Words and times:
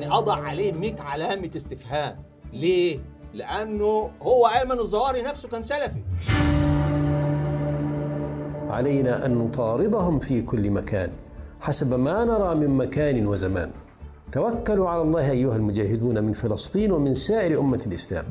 يعني 0.00 0.14
أضع 0.14 0.34
عليه 0.34 0.72
100 0.72 1.00
علامة 1.00 1.50
استفهام. 1.56 2.16
ليه؟ 2.52 2.98
لأنه 3.34 4.10
هو 4.22 4.46
أيمن 4.46 4.78
الظواهري 4.78 5.22
نفسه 5.22 5.48
كان 5.48 5.62
سلفي. 5.62 6.02
علينا 8.68 9.26
أن 9.26 9.34
نطاردهم 9.38 10.18
في 10.18 10.42
كل 10.42 10.70
مكان 10.70 11.10
حسب 11.60 11.94
ما 11.94 12.24
نرى 12.24 12.54
من 12.54 12.76
مكان 12.76 13.26
وزمان. 13.26 13.70
توكلوا 14.32 14.88
على 14.88 15.02
الله 15.02 15.30
أيها 15.30 15.56
المجاهدون 15.56 16.24
من 16.24 16.32
فلسطين 16.32 16.92
ومن 16.92 17.14
سائر 17.14 17.60
أمة 17.60 17.82
الإسلام. 17.86 18.24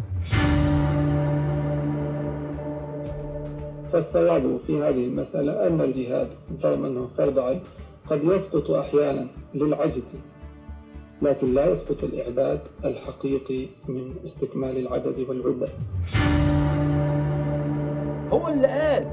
فالصواب 3.93 4.57
في 4.67 4.81
هذه 4.81 5.05
المسألة 5.05 5.67
أن 5.67 5.81
الجهاد 5.81 6.29
طالما 6.63 6.88
أنه 6.88 7.07
فرض 7.17 7.39
عين 7.39 7.62
قد 8.09 8.23
يسقط 8.23 8.72
أحيانا 8.72 9.27
للعجز. 9.54 10.13
لكن 11.22 11.54
لا 11.54 11.72
يسقط 11.72 12.04
الإعداد 12.04 12.62
الحقيقي 12.86 13.68
من 13.88 14.16
استكمال 14.26 14.78
العدد 14.78 15.20
والعدة. 15.20 15.70
هو 18.32 18.48
اللي 18.48 18.68
قال 18.68 19.04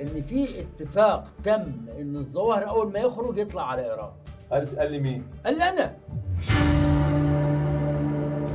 إن 0.00 0.22
في 0.22 0.60
اتفاق 0.60 1.28
تم 1.44 1.72
إن 1.98 2.16
الظواهر 2.16 2.68
أول 2.68 2.92
ما 2.92 2.98
يخرج 2.98 3.38
يطلع 3.38 3.70
على 3.70 3.84
إيران. 3.84 4.10
قال 4.52 4.78
قال 4.78 4.92
لي 4.92 4.98
مين؟ 4.98 5.24
قال 5.46 5.58
لي 5.58 5.64
أنا. 5.68 5.96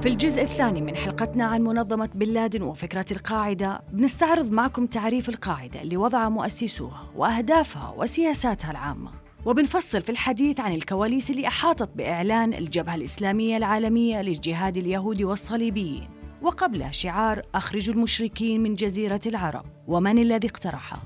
في 0.02 0.10
الجزء 0.10 0.42
الثاني 0.42 0.82
من 0.82 0.96
حلقتنا 0.96 1.46
عن 1.46 1.62
منظمة 1.62 2.10
بن 2.16 2.34
لادن 2.34 2.62
وفكرة 2.62 3.06
القاعدة 3.12 3.82
بنستعرض 3.92 4.52
معكم 4.52 4.86
تعريف 4.86 5.30
القاعدة 5.30 5.82
اللي 5.82 5.98
وضع 5.98 6.30
مؤسسوها 6.30 7.04
وأهدافها 7.16 7.94
وسياساتها 7.98 8.72
العامة. 8.72 9.23
وبنفصل 9.46 10.02
في 10.02 10.10
الحديث 10.10 10.60
عن 10.60 10.74
الكواليس 10.74 11.30
اللي 11.30 11.48
أحاطت 11.48 11.90
بإعلان 11.96 12.54
الجبهة 12.54 12.96
الإسلامية 12.96 13.58
العالمية 13.58 14.22
للجهاد 14.22 14.78
اليهودي 14.78 15.26
والصليبيين. 15.26 16.10
وقبله 16.42 16.92
شعار 16.92 17.42
أخرجوا 17.56 17.94
المشركين 17.94 18.64
من 18.64 18.76
جزيرة 18.76 19.22
العرب. 19.26 19.66
ومن 19.88 20.18
الذي 20.18 20.48
اقترحه؟ 20.48 20.98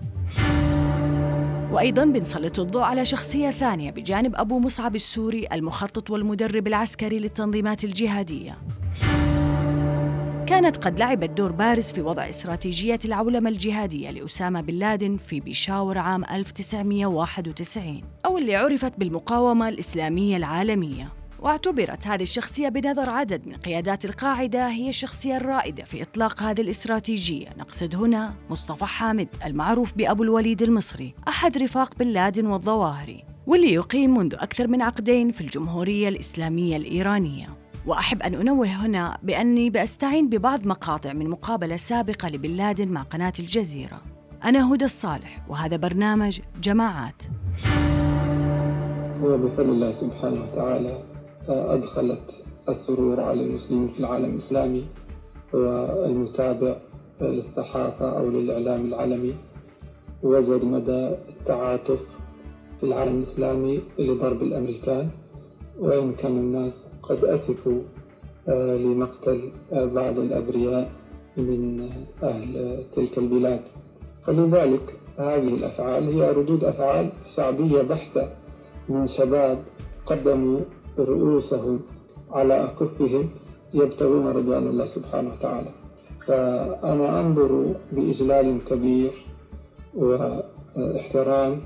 وأيضا 1.71 2.05
بنسلط 2.05 2.59
الضوء 2.59 2.81
على 2.81 3.05
شخصية 3.05 3.51
ثانية 3.51 3.91
بجانب 3.91 4.35
أبو 4.35 4.59
مصعب 4.59 4.95
السوري 4.95 5.47
المخطط 5.51 6.09
والمدرب 6.09 6.67
العسكري 6.67 7.19
للتنظيمات 7.19 7.83
الجهادية. 7.83 8.57
كانت 10.47 10.77
قد 10.77 10.99
لعبت 10.99 11.29
دور 11.29 11.51
بارز 11.51 11.91
في 11.91 12.01
وضع 12.01 12.29
استراتيجية 12.29 12.99
العولمة 13.05 13.49
الجهادية 13.49 14.09
لأسامة 14.09 14.61
بن 14.61 14.73
لادن 14.73 15.17
في 15.17 15.39
بيشاور 15.39 15.97
عام 15.97 16.23
1991 16.23 18.01
أو 18.25 18.37
اللي 18.37 18.55
عرفت 18.55 18.99
بالمقاومة 18.99 19.69
الإسلامية 19.69 20.37
العالمية. 20.37 21.13
واعتبرت 21.39 22.07
هذه 22.07 22.21
الشخصية 22.21 22.69
بنظر 22.69 23.09
عدد 23.09 23.47
من 23.47 23.55
قيادات 23.55 24.05
القاعدة 24.05 24.67
هي 24.67 24.89
الشخصية 24.89 25.37
الرائدة 25.37 25.83
في 25.83 26.01
إطلاق 26.01 26.43
هذه 26.43 26.61
الاستراتيجية. 26.61 27.47
نقصد 27.57 27.95
هنا 27.95 28.33
مصطفى 28.49 28.85
حامد 28.85 29.27
المعروف 29.45 29.93
بأبو 29.93 30.23
الوليد 30.23 30.61
المصري 30.61 31.13
أحد 31.27 31.57
رفاق 31.57 31.95
بن 31.95 32.07
لادن 32.07 32.45
والظواهري 32.45 33.23
واللي 33.47 33.73
يقيم 33.73 34.17
منذ 34.17 34.33
أكثر 34.33 34.67
من 34.67 34.81
عقدين 34.81 35.31
في 35.31 35.41
الجمهورية 35.41 36.09
الإسلامية 36.09 36.77
الإيرانية. 36.77 37.56
وأحب 37.87 38.21
أن 38.21 38.35
أنوه 38.35 38.67
هنا 38.67 39.17
بأني 39.23 39.69
بأستعين 39.69 40.29
ببعض 40.29 40.67
مقاطع 40.67 41.13
من 41.13 41.29
مقابلة 41.29 41.77
سابقة 41.77 42.29
لبن 42.29 42.49
لادن 42.49 42.87
مع 42.87 43.01
قناة 43.01 43.33
الجزيرة. 43.39 44.01
أنا 44.43 44.73
هدى 44.73 44.85
الصالح 44.85 45.45
وهذا 45.49 45.77
برنامج 45.77 46.39
جماعات. 46.61 47.23
هو 49.21 49.37
بفضل 49.37 49.69
الله 49.69 49.91
سبحانه 49.91 50.41
وتعالى 50.43 51.03
أدخلت 51.47 52.43
السرور 52.69 53.21
على 53.21 53.41
المسلمين 53.41 53.87
في 53.87 53.99
العالم 53.99 54.33
الإسلامي 54.35 54.85
والمتابع 55.53 56.75
للصحافة 57.21 58.17
أو 58.17 58.29
للإعلام 58.29 58.85
العالمي. 58.85 59.35
وجد 60.23 60.63
مدى 60.63 61.15
التعاطف 61.29 61.99
في 62.79 62.83
العالم 62.83 63.17
الإسلامي 63.17 63.81
لضرب 63.99 64.41
الأمريكان 64.41 65.09
وإن 65.79 66.13
كان 66.13 66.37
الناس 66.37 66.89
قد 67.09 67.25
أسفوا 67.25 67.81
آه، 68.49 68.75
لمقتل 68.77 69.51
آه، 69.73 69.85
بعض 69.85 70.19
الأبرياء 70.19 70.91
من 71.37 71.89
أهل 72.23 72.83
تلك 72.95 73.17
البلاد. 73.17 73.61
فلذلك 74.25 74.95
هذه 75.17 75.47
الأفعال 75.47 76.03
هي 76.03 76.31
ردود 76.31 76.63
أفعال 76.63 77.11
شعبية 77.35 77.81
بحتة 77.81 78.27
من 78.89 79.07
شباب 79.07 79.59
قدموا 80.05 80.59
رؤوسهم 80.99 81.79
على 82.31 82.63
أكفهم 82.63 83.29
يبتغون 83.73 84.27
رضوان 84.27 84.67
الله 84.67 84.85
سبحانه 84.85 85.29
وتعالى. 85.29 85.69
فأنا 86.27 87.19
أنظر 87.19 87.73
بإجلال 87.91 88.65
كبير 88.65 89.11
واحترام 89.95 91.61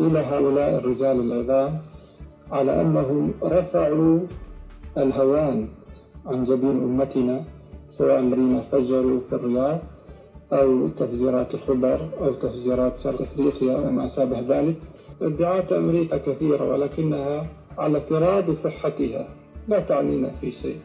إلى 0.00 0.18
هؤلاء 0.18 0.78
الرجال 0.78 1.20
العظام 1.20 1.78
على 2.52 2.80
أنهم 2.80 3.32
رفعوا 3.42 4.20
الهوان 4.98 5.68
عن 6.26 6.44
جبين 6.44 6.82
أمتنا 6.82 7.44
سواء 7.88 8.18
الذين 8.18 8.60
فجروا 8.72 9.20
في 9.20 9.32
الرياض 9.32 9.78
أو 10.52 10.88
تفجيرات 10.88 11.56
خبر 11.56 12.08
أو 12.20 12.32
تفجيرات 12.32 12.98
شرق 12.98 13.22
أفريقيا 13.22 13.76
وما 13.76 14.06
شابه 14.06 14.40
ذلك. 14.40 14.76
ادعاءات 15.22 15.72
أمريكا 15.72 16.16
كثيرة 16.16 16.72
ولكنها 16.72 17.46
على 17.78 17.98
افتراض 17.98 18.50
صحتها 18.50 19.28
لا 19.68 19.80
تعنينا 19.80 20.30
في 20.40 20.50
شيء. 20.50 20.80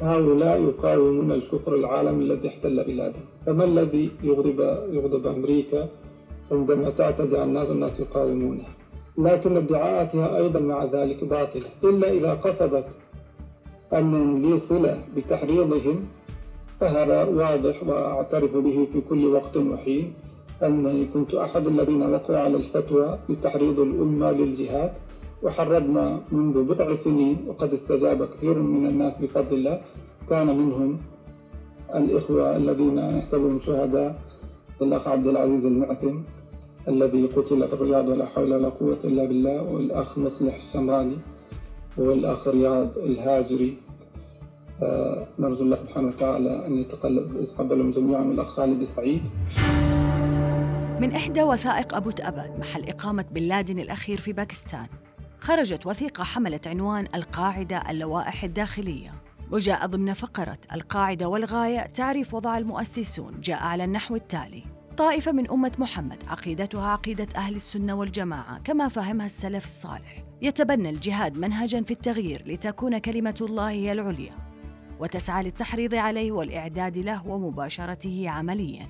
هؤلاء 0.00 0.60
يقاومون 0.60 1.32
الكفر 1.32 1.74
العالمي 1.74 2.24
الذي 2.24 2.48
احتل 2.48 2.84
بلادهم. 2.84 3.24
فما 3.46 3.64
الذي 3.64 4.10
يغضب 4.22 4.60
يغضب 4.92 5.26
أمريكا 5.26 5.88
عندما 6.52 6.90
تعتدي 6.90 7.36
على 7.36 7.44
الناس 7.44 7.70
الناس 7.70 8.00
يقاومونها؟ 8.00 8.68
لكن 9.18 9.56
ادعاءاتها 9.56 10.36
أيضا 10.36 10.60
مع 10.60 10.84
ذلك 10.84 11.24
باطلة. 11.24 11.68
إلا 11.84 12.10
إذا 12.10 12.34
قصدت 12.34 12.86
أن 13.92 14.42
لي 14.42 14.58
صلة 14.58 14.98
بتحريضهم 15.16 15.96
فهذا 16.80 17.24
واضح 17.24 17.82
وأعترف 17.86 18.56
به 18.56 18.88
في 18.92 19.00
كل 19.00 19.26
وقت 19.26 19.56
وحين. 19.56 20.12
أنني 20.62 21.06
كنت 21.14 21.34
أحد 21.34 21.66
الذين 21.66 22.02
وقعوا 22.02 22.38
على 22.38 22.56
الفتوى 22.56 23.18
لتحريض 23.28 23.80
الأمة 23.80 24.30
للجهاد 24.30 24.92
وحرضنا 25.42 26.20
منذ 26.32 26.62
بضع 26.68 26.94
سنين 26.94 27.36
وقد 27.48 27.72
استجاب 27.72 28.24
كثير 28.24 28.58
من 28.58 28.86
الناس 28.86 29.22
بفضل 29.22 29.54
الله 29.56 29.80
كان 30.30 30.46
منهم 30.58 30.98
الإخوة 31.94 32.56
الذين 32.56 33.18
نحسبهم 33.18 33.58
شهداء 33.58 34.20
الأخ 34.82 35.08
عبد 35.08 35.26
العزيز 35.26 35.66
المعسم 35.66 36.22
الذي 36.88 37.26
قتل 37.26 37.68
في 37.68 37.74
الرياض 37.74 38.08
ولا 38.08 38.26
حول 38.26 38.54
ولا 38.54 38.68
قوة 38.68 38.98
إلا 39.04 39.24
بالله 39.24 39.62
والأخ 39.62 40.18
مصلح 40.18 40.56
الشمراني. 40.56 41.16
والأخ 42.00 42.48
رياض 42.48 42.98
الهاجري. 42.98 43.76
آه 44.82 45.26
نرجو 45.38 45.62
الله 45.62 45.76
سبحانه 45.76 46.08
وتعالى 46.08 46.66
أن 46.66 46.78
يتقبلهم 47.42 47.90
جميعا 47.90 48.22
والأخ 48.22 48.46
خالد 48.46 48.82
السعيد. 48.82 49.22
من 51.00 51.12
إحدى 51.12 51.42
وثائق 51.42 51.94
أبو 51.94 52.10
تأبد 52.10 52.58
محل 52.58 52.88
إقامة 52.88 53.24
بن 53.30 53.42
لادن 53.42 53.78
الأخير 53.78 54.20
في 54.20 54.32
باكستان 54.32 54.86
خرجت 55.38 55.86
وثيقة 55.86 56.24
حملت 56.24 56.66
عنوان 56.66 57.06
القاعدة 57.14 57.90
اللوائح 57.90 58.44
الداخلية 58.44 59.12
وجاء 59.52 59.86
ضمن 59.86 60.12
فقرة 60.12 60.58
القاعدة 60.74 61.28
والغاية 61.28 61.80
تعريف 61.80 62.34
وضع 62.34 62.58
المؤسسون 62.58 63.40
جاء 63.40 63.62
على 63.62 63.84
النحو 63.84 64.16
التالي. 64.16 64.62
طائفة 65.00 65.32
من 65.32 65.50
أمة 65.50 65.72
محمد 65.78 66.24
عقيدتها 66.28 66.86
عقيدة 66.86 67.26
أهل 67.36 67.56
السنة 67.56 67.94
والجماعة 67.94 68.58
كما 68.58 68.88
فهمها 68.88 69.26
السلف 69.26 69.64
الصالح. 69.64 70.24
يتبنى 70.42 70.90
الجهاد 70.90 71.38
منهجا 71.38 71.82
في 71.82 71.90
التغيير 71.90 72.42
لتكون 72.46 72.98
كلمة 72.98 73.34
الله 73.40 73.70
هي 73.70 73.92
العليا 73.92 74.32
وتسعى 74.98 75.44
للتحريض 75.44 75.94
عليه 75.94 76.32
والإعداد 76.32 76.98
له 76.98 77.26
ومباشرته 77.26 78.30
عمليا. 78.30 78.88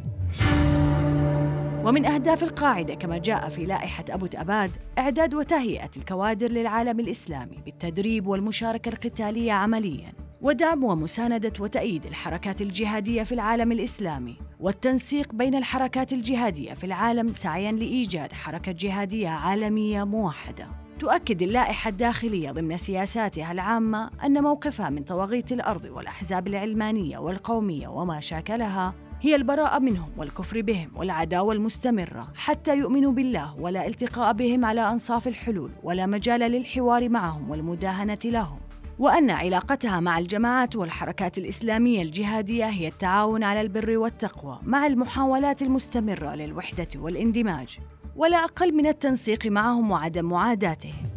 ومن 1.84 2.06
أهداف 2.06 2.42
القاعدة 2.42 2.94
كما 2.94 3.18
جاء 3.18 3.48
في 3.48 3.64
لائحة 3.64 4.04
أبو 4.10 4.26
تأباد 4.26 4.70
إعداد 4.98 5.34
وتهيئة 5.34 5.90
الكوادر 5.96 6.48
للعالم 6.48 7.00
الإسلامي 7.00 7.56
بالتدريب 7.64 8.26
والمشاركة 8.26 8.88
القتالية 8.88 9.52
عملياً. 9.52 10.29
ودعم 10.42 10.84
ومساندة 10.84 11.52
وتأييد 11.60 12.06
الحركات 12.06 12.60
الجهادية 12.60 13.22
في 13.22 13.32
العالم 13.32 13.72
الإسلامي 13.72 14.36
والتنسيق 14.60 15.34
بين 15.34 15.54
الحركات 15.54 16.12
الجهادية 16.12 16.74
في 16.74 16.84
العالم 16.84 17.34
سعياً 17.34 17.72
لإيجاد 17.72 18.32
حركة 18.32 18.72
جهادية 18.72 19.28
عالمية 19.28 20.04
موحدة. 20.04 20.66
تؤكد 20.98 21.42
اللائحة 21.42 21.88
الداخلية 21.88 22.50
ضمن 22.50 22.76
سياساتها 22.76 23.52
العامة 23.52 24.10
أن 24.24 24.42
موقفها 24.42 24.90
من 24.90 25.02
طواغيت 25.02 25.52
الأرض 25.52 25.84
والأحزاب 25.84 26.48
العلمانية 26.48 27.18
والقومية 27.18 27.88
وما 27.88 28.20
شاكلها 28.20 28.94
هي 29.20 29.34
البراءة 29.34 29.78
منهم 29.78 30.10
والكفر 30.16 30.60
بهم 30.60 30.90
والعداوة 30.96 31.52
المستمرة 31.52 32.28
حتى 32.34 32.76
يؤمنوا 32.76 33.12
بالله 33.12 33.56
ولا 33.60 33.86
التقاء 33.86 34.32
بهم 34.32 34.64
على 34.64 34.90
أنصاف 34.90 35.28
الحلول 35.28 35.70
ولا 35.82 36.06
مجال 36.06 36.40
للحوار 36.40 37.08
معهم 37.08 37.50
والمداهنة 37.50 38.18
لهم. 38.24 38.69
وأن 39.00 39.30
علاقتها 39.30 40.00
مع 40.00 40.18
الجماعات 40.18 40.76
والحركات 40.76 41.38
الإسلامية 41.38 42.02
الجهادية 42.02 42.64
هي 42.64 42.88
التعاون 42.88 43.42
على 43.42 43.60
البر 43.60 43.98
والتقوى 43.98 44.58
مع 44.62 44.86
المحاولات 44.86 45.62
المستمرة 45.62 46.34
للوحدة 46.34 46.88
والاندماج 46.96 47.78
ولا 48.16 48.44
أقل 48.44 48.74
من 48.74 48.86
التنسيق 48.86 49.46
معهم 49.46 49.90
وعدم 49.90 50.24
معاداتهم. 50.24 51.10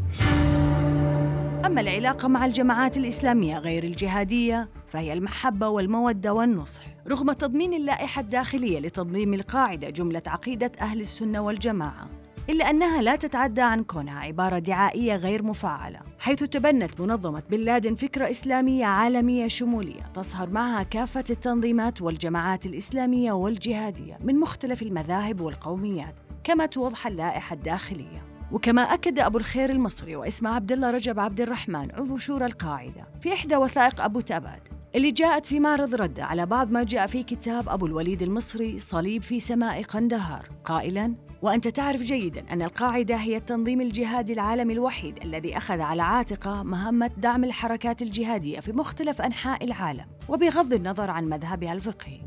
أما 1.65 1.81
العلاقة 1.81 2.27
مع 2.27 2.45
الجماعات 2.45 2.97
الإسلامية 2.97 3.57
غير 3.57 3.83
الجهادية 3.83 4.69
فهي 4.87 5.13
المحبة 5.13 5.67
والمودة 5.67 6.33
والنصح 6.33 6.81
رغم 7.07 7.31
تضمين 7.31 7.73
اللائحة 7.73 8.21
الداخلية 8.21 8.79
لتنظيم 8.79 9.33
القاعدة 9.33 9.89
جملة 9.89 10.23
عقيدة 10.27 10.71
أهل 10.81 11.01
السنة 11.01 11.41
والجماعة. 11.41 12.22
إلا 12.49 12.69
أنها 12.69 13.01
لا 13.01 13.15
تتعدى 13.15 13.61
عن 13.61 13.83
كونها 13.83 14.19
عبارة 14.19 14.59
دعائية 14.59 15.15
غير 15.15 15.43
مفعلة 15.43 15.99
حيث 16.19 16.43
تبنت 16.43 17.01
منظمة 17.01 17.43
بن 17.49 17.57
لادن 17.57 17.95
فكرة 17.95 18.31
إسلامية 18.31 18.85
عالمية 18.85 19.47
شمولية 19.47 20.01
تصهر 20.15 20.49
معها 20.49 20.83
كافة 20.83 21.23
التنظيمات 21.29 22.01
والجماعات 22.01 22.65
الإسلامية 22.65 23.31
والجهادية 23.31 24.17
من 24.23 24.39
مختلف 24.39 24.81
المذاهب 24.81 25.41
والقوميات 25.41 26.15
كما 26.43 26.65
توضح 26.65 27.07
اللائحة 27.07 27.53
الداخلية. 27.53 28.23
وكما 28.51 28.81
أكد 28.81 29.19
أبو 29.19 29.37
الخير 29.37 29.69
المصري 29.69 30.15
واسمه 30.15 30.49
عبد 30.49 30.71
الله 30.71 30.91
رجب 30.91 31.19
عبد 31.19 31.41
الرحمن 31.41 31.91
عضو 31.91 32.17
شورى 32.17 32.45
القاعدة 32.45 33.07
في 33.21 33.33
إحدى 33.33 33.55
وثائق 33.55 34.01
أبو 34.01 34.19
تأباد 34.19 34.61
اللي 34.95 35.11
جاءت 35.11 35.45
في 35.45 35.59
معرض 35.59 35.95
ردة 35.95 36.25
على 36.25 36.45
بعض 36.45 36.71
ما 36.71 36.83
جاء 36.83 37.07
في 37.07 37.23
كتاب 37.23 37.69
أبو 37.69 37.85
الوليد 37.85 38.21
المصري 38.21 38.79
صليب 38.79 39.21
في 39.21 39.39
سماء 39.39 39.83
قندهار 39.83 40.49
قائلاً 40.65 41.13
وأنت 41.43 41.67
تعرف 41.67 42.01
جيداً 42.01 42.43
أن 42.51 42.61
القاعدة 42.61 43.15
هي 43.15 43.37
التنظيم 43.37 43.81
الجهادي 43.81 44.33
العالمي 44.33 44.73
الوحيد 44.73 45.17
الذي 45.23 45.57
أخذ 45.57 45.81
على 45.81 46.01
عاتقه 46.01 46.63
مهمة 46.63 47.11
دعم 47.17 47.43
الحركات 47.43 48.01
الجهادية 48.01 48.59
في 48.59 48.71
مختلف 48.71 49.21
أنحاء 49.21 49.63
العالم 49.63 50.05
وبغض 50.29 50.73
النظر 50.73 51.09
عن 51.09 51.25
مذهبها 51.25 51.73
الفقهي. 51.73 52.19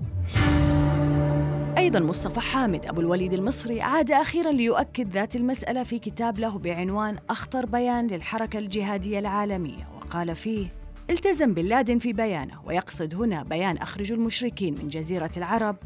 أيضا 1.79 2.01
مصطفى 2.01 2.41
حامد 2.41 2.87
أبو 2.87 3.01
الوليد 3.01 3.33
المصري 3.33 3.81
عاد 3.81 4.11
أخيرا 4.11 4.53
ليؤكد 4.53 5.13
ذات 5.13 5.37
المسألة 5.37 5.83
في 5.83 5.99
كتاب 5.99 6.39
له 6.39 6.59
بعنوان 6.59 7.19
أخطر 7.31 7.67
بيان 7.67 8.07
للحركة 8.07 8.59
الجهادية 8.59 9.19
العالمية 9.19 9.89
وقال 9.97 10.37
فيه 10.37 10.67
التزم 11.11 11.55
بن 11.55 11.65
لادن 11.65 11.99
في 11.99 12.13
بيانه 12.13 12.61
ويقصد 12.67 13.15
هنا 13.15 13.43
بيان 13.43 13.77
أخرجوا 13.77 14.17
المشركين 14.17 14.75
من 14.83 14.89
جزيرة 14.89 15.31
العرب 15.37 15.77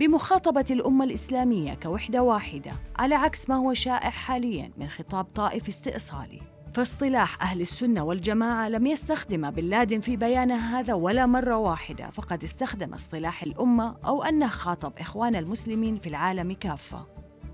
بمخاطبة 0.00 0.64
الأمة 0.70 1.04
الإسلامية 1.04 1.74
كوحدة 1.74 2.22
واحدة 2.22 2.72
على 2.98 3.14
عكس 3.14 3.48
ما 3.48 3.56
هو 3.56 3.74
شائع 3.74 4.10
حاليا 4.10 4.70
من 4.78 4.88
خطاب 4.88 5.24
طائفي 5.24 5.68
استئصالي. 5.68 6.40
فاصطلاح 6.74 7.42
أهل 7.42 7.60
السنة 7.60 8.04
والجماعة 8.04 8.68
لم 8.68 8.86
يستخدم 8.86 9.50
بن 9.50 9.64
لادن 9.64 10.00
في 10.00 10.16
بيانه 10.16 10.54
هذا 10.54 10.94
ولا 10.94 11.26
مرة 11.26 11.56
واحدة 11.56 12.10
فقد 12.10 12.42
استخدم 12.42 12.94
اصطلاح 12.94 13.42
الأمة 13.42 13.96
أو 14.06 14.22
أنه 14.22 14.48
خاطب 14.48 14.92
إخوان 14.98 15.36
المسلمين 15.36 15.98
في 15.98 16.06
العالم 16.06 16.52
كافة. 16.52 17.06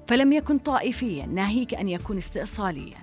فلم 0.06 0.32
يكن 0.32 0.58
طائفيا 0.58 1.26
ناهيك 1.26 1.75
أن 1.75 1.88
يكون 1.88 2.16
استئصاليا. 2.16 2.98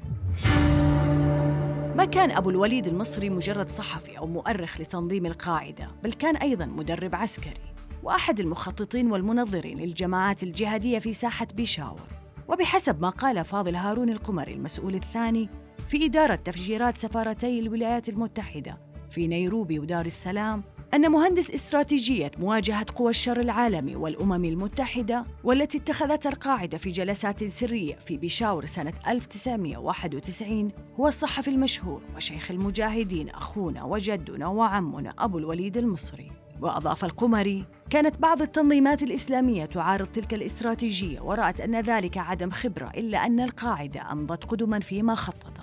ما 1.95 2.06
كان 2.06 2.31
أبو 2.31 2.50
الوليد 2.50 2.88
المصري 2.88 3.30
مجرد 3.30 3.69
صحفي 3.69 4.18
أو 4.18 4.28
مؤرخ 4.28 4.81
لتنظيم 4.81 5.25
القاعدة 5.25 5.88
بل 6.04 6.13
كان 6.13 6.36
أيضا 6.36 6.66
مدرب 6.66 7.16
عسكري. 7.16 7.73
وأحد 8.04 8.40
المخططين 8.40 9.12
والمنظرين 9.12 9.80
للجماعات 9.80 10.44
الجهادية 10.44 11.00
في 11.00 11.14
ساحة 11.14 11.48
بيشاور 11.54 12.08
وبحسب 12.48 13.02
ما 13.02 13.10
قال 13.10 13.46
فاضل 13.46 13.76
هارون 13.76 14.10
القمري 14.10 14.54
المسؤول 14.54 14.96
الثاني 14.96 15.50
في 15.88 16.06
إدارة 16.06 16.36
تفجيرات 16.36 16.98
سفارتي 16.98 17.60
الولايات 17.60 18.10
المتحدة 18.10 18.78
في 19.10 19.28
نيروبي 19.28 19.80
ودار 19.80 20.06
السلام 20.06 20.64
أن 20.94 21.12
مهندس 21.12 21.52
استراتيجية 21.52 22.32
مواجهة 22.38 22.86
قوى 22.96 23.10
الشر 23.10 23.40
العالمي 23.40 23.96
والأمم 23.96 24.46
المتحدة 24.46 25.26
والتي 25.44 25.78
اتخذتها 25.78 26.30
القاعدة 26.30 26.78
في 26.78 26.92
جلسات 26.92 27.44
سرية 27.44 27.96
في 27.96 28.18
بيشاور 28.18 28.66
سنة 28.66 28.94
1991 29.08 30.72
هو 31.00 31.08
الصحفي 31.08 31.50
المشهور 31.50 32.02
وشيخ 32.16 32.52
المجاهدين 32.52 33.30
أخونا 33.30 33.84
وجدنا 33.84 34.48
وعمنا 34.48 35.14
أبو 35.18 35.38
الوليد 35.38 35.78
المصري. 35.78 36.43
وأضاف 36.62 37.06
القمري 37.06 37.66
كانت 37.90 38.20
بعض 38.20 38.42
التنظيمات 38.42 39.04
الإسلامية 39.04 39.66
تعارض 39.66 40.08
تلك 40.08 40.34
الاستراتيجية 40.34 41.22
ورأت 41.22 41.62
أن 41.62 41.82
ذلك 41.82 42.18
عدم 42.18 42.52
خبرة 42.52 42.92
إلا 42.98 43.26
أن 43.26 43.40
القاعدة 43.40 44.12
أمضت 44.12 44.44
قدما 44.44 44.80
فيما 44.80 45.16
خطط. 45.16 45.54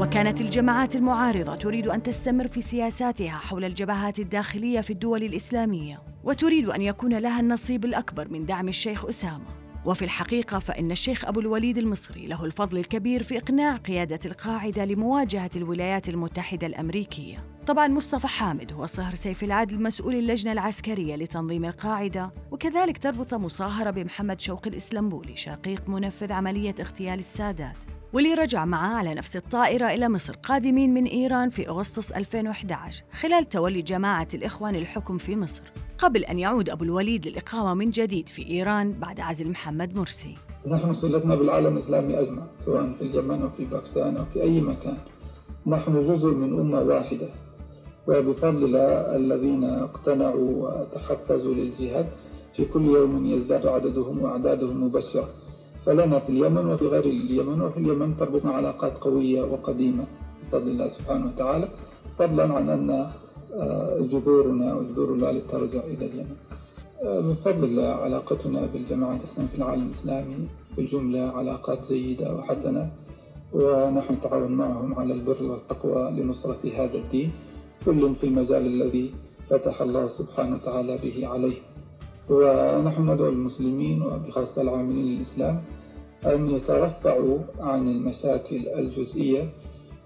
وكانت 0.00 0.40
الجماعات 0.40 0.96
المعارضة 0.96 1.56
تريد 1.56 1.86
أن 1.86 2.02
تستمر 2.02 2.48
في 2.48 2.60
سياساتها 2.60 3.30
حول 3.30 3.64
الجبهات 3.64 4.18
الداخلية 4.18 4.80
في 4.80 4.92
الدول 4.92 5.22
الإسلامية 5.22 6.02
وتريد 6.24 6.68
أن 6.68 6.82
يكون 6.82 7.18
لها 7.18 7.40
النصيب 7.40 7.84
الأكبر 7.84 8.28
من 8.28 8.46
دعم 8.46 8.68
الشيخ 8.68 9.04
أسامة. 9.04 9.61
وفي 9.84 10.04
الحقيقة 10.04 10.58
فإن 10.58 10.90
الشيخ 10.90 11.24
أبو 11.24 11.40
الوليد 11.40 11.78
المصري 11.78 12.26
له 12.26 12.44
الفضل 12.44 12.78
الكبير 12.78 13.22
في 13.22 13.38
إقناع 13.38 13.76
قيادة 13.76 14.20
القاعدة 14.24 14.84
لمواجهة 14.84 15.50
الولايات 15.56 16.08
المتحدة 16.08 16.66
الأمريكية. 16.66 17.44
طبعا 17.66 17.88
مصطفى 17.88 18.26
حامد 18.26 18.72
هو 18.72 18.86
صهر 18.86 19.14
سيف 19.14 19.44
العدل 19.44 19.82
مسؤول 19.82 20.14
اللجنة 20.14 20.52
العسكرية 20.52 21.16
لتنظيم 21.16 21.64
القاعدة 21.64 22.30
وكذلك 22.50 22.98
تربط 22.98 23.34
مصاهرة 23.34 23.90
بمحمد 23.90 24.40
شوقي 24.40 24.70
الإسلامبولي 24.70 25.36
شقيق 25.36 25.88
منفذ 25.88 26.32
عملية 26.32 26.74
اغتيال 26.80 27.18
السادات. 27.18 27.76
واللي 28.12 28.34
رجع 28.34 28.64
معه 28.64 28.96
على 28.96 29.14
نفس 29.14 29.36
الطائرة 29.36 29.86
إلى 29.86 30.08
مصر 30.08 30.32
قادمين 30.42 30.94
من 30.94 31.04
إيران 31.04 31.50
في 31.50 31.68
أغسطس 31.68 32.12
2011 32.12 33.04
خلال 33.20 33.48
تولي 33.48 33.82
جماعة 33.82 34.28
الإخوان 34.34 34.74
الحكم 34.74 35.18
في 35.18 35.36
مصر 35.36 35.62
قبل 35.98 36.24
أن 36.24 36.38
يعود 36.38 36.70
أبو 36.70 36.84
الوليد 36.84 37.28
للإقامة 37.28 37.74
من 37.74 37.90
جديد 37.90 38.28
في 38.28 38.50
إيران 38.50 38.92
بعد 38.92 39.20
عزل 39.20 39.50
محمد 39.50 39.96
مرسي. 39.96 40.34
نحن 40.66 40.94
صلتنا 40.94 41.34
بالعالم 41.34 41.72
الإسلامي 41.72 42.20
أجمع 42.20 42.42
سواء 42.64 42.92
في 42.98 43.02
اليمن 43.02 43.42
أو 43.42 43.48
في 43.48 43.64
باكستان 43.64 44.16
أو 44.16 44.24
في 44.24 44.42
أي 44.42 44.60
مكان. 44.60 44.96
نحن 45.66 46.02
جزء 46.02 46.34
من 46.34 46.60
أمة 46.60 46.80
واحدة. 46.80 47.28
وبفضل 48.08 48.64
الله 48.64 49.16
الذين 49.16 49.64
اقتنعوا 49.64 50.50
وتحفزوا 50.50 51.54
للجهاد 51.54 52.06
في 52.56 52.64
كل 52.64 52.84
يوم 52.84 53.26
يزداد 53.26 53.66
عددهم 53.66 54.22
وأعدادهم 54.22 54.84
مبشرة. 54.84 55.28
فلنا 55.86 56.18
في 56.18 56.28
اليمن 56.28 56.66
وفي 56.66 56.86
غير 56.86 57.04
اليمن 57.04 57.60
وفي 57.60 57.78
اليمن 57.78 58.16
تربطنا 58.16 58.50
علاقات 58.50 58.98
قوية 58.98 59.42
وقديمة 59.42 60.04
بفضل 60.42 60.68
الله 60.68 60.88
سبحانه 60.88 61.26
وتعالى. 61.26 61.68
فضلا 62.18 62.54
عن 62.54 62.68
أن 62.68 62.90
آه، 63.54 63.98
جذورنا 64.00 64.74
وجذور 64.74 65.08
الله 65.12 65.42
ترجع 65.52 65.80
إلى 65.84 66.06
اليمن. 66.06 66.36
آه، 67.04 67.20
بفضل 67.20 67.64
الله 67.64 67.88
علاقتنا 68.06 68.66
بالجماعة 68.66 69.16
الإسلامية 69.16 69.48
في 69.50 69.58
العالم 69.58 69.86
الإسلامي 69.86 70.48
في 70.74 70.80
الجملة 70.80 71.20
علاقات 71.20 71.92
جيدة 71.92 72.34
وحسنة 72.34 72.90
ونحن 73.52 74.14
نتعاون 74.14 74.52
معهم 74.52 74.94
على 74.98 75.12
البر 75.14 75.42
والتقوى 75.42 76.10
لنصرة 76.10 76.62
هذا 76.76 76.98
الدين. 76.98 77.30
كل 77.84 78.14
في 78.14 78.24
المجال 78.26 78.66
الذي 78.66 79.10
فتح 79.50 79.82
الله 79.82 80.08
سبحانه 80.08 80.54
وتعالى 80.56 80.98
به 80.98 81.26
عليه. 81.26 81.71
ونحن 82.30 83.10
ندعو 83.10 83.28
المسلمين 83.28 84.02
وبخاصة 84.02 84.62
العاملين 84.62 85.06
للإسلام 85.06 85.62
أن 86.26 86.50
يترفعوا 86.50 87.38
عن 87.60 87.88
المشاكل 87.88 88.68
الجزئية 88.68 89.48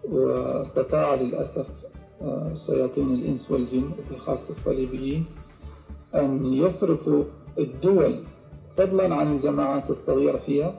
واستطاع 0.04 1.14
للأسف 1.14 1.66
آه، 2.22 2.54
شياطين 2.54 3.14
الإنس 3.14 3.50
والجن 3.50 3.90
وبخاصة 3.98 4.50
الصليبيين 4.50 5.24
أن 6.14 6.46
يصرفوا 6.46 7.24
الدول 7.58 8.14
فضلا 8.76 9.14
عن 9.14 9.36
الجماعات 9.36 9.90
الصغيرة 9.90 10.36
فيها 10.38 10.74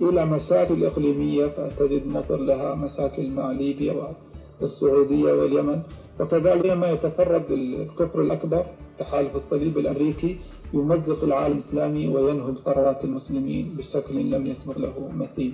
إلى 0.00 0.26
مشاكل 0.26 0.84
إقليمية 0.84 1.46
فتجد 1.46 2.06
مصر 2.06 2.36
لها 2.36 2.74
مشاكل 2.74 3.30
مع 3.30 3.52
ليبيا 3.52 4.12
والسعودية 4.60 5.32
واليمن 5.32 5.82
وكذلك 6.20 6.66
ما 6.66 6.90
يتفرد 6.90 7.50
الكفر 7.50 8.22
الأكبر 8.22 8.66
تحالف 9.00 9.36
الصليب 9.36 9.78
الأمريكي 9.78 10.36
يمزق 10.74 11.24
العالم 11.24 11.54
الإسلامي 11.54 12.08
وينهب 12.08 12.58
ثروات 12.58 13.04
المسلمين 13.04 13.74
بشكل 13.78 14.30
لم 14.30 14.46
يسبق 14.46 14.78
له 14.78 15.10
مثيل. 15.16 15.52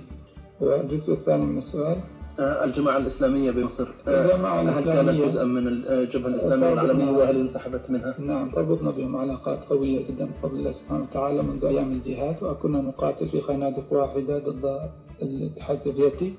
والجزء 0.61 1.13
الثاني 1.13 1.45
من 1.45 1.57
السؤال؟ 1.57 1.97
آه، 2.39 2.63
الجماعة 2.63 2.97
الإسلامية 2.97 3.51
بمصر. 3.51 3.87
آه، 4.07 4.25
الجماعة 4.25 4.61
هل 4.61 4.69
الإسلامية 4.69 5.11
كانت 5.11 5.31
جزءا 5.31 5.43
من 5.43 5.67
الجبهة 5.67 6.27
الإسلامية 6.27 6.73
العالمية 6.73 7.11
وهل 7.11 7.39
انسحبت 7.39 7.89
منها؟ 7.89 8.15
نعم 8.19 8.49
تربطنا 8.49 8.91
بهم 8.91 9.15
علاقات 9.15 9.65
قوية 9.69 9.99
جدا 10.07 10.25
بفضل 10.25 10.55
الله 10.59 10.71
سبحانه 10.71 11.03
وتعالى 11.03 11.41
منذ 11.41 11.65
أيام 11.65 11.91
الجهاد 11.91 12.35
وكنا 12.43 12.81
نقاتل 12.81 13.27
في 13.27 13.41
خنادق 13.41 13.93
واحدة 13.93 14.37
ضد 14.39 14.79
الاتحاد 15.21 15.75
السوفيتي. 15.77 16.33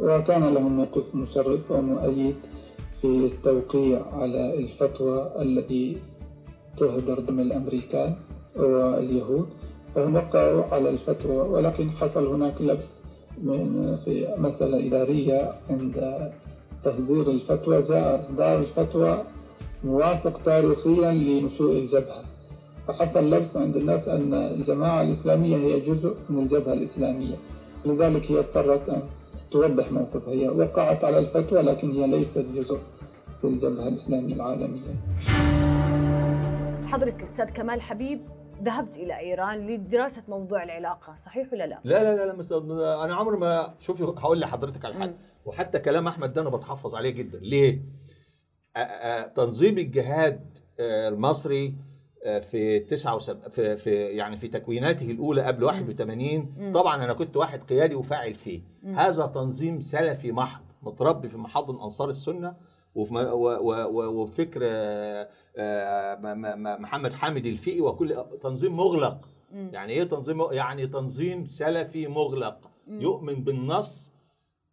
وكان 0.00 0.54
لهم 0.54 0.76
موقف 0.76 1.14
مشرف 1.14 1.70
ومؤيد 1.70 2.34
في 3.00 3.06
التوقيع 3.06 4.02
على 4.12 4.58
الفتوى 4.58 5.32
التي 5.38 5.96
تهدر 6.76 7.20
دم 7.20 7.40
الأمريكان 7.40 8.14
واليهود. 8.56 9.46
فهم 9.94 10.14
وقعوا 10.16 10.64
على 10.64 10.90
الفتوى 10.90 11.36
ولكن 11.36 11.90
حصل 11.90 12.26
هناك 12.26 12.60
لبس 12.60 13.00
من 13.42 13.96
في 14.04 14.34
مسألة 14.38 14.86
إدارية 14.86 15.52
عند 15.70 16.30
تصدير 16.84 17.30
الفتوى. 17.30 17.82
جاء 17.82 18.20
إصدار 18.20 18.58
الفتوى 18.58 19.24
موافق 19.84 20.42
تاريخيا 20.44 21.12
لنشوء 21.12 21.72
الجبهة. 21.72 22.22
فحصل 22.88 23.30
لبس 23.30 23.56
عند 23.56 23.76
الناس 23.76 24.08
أن 24.08 24.34
الجماعة 24.34 25.02
الإسلامية 25.02 25.56
هي 25.56 25.80
جزء 25.80 26.14
من 26.30 26.38
الجبهة 26.38 26.72
الإسلامية. 26.72 27.36
لذلك 27.86 28.30
هي 28.30 28.38
اضطرت 28.38 28.88
أن 28.88 29.02
توضح 29.50 29.92
موقفها. 29.92 30.34
هي 30.34 30.48
وقعت 30.48 31.04
على 31.04 31.18
الفتوى 31.18 31.62
لكن 31.62 31.90
هي 31.90 32.06
ليست 32.06 32.46
جزء 32.56 32.78
في 33.40 33.46
الجبهة 33.46 33.88
الإسلامية 33.88 34.34
العالمية. 34.34 34.94
حضرتك 36.92 37.22
أستاذ 37.22 37.50
كمال 37.50 37.80
حبيب 37.82 38.28
ذهبت 38.62 38.96
إلى 38.96 39.18
إيران 39.18 39.66
لدراسة 39.66 40.22
موضوع 40.28 40.62
العلاقة 40.62 41.14
صحيح 41.14 41.52
ولا 41.52 41.66
لا؟ 41.66 41.80
لا 41.84 42.02
لا 42.02 42.26
لا, 42.32 42.42
لا 42.60 43.04
أنا 43.04 43.14
عمري 43.14 43.36
ما 43.36 43.74
شوفي 43.78 44.04
هقول 44.04 44.40
لحضرتك 44.40 44.84
على 44.84 44.94
حاجة. 44.94 45.14
وحتى 45.44 45.78
كلام 45.78 46.06
أحمد 46.06 46.32
ده 46.32 46.42
أنا 46.42 46.50
بتحفظ 46.50 46.94
عليه 46.94 47.10
جدا. 47.10 47.38
ليه؟ 47.38 47.82
تنظيم 49.34 49.78
الجهاد 49.78 50.58
المصري 50.80 51.74
في 52.40 52.78
79 52.78 53.50
في 53.50 53.76
في 53.76 53.90
يعني 53.94 54.36
في 54.36 54.48
تكويناته 54.48 55.10
الأولى 55.10 55.42
قبل 55.42 55.64
81 55.64 56.72
طبعا 56.74 57.04
أنا 57.04 57.12
كنت 57.12 57.36
واحد 57.36 57.64
قيادي 57.64 57.94
وفاعل 57.94 58.34
فيه. 58.34 58.62
هذا 58.94 59.26
تنظيم 59.26 59.80
سلفي 59.80 60.32
محض 60.32 60.62
متربي 60.82 61.28
في 61.28 61.36
محضن 61.38 61.80
انصار 61.80 62.08
السنة. 62.08 62.54
وفكر 62.94 64.60
آه، 65.56 66.18
محمد 66.80 67.12
حامد 67.12 67.46
الفقي 67.46 67.80
وكل 67.80 68.24
تنظيم 68.40 68.76
مغلق. 68.76 69.28
يعني 69.72 69.92
إيه 69.92 70.04
تنظيم 70.04 70.52
يعني 70.52 70.86
تنظيم 70.86 71.44
سلفي 71.44 72.06
مغلق. 72.06 72.70
يؤمن 72.88 73.44
بالنص 73.44 74.12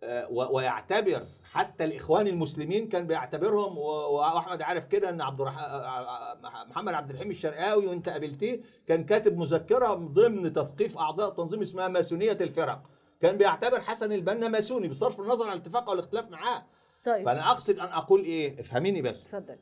آه، 0.04 0.32
ويعتبر 0.32 1.26
حتى 1.52 1.84
الإخوان 1.84 2.28
المسلمين 2.28 2.88
كان 2.90 3.08
بيعتبرهم 3.08 3.78
وأحمد 3.78 4.62
عارف 4.62 4.86
كده 4.86 5.10
إن 5.10 5.22
عبد. 5.22 5.42
آه، 5.42 6.38
محمد 6.70 6.94
عبد 6.94 7.10
الرحيم 7.10 7.30
الشرقاوي 7.30 7.88
وأنت 7.88 8.10
قابلتيه 8.10 8.62
كان 8.88 9.04
كاتب 9.04 9.38
مذكره 9.38 9.94
ضمن 9.94 10.54
تثقيف 10.54 10.98
أعضاء 10.98 11.30
تنظيم 11.30 11.62
اسمها 11.62 11.88
ماسونية 11.88 12.38
الفرق. 12.42 12.82
كان 13.20 13.38
بيعتبر 13.38 13.80
حسن 13.82 14.12
البنا 14.12 14.48
ماسوني 14.48 14.88
بصرف 14.88 15.20
النظر 15.20 15.48
عن 15.48 15.54
الاتفاق 15.54 15.90
أو 15.90 15.94
الاختلاف 15.94 16.32
معاه. 16.32 16.64
طيب. 17.06 17.26
فأنا 17.26 17.52
أقصد 17.52 17.80
أن 17.80 17.88
أقول 17.88 18.24
إيه؟ 18.24 18.60
افهميني 18.62 19.02
بس. 19.02 19.24
تفضل 19.24 19.58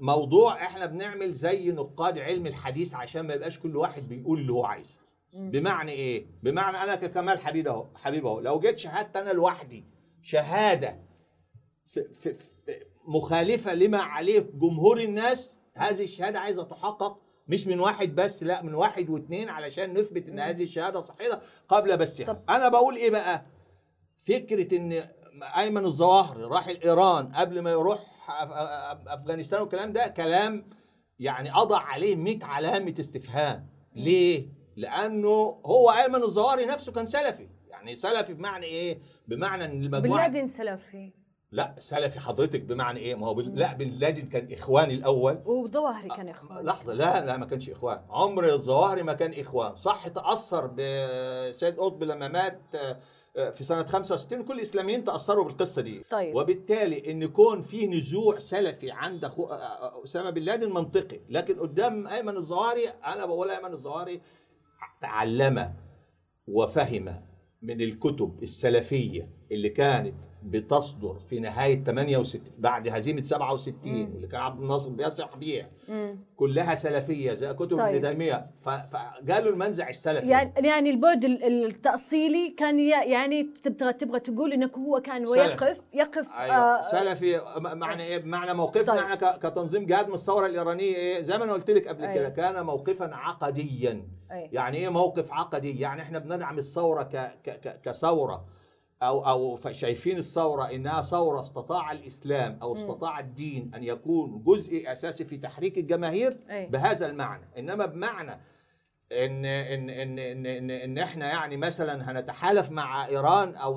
موضوع 0.00 0.64
إحنا 0.64 0.86
بنعمل 0.86 1.32
زي 1.32 1.70
نقاد 1.70 2.18
علم 2.18 2.46
الحديث 2.46 2.94
عشان 2.94 3.20
ما 3.26 3.34
يبقاش 3.34 3.58
كل 3.58 3.76
واحد 3.76 4.08
بيقول 4.08 4.38
اللي 4.40 4.52
هو 4.52 4.64
عايزه. 4.64 4.94
بمعنى 5.32 5.92
إيه؟ 5.92 6.26
بمعنى 6.42 6.76
أنا 6.82 6.94
ككمال 6.94 7.38
حبيب 7.38 7.68
أهو 7.68 7.86
حبيب 7.94 8.26
أهو 8.26 8.40
لو 8.40 8.60
جيت 8.60 8.78
شهدت 8.78 9.16
أنا 9.16 9.30
لوحدي 9.30 9.84
شهادة 10.22 10.98
في 11.86 12.04
في 12.14 12.32
في 12.32 12.84
مخالفة 13.06 13.74
لما 13.74 13.98
عليه 13.98 14.40
جمهور 14.40 15.00
الناس 15.00 15.58
هذه 15.74 16.02
الشهادة 16.04 16.40
عايزة 16.40 16.62
تحقق 16.64 17.20
مش 17.48 17.66
من 17.66 17.80
واحد 17.80 18.14
بس 18.14 18.42
لا 18.42 18.62
من 18.62 18.74
واحد 18.74 19.10
واثنين 19.10 19.48
علشان 19.48 19.98
نثبت 19.98 20.28
إن 20.28 20.38
هذه 20.38 20.62
الشهادة 20.62 21.00
صحيحة 21.00 21.40
قبل 21.68 21.96
بثها 21.96 22.26
طب. 22.26 22.42
أنا 22.48 22.68
بقول 22.68 22.96
إيه 22.96 23.10
بقى؟ 23.10 23.46
فكرة 24.22 24.76
إن 24.76 25.08
أيمن 25.42 25.84
الظواهري 25.84 26.44
راح 26.44 26.68
ايران 26.68 27.32
قبل 27.32 27.60
ما 27.60 27.70
يروح 27.70 28.00
أفغانستان 29.06 29.60
والكلام 29.60 29.92
ده 29.92 30.06
كلام 30.06 30.68
يعني 31.18 31.54
أضع 31.54 31.78
عليه 31.78 32.16
100 32.16 32.44
علامة 32.44 32.94
استفهام. 33.00 33.68
ليه؟ 33.94 34.48
لأنه 34.76 35.60
هو 35.66 35.90
أيمن 35.90 36.22
الظواهري 36.22 36.66
نفسه 36.66 36.92
كان 36.92 37.06
سلفي. 37.06 37.48
يعني 37.68 37.94
سلفي 37.94 38.34
بمعنى 38.34 38.66
إيه؟ 38.66 39.00
بمعنى 39.28 39.64
إن 39.64 39.70
بن 39.70 39.94
المجموعه 39.94 40.28
لادن 40.28 40.46
سلفي. 40.46 41.12
لا 41.52 41.74
سلفي 41.78 42.20
حضرتك 42.20 42.60
بمعنى 42.60 43.00
إيه؟ 43.00 43.14
ما 43.14 43.26
هو 43.26 43.34
بن... 43.34 43.54
لا 43.54 43.72
بن 43.72 43.90
لادن 43.90 44.28
كان 44.28 44.52
إخواني 44.52 44.94
الأول. 44.94 45.42
وظواهري 45.44 46.08
كان 46.08 46.28
اخوان 46.28 46.64
لحظة 46.66 46.92
لا 46.92 47.24
لا 47.24 47.36
ما 47.36 47.46
كانش 47.46 47.70
إخوان. 47.70 48.00
عمر 48.10 48.52
الظواهري 48.52 49.02
ما 49.02 49.12
كان 49.12 49.40
إخوان. 49.40 49.74
صح 49.74 50.08
تأثر 50.08 50.66
بسيد 50.66 51.78
قطب 51.78 52.02
لما 52.02 52.28
مات 52.28 52.60
في 53.38 53.64
سنة 53.64 53.84
65 53.84 54.44
كل 54.44 54.54
الاسلاميين 54.54 55.04
تأثروا 55.04 55.44
بالقصة 55.44 55.82
دي 55.82 56.04
طيب. 56.10 56.34
وبالتالي 56.34 57.10
إن 57.10 57.22
يكون 57.22 57.60
فيه 57.62 57.88
نزوع 57.88 58.38
سلفي 58.38 58.90
عند 58.90 59.24
آه، 59.24 60.04
أسامة 60.04 60.30
بن 60.30 60.42
لادن 60.42 60.72
منطقي 60.72 61.20
لكن 61.28 61.60
قدام 61.60 62.06
أيمن 62.06 62.36
الظواهري 62.36 62.88
أنا 62.88 63.26
بقول 63.26 63.50
أيمن 63.50 63.72
الظواهري 63.72 64.20
تعلم 65.00 65.74
وفهم 66.48 67.22
من 67.62 67.80
الكتب 67.80 68.42
السلفية 68.42 69.30
اللي 69.52 69.68
كانت 69.68 70.14
بتصدر 70.42 71.18
في 71.30 71.40
نهاية 71.40 71.84
68 71.84 72.42
بعد 72.58 72.88
هزيمة 72.88 73.22
67 73.22 73.82
واللي 74.12 74.26
كان 74.26 74.40
عبد 74.40 74.60
الناصر 74.62 74.90
بيصح 74.90 75.36
بيها 75.36 75.68
مم. 75.88 76.16
كلها 76.36 76.74
سلفية 76.74 77.32
زي 77.32 77.54
كتب 77.54 77.78
طيب. 77.78 77.94
ابن 77.94 78.02
تيميه 78.10 78.46
ف- 78.62 78.68
فقالوا 78.68 79.52
المنزع 79.52 79.88
السلفي 79.88 80.28
يعني 80.28 80.52
يعني 80.56 80.90
البعد 80.90 81.24
ال- 81.24 81.64
التأصيلي 81.66 82.48
كان 82.50 82.78
يعني 82.80 83.42
تبغى 83.62 83.92
تبغى 83.92 84.20
تقول 84.20 84.52
انه 84.52 84.70
هو 84.78 85.00
كان. 85.00 85.26
ويقف 85.28 85.80
يقف 85.94 86.28
أيوه 86.38 86.54
آه، 86.56 86.80
سلفي 86.80 87.40
معنى 87.58 88.02
إيه 88.02 88.18
بمعنى 88.18 88.54
موقفنا 88.54 88.84
طيب. 88.94 88.98
إحنا 89.04 89.36
كتنظيم 89.36 89.86
جهاد 89.86 90.08
من 90.08 90.14
الثورة 90.14 90.46
الإيرانية 90.46 90.94
إيه 90.96 91.20
زي 91.20 91.38
ما 91.38 91.44
أنا 91.44 91.52
قلت 91.52 91.70
لك 91.70 91.88
قبل 91.88 92.04
أيوة. 92.04 92.14
كده 92.14 92.28
كان 92.28 92.62
موقفا 92.66 93.14
عقديا 93.14 94.02
أي. 94.32 94.48
يعني 94.52 94.76
إيه 94.76 94.88
موقف 94.88 95.32
عقدي 95.32 95.80
يعني 95.80 96.02
إحنا 96.02 96.18
بندعم 96.18 96.58
الثورة 96.58 97.02
ك 97.02 97.16
ك 97.44 97.50
ك 97.50 97.80
كثورة 97.84 98.44
أو 99.02 99.26
أو 99.26 99.58
شايفين 99.70 100.18
الثورة 100.18 100.62
إنها 100.70 101.00
ثورة 101.02 101.40
استطاع 101.40 101.92
الإسلام 101.92 102.58
أو 102.62 102.74
استطاع 102.74 103.20
الدين 103.20 103.70
أن 103.74 103.84
يكون 103.84 104.42
جزء 104.46 104.92
أساسي 104.92 105.24
في 105.24 105.36
تحريك 105.36 105.78
الجماهير. 105.78 106.38
بهذا 106.70 107.06
المعنى 107.06 107.44
إنما 107.58 107.86
بمعنى 107.86 108.40
إن 109.12 109.44
إن 109.44 109.90
إن 109.90 110.18
إن 110.18 110.46
إن, 110.46 110.70
إن 110.70 110.98
إحنا 110.98 111.26
يعني 111.26 111.56
مثلا 111.56 112.10
هنتحالف 112.10 112.70
مع 112.70 113.06
إيران 113.06 113.54
أو 113.54 113.74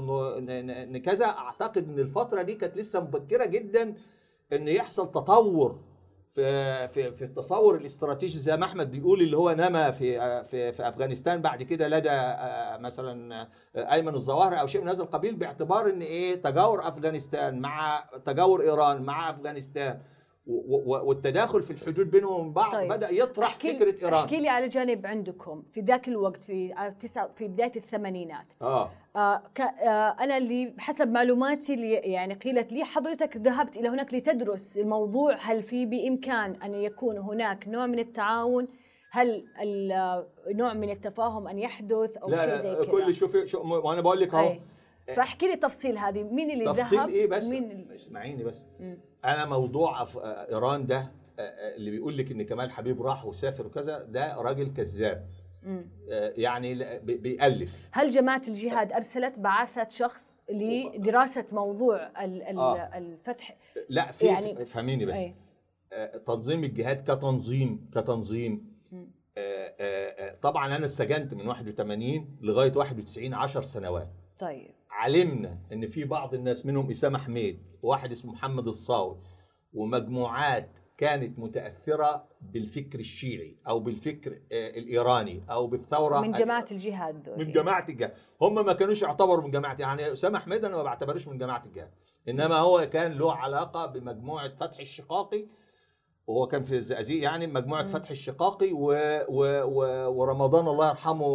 كذا 1.06 1.26
أعتقد 1.26 1.90
إن 1.90 2.00
الفترة 2.00 2.42
دي 2.42 2.54
كانت 2.56 2.78
لسه 2.78 3.00
مبكرة 3.02 3.46
جدا 3.46 3.94
إن 4.54 4.68
يحصل 4.68 5.12
تطور 5.12 5.80
في 6.34 6.88
في 6.88 7.12
في 7.12 7.24
التصور 7.24 7.76
الاستراتيجي 7.76 8.40
زي 8.40 8.58
ما 8.58 8.66
أحمد 8.66 8.92
بيقول 8.92 9.22
اللي 9.22 9.38
هو 9.38 9.52
نما 9.52 9.92
في 9.92 10.44
في 10.44 10.72
في 10.72 10.88
أفغانستان 10.88 11.42
بعد 11.42 11.64
كده 11.64 11.88
لدى 11.88 12.10
آه، 12.12 12.78
مثلا 12.78 13.42
آه، 13.76 13.94
أيمن 13.94 14.16
الظواهر 14.16 14.60
أو 14.60 14.68
شيء 14.68 14.82
من 14.82 14.90
هذا 14.90 15.04
القبيل 15.04 15.36
باعتبار 15.36 15.90
إن 15.90 16.02
إيه 16.02 16.42
تجاور 16.42 16.88
أفغانستان 16.88 17.60
مع 17.60 18.06
تجاور 18.26 18.62
إيران 18.62 19.02
مع 19.02 19.30
أفغانستان. 19.30 20.00
والتداخل 20.46 21.64
في 21.64 21.72
الحدود 21.72 22.12
بينهم 22.12 22.34
وبين 22.40 22.54
بعض 22.54 22.72
طيب. 22.72 22.90
بدأ 22.90 23.10
يطرح 23.10 23.56
فكرة 23.56 23.96
إيران. 24.06 24.14
احكي 24.14 24.40
لي 24.40 24.50
على 24.50 24.68
جانب 24.68 25.06
عندكم 25.06 25.62
في 25.62 25.82
ذاك 25.82 26.08
الوقت 26.08 26.42
في 26.42 26.74
آه، 26.78 26.90
تسعة 26.90 27.32
في 27.36 27.48
بداية 27.48 27.72
الثمانينات. 27.76 28.46
آه. 28.62 28.92
آه 29.16 29.38
ك- 29.56 29.62
آه 29.62 30.16
أنا 30.20 30.38
اللي 30.38 30.74
حسب 30.80 31.12
معلوماتي 31.12 31.74
اللي 31.74 31.94
يعني 31.94 32.34
قيلت 32.34 32.74
لي 32.74 32.84
حضرتك 32.84 33.38
ذهبت 33.38 33.78
إلى 33.78 33.90
هناك 33.90 34.14
لتدرس 34.14 34.78
الموضوع. 34.78 35.36
هل 35.40 35.64
في 35.64 35.86
بإمكان 35.86 36.56
أن 36.56 36.74
يكون 36.74 37.18
هناك 37.18 37.68
نوع 37.68 37.86
من 37.86 38.00
التعاون؟ 38.00 38.68
هل 39.12 39.46
آه، 39.92 40.28
نوع 40.48 40.74
من 40.74 40.90
التفاهم 40.90 41.48
أن 41.48 41.60
يحدث 41.60 42.18
أو 42.18 42.30
لا 42.30 42.46
شيء 42.46 42.56
زي 42.56 42.76
كذا؟ 42.76 42.86
كل 42.92 43.16
شوفي 43.16 43.48
شو 43.48 43.62
وأنا 43.88 44.02
بقول 44.02 44.20
لك 44.20 44.34
أهو. 44.34 44.54
فاحكي 45.16 45.48
لي 45.48 45.56
تفصيل 45.56 45.98
هذه. 45.98 46.24
مين 46.24 46.52
اللي 46.52 46.66
تفصيل 46.66 47.00
ذهب؟ 47.00 47.10
إيه 47.10 47.28
بس؟ 47.28 47.46
مين 47.46 47.72
اللي... 47.72 47.96
اسمعيني 47.96 48.44
بس. 48.44 48.62
مم. 48.80 48.98
أنا 49.26 49.46
موضوع. 49.46 50.02
آه، 50.02 50.06
إيران 50.50 50.86
ده 50.86 50.98
آه، 50.98 51.42
آه، 51.42 51.76
اللي 51.76 51.92
بيقول 51.92 52.18
لك 52.18 52.32
إن 52.32 52.42
كمال 52.46 52.72
حبيب 52.72 53.02
راح 53.02 53.26
وسافر 53.26 53.66
وكذا 53.68 54.04
ده 54.04 54.36
راجل 54.36 54.74
كذاب. 54.74 55.28
يعني 56.38 57.00
بيألف. 57.00 57.90
هل 57.92 58.12
جماعة 58.12 58.42
الجهاد 58.48 58.94
أرسلت 58.94 59.40
بعثة 59.40 59.88
شخص 59.90 60.38
لدراسة 60.50 61.46
موضوع 61.52 62.24
ال- 62.24 62.44
ال-. 62.44 62.60
الفتح؟ 62.94 63.58
لا 63.90 64.12
في 64.12 64.26
يعني- 64.26 64.66
فهميني 64.66 65.06
بس. 65.06 65.16
أي. 65.16 65.36
تنظيم 66.28 66.64
الجهاد 66.64 67.02
كتنظيم 67.02 67.90
كتنظيم. 67.96 68.72
طبعا 70.42 70.68
أنا 70.78 70.86
اتسجنت 70.86 71.34
من 71.34 71.48
81 71.48 72.38
لغاية 72.42 72.72
91 72.76 73.34
10 73.34 73.62
سنوات. 73.62 74.10
طيب. 74.40 74.72
علمنا 74.92 75.58
إن 75.74 75.86
في 75.88 76.04
بعض 76.04 76.34
الناس 76.34 76.66
منهم 76.66 76.90
إسامة 76.90 77.18
حميد 77.20 77.60
وواحد 77.84 78.12
اسمه 78.12 78.32
محمد 78.34 78.68
الصاوي 78.68 79.18
ومجموعات 79.74 80.70
كانت 80.98 81.40
متأثرة 81.40 82.24
بالفكر 82.42 83.00
الشيعي 83.00 83.58
أو 83.68 83.80
بالفكر 83.80 84.32
آه، 84.52 84.70
الإيراني 84.70 85.44
أو 85.52 85.68
بالثورة 85.68 86.20
من 86.22 86.32
جماعة 86.32 86.66
الجهاد 86.72 87.24
دول. 87.24 87.38
من 87.38 87.52
جماعة 87.52 87.86
الجهاد. 87.90 88.14
هم 88.42 88.66
ما 88.66 88.74
كانوش 88.74 89.02
يعتبروا 89.02 89.44
من 89.44 89.52
جماعة 89.52 89.78
يعني 89.80 90.14
أسامة 90.14 90.40
حميد 90.40 90.66
أنا 90.66 90.76
ما 90.78 90.84
بعتبروش 90.84 91.28
من 91.28 91.38
جماعة 91.38 91.62
الجهاد. 91.66 91.92
إنما 92.30 92.58
هو 92.58 92.90
كان 92.94 93.12
له 93.12 93.34
علاقة 93.34 93.86
بمجموعة 93.86 94.50
فتح 94.56 94.80
الشقاقي 94.80 95.46
وهو 96.28 96.48
كان 96.48 96.64
في 96.64 96.76
الزقازيق 96.78 97.24
يعني 97.24 97.48
مجموعة 97.48 97.82
مم. 97.82 97.88
فتح 97.88 98.10
الشقاقي 98.12 98.72
و... 98.74 98.86
و... 99.30 99.64
و... 99.64 100.08
ورمضان 100.14 100.68
الله 100.68 100.90
يرحمه 100.90 101.26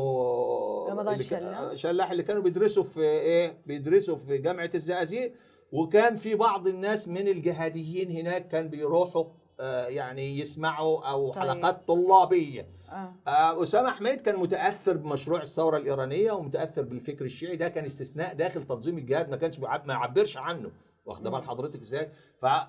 رمضان 0.91 1.15
اللي 1.15 1.25
كان- 1.25 1.41
شلاح. 1.41 1.75
شلاح 1.75 2.11
اللي 2.11 2.23
كانوا 2.23 2.43
بيدرسوا 2.43 2.85
في 2.85 3.01
إيه؟ 3.01 3.59
بيدرسوا 3.67 4.17
في 4.17 4.39
جامعة 4.39 4.71
الزقازيق. 4.75 5.35
وكان 5.73 6.17
في 6.17 6.35
بعض 6.35 6.67
الناس 6.69 7.09
من 7.09 7.29
الجهاديين 7.29 8.11
هناك 8.11 8.49
كان 8.49 8.69
بيروحوا 8.69 9.25
آه، 9.61 9.87
يعني 9.87 10.39
يسمعوا 10.39 11.11
أو 11.11 11.33
طيب. 11.33 11.39
حلقات 11.43 11.89
طلابية. 11.89 12.67
آه. 12.91 13.13
آه، 13.27 13.63
أسامة 13.63 13.91
حميد 13.91 14.21
كان 14.21 14.37
متأثر 14.37 14.97
بمشروع 14.97 15.43
الثورة 15.43 15.77
الإيرانية 15.77 16.33
ومتأثر 16.33 16.83
بالفكر 16.83 17.25
الشيعي 17.25 17.57
ده 17.57 17.69
كان 17.69 17.85
استثناء 17.85 18.35
داخل 18.35 18.63
تنظيم 18.63 18.99
الجهاد 18.99 19.31
ما 19.31 19.37
كانش 19.37 19.59
بيعب- 19.59 19.87
ما 19.87 19.93
يعبرش 19.95 20.37
عنه. 20.37 20.71
واخدة 21.07 21.31
بال 21.31 21.43
حضرتك 21.43 21.81
إزاي؟ 21.81 22.09
ف 22.41 22.45
آه، 22.45 22.67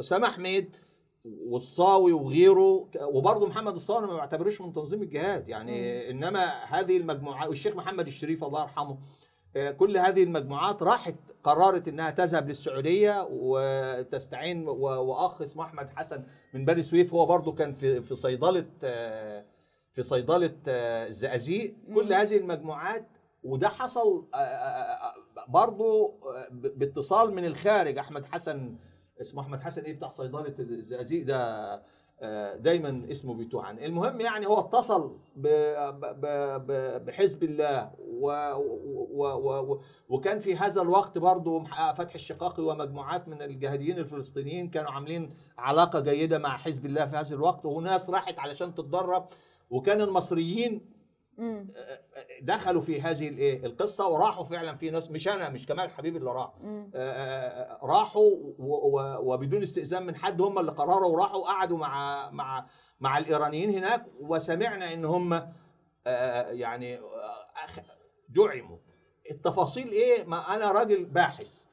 أسامة 0.00 0.28
حميد 0.30 0.76
والصاوي 1.24 2.12
وغيره 2.12 2.88
وبرضه 3.02 3.46
محمد 3.46 3.74
الصاوي 3.74 4.06
ما 4.06 4.16
بعتبروش 4.16 4.60
من 4.60 4.72
تنظيم 4.72 5.02
الجهاد. 5.02 5.48
يعني 5.48 6.10
إنما 6.10 6.44
هذه 6.64 6.96
المجموعات 6.96 7.48
والشيخ 7.48 7.76
محمد 7.76 8.06
الشريف 8.06 8.44
الله 8.44 8.62
يرحمه 8.62 8.98
كل 9.76 9.96
هذه 9.96 10.22
المجموعات 10.22 10.82
راحت 10.82 11.14
قررت 11.44 11.88
إنها 11.88 12.10
تذهب 12.10 12.48
للسعودية 12.48 13.26
وتستعين 13.30 14.68
وأخ 14.68 15.42
اسمه 15.42 15.64
أحمد 15.64 15.90
حسن 15.90 16.24
من 16.54 16.64
بني 16.64 16.82
سويف 16.82 17.14
هو 17.14 17.26
برضه 17.26 17.52
كان 17.52 17.72
في 17.74 18.02
في 18.02 18.14
صيدلة 18.16 18.66
آه، 18.84 19.44
في 19.92 20.02
صيدلة 20.02 20.56
آه، 20.68 21.06
الزقازيق 21.08 21.74
كل 21.94 22.12
هذه 22.12 22.36
المجموعات 22.36 23.06
وده 23.42 23.68
حصل 23.68 24.26
آه، 24.34 24.36
آه، 24.36 24.40
آه، 25.08 25.14
برضه 25.48 26.14
آه، 26.26 26.48
باتصال 26.50 27.34
من 27.34 27.44
الخارج. 27.44 27.98
أحمد 27.98 28.24
حسن 28.26 28.76
اسمه 29.20 29.42
أحمد 29.42 29.60
حسن 29.60 29.82
إيه 29.82 29.92
بتاع 29.96 30.08
صيدلة 30.08 30.54
الزقازيق 30.58 31.26
ده 31.26 31.36
آه، 31.74 31.82
دايما 32.56 33.06
اسمه 33.10 33.34
بيتوه 33.34 33.64
عنه. 33.64 33.84
المهم 33.84 34.20
يعني 34.20 34.46
هو 34.46 34.60
اتصل 34.60 35.16
بحزب 37.06 37.42
الله 37.42 37.90
و 37.98 38.26
و 39.12 39.24
و 39.24 39.80
وكان 40.08 40.38
في 40.38 40.56
هذا 40.56 40.82
الوقت 40.82 41.18
برضه 41.18 41.64
فتح 41.94 42.14
الشقاقي 42.14 42.62
ومجموعات 42.62 43.28
من 43.28 43.42
الجهاديين 43.42 43.98
الفلسطينيين 43.98 44.70
كانوا 44.70 44.90
عاملين 44.90 45.30
علاقة 45.58 46.00
جيدة 46.00 46.38
مع 46.38 46.56
حزب 46.56 46.86
الله 46.86 47.06
في 47.06 47.16
هذا 47.16 47.34
الوقت 47.34 47.66
وناس 47.66 48.10
راحت 48.10 48.38
علشان 48.38 48.74
تتدرب 48.74 49.28
وكان 49.70 50.00
المصريين 50.00 50.97
مم. 51.38 51.68
دخلوا 52.42 52.82
في 52.82 53.02
هذه 53.02 53.28
الايه 53.28 53.66
القصة 53.66 54.08
وراحوا 54.08 54.44
فعلا 54.44 54.76
في 54.76 54.90
ناس 54.90 55.10
مش 55.10 55.28
أنا 55.28 55.48
مش 55.48 55.66
كمال 55.66 55.90
حبيب 55.90 56.16
اللي 56.16 56.32
راح 56.32 56.52
مم. 56.60 56.90
آه، 56.94 57.10
آه، 57.10 57.86
راحوا 57.86 58.30
وبدون 59.20 59.62
استئذان 59.62 60.06
من 60.06 60.16
حد 60.16 60.40
هم 60.40 60.58
اللي 60.58 60.72
قرروا 60.72 61.12
وراحوا 61.12 61.46
قعدوا 61.46 61.78
مع 61.78 62.30
مع 62.30 62.66
مع 63.00 63.18
الإيرانيين 63.18 63.70
هناك 63.70 64.06
وسمعنا 64.20 64.92
إن 64.92 65.04
هم 65.04 65.32
آه، 66.06 66.50
يعني 66.50 66.98
آه، 66.98 67.46
دعموا 68.28 68.78
التفاصيل 69.30 69.88
إيه 69.88 70.24
ما 70.24 70.56
أنا 70.56 70.72
راجل 70.72 71.04
باحث. 71.04 71.67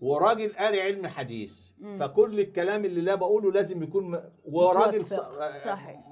وراجل 0.00 0.52
قاري 0.52 0.82
علم 0.82 1.06
حديث. 1.06 1.60
فكل 1.98 2.40
الكلام 2.40 2.84
اللي 2.84 3.00
لا 3.00 3.14
بقوله 3.14 3.52
لازم 3.52 3.82
يكون. 3.82 4.20
وراجل. 4.44 5.04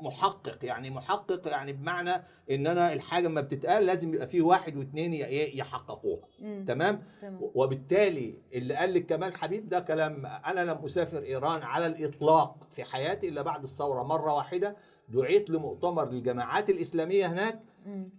محقق 0.02 0.64
يعني 0.64 0.90
محقق 0.90 1.48
يعني 1.48 1.72
بمعنى 1.72 2.22
إن 2.50 2.66
أنا 2.66 2.92
الحاجة 2.92 3.28
ما 3.28 3.40
بتتقال 3.40 3.86
لازم 3.86 4.14
يبقى 4.14 4.26
فيه 4.26 4.42
واحد 4.42 4.76
واثنين 4.76 5.12
يحققوها. 5.58 6.22
تمام 6.66 7.02
تمام. 7.22 7.40
وبالتالي 7.54 8.34
اللي 8.54 8.74
قال 8.74 8.94
لك 8.94 9.06
كمال 9.06 9.34
حبيب 9.36 9.68
ده 9.68 9.80
كلام 9.80 10.26
أنا 10.26 10.64
لم 10.64 10.84
أسافر 10.84 11.22
إيران 11.22 11.62
على 11.62 11.86
الإطلاق 11.86 12.56
في 12.70 12.84
حياتي 12.84 13.28
إلا 13.28 13.42
بعد 13.42 13.62
الثورة 13.62 14.02
مرة 14.02 14.34
واحدة 14.34 14.76
دعيت 15.08 15.50
لمؤتمر 15.50 16.10
للجماعات 16.10 16.70
الإسلامية 16.70 17.26
هناك. 17.26 17.60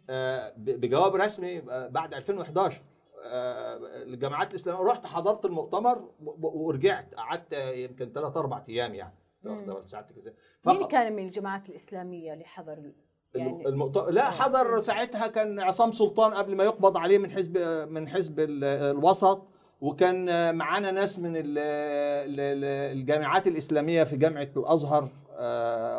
آه، 0.10 0.54
بجواب 0.58 1.16
رسمي 1.16 1.60
آه، 1.60 1.88
بعد 1.88 2.14
2011 2.14 2.82
آه، 3.24 3.78
الجامعات 4.04 4.50
الاسلاميه 4.50 4.84
رحت 4.84 5.06
حضرت 5.06 5.46
المؤتمر 5.46 6.10
ورجعت 6.42 7.16
قعدت 7.16 7.54
آه، 7.54 7.72
يمكن 7.72 8.12
ثلاث 8.16 8.38
أربع 8.38 8.64
أيام 8.70 8.94
يعني. 8.96 9.14
إزاي 10.18 10.34
مين 10.66 10.84
كان 10.88 11.14
من 11.16 11.26
الجماعات 11.26 11.70
الإسلامية 11.70 12.34
اللي 12.34 12.46
حضر 12.46 12.92
يعني؟ 13.36 13.68
المؤتمر 13.68 14.10
لا 14.10 14.30
حضر 14.30 14.80
ساعتها 14.80 15.28
كان 15.28 15.60
عصام 15.60 15.92
سلطان 15.92 16.34
قبل 16.34 16.56
ما 16.56 16.64
يقبض 16.64 16.98
عليه 16.98 17.18
من 17.18 17.32
حزب 17.32 17.58
من 17.90 18.08
حزب 18.08 18.40
ال- 18.40 18.64
الوسط 18.64 19.48
وكان 19.82 20.56
معانا 20.56 20.92
ناس 20.92 21.20
من 21.20 21.36
ال- 21.38 21.44
ال- 21.58 22.40
ال- 22.40 22.98
الجامعات 22.98 23.48
الإسلامية 23.48 24.04
في 24.04 24.18
جامعة 24.18 24.50
الأزهر. 24.58 25.04
آه، 25.04 25.31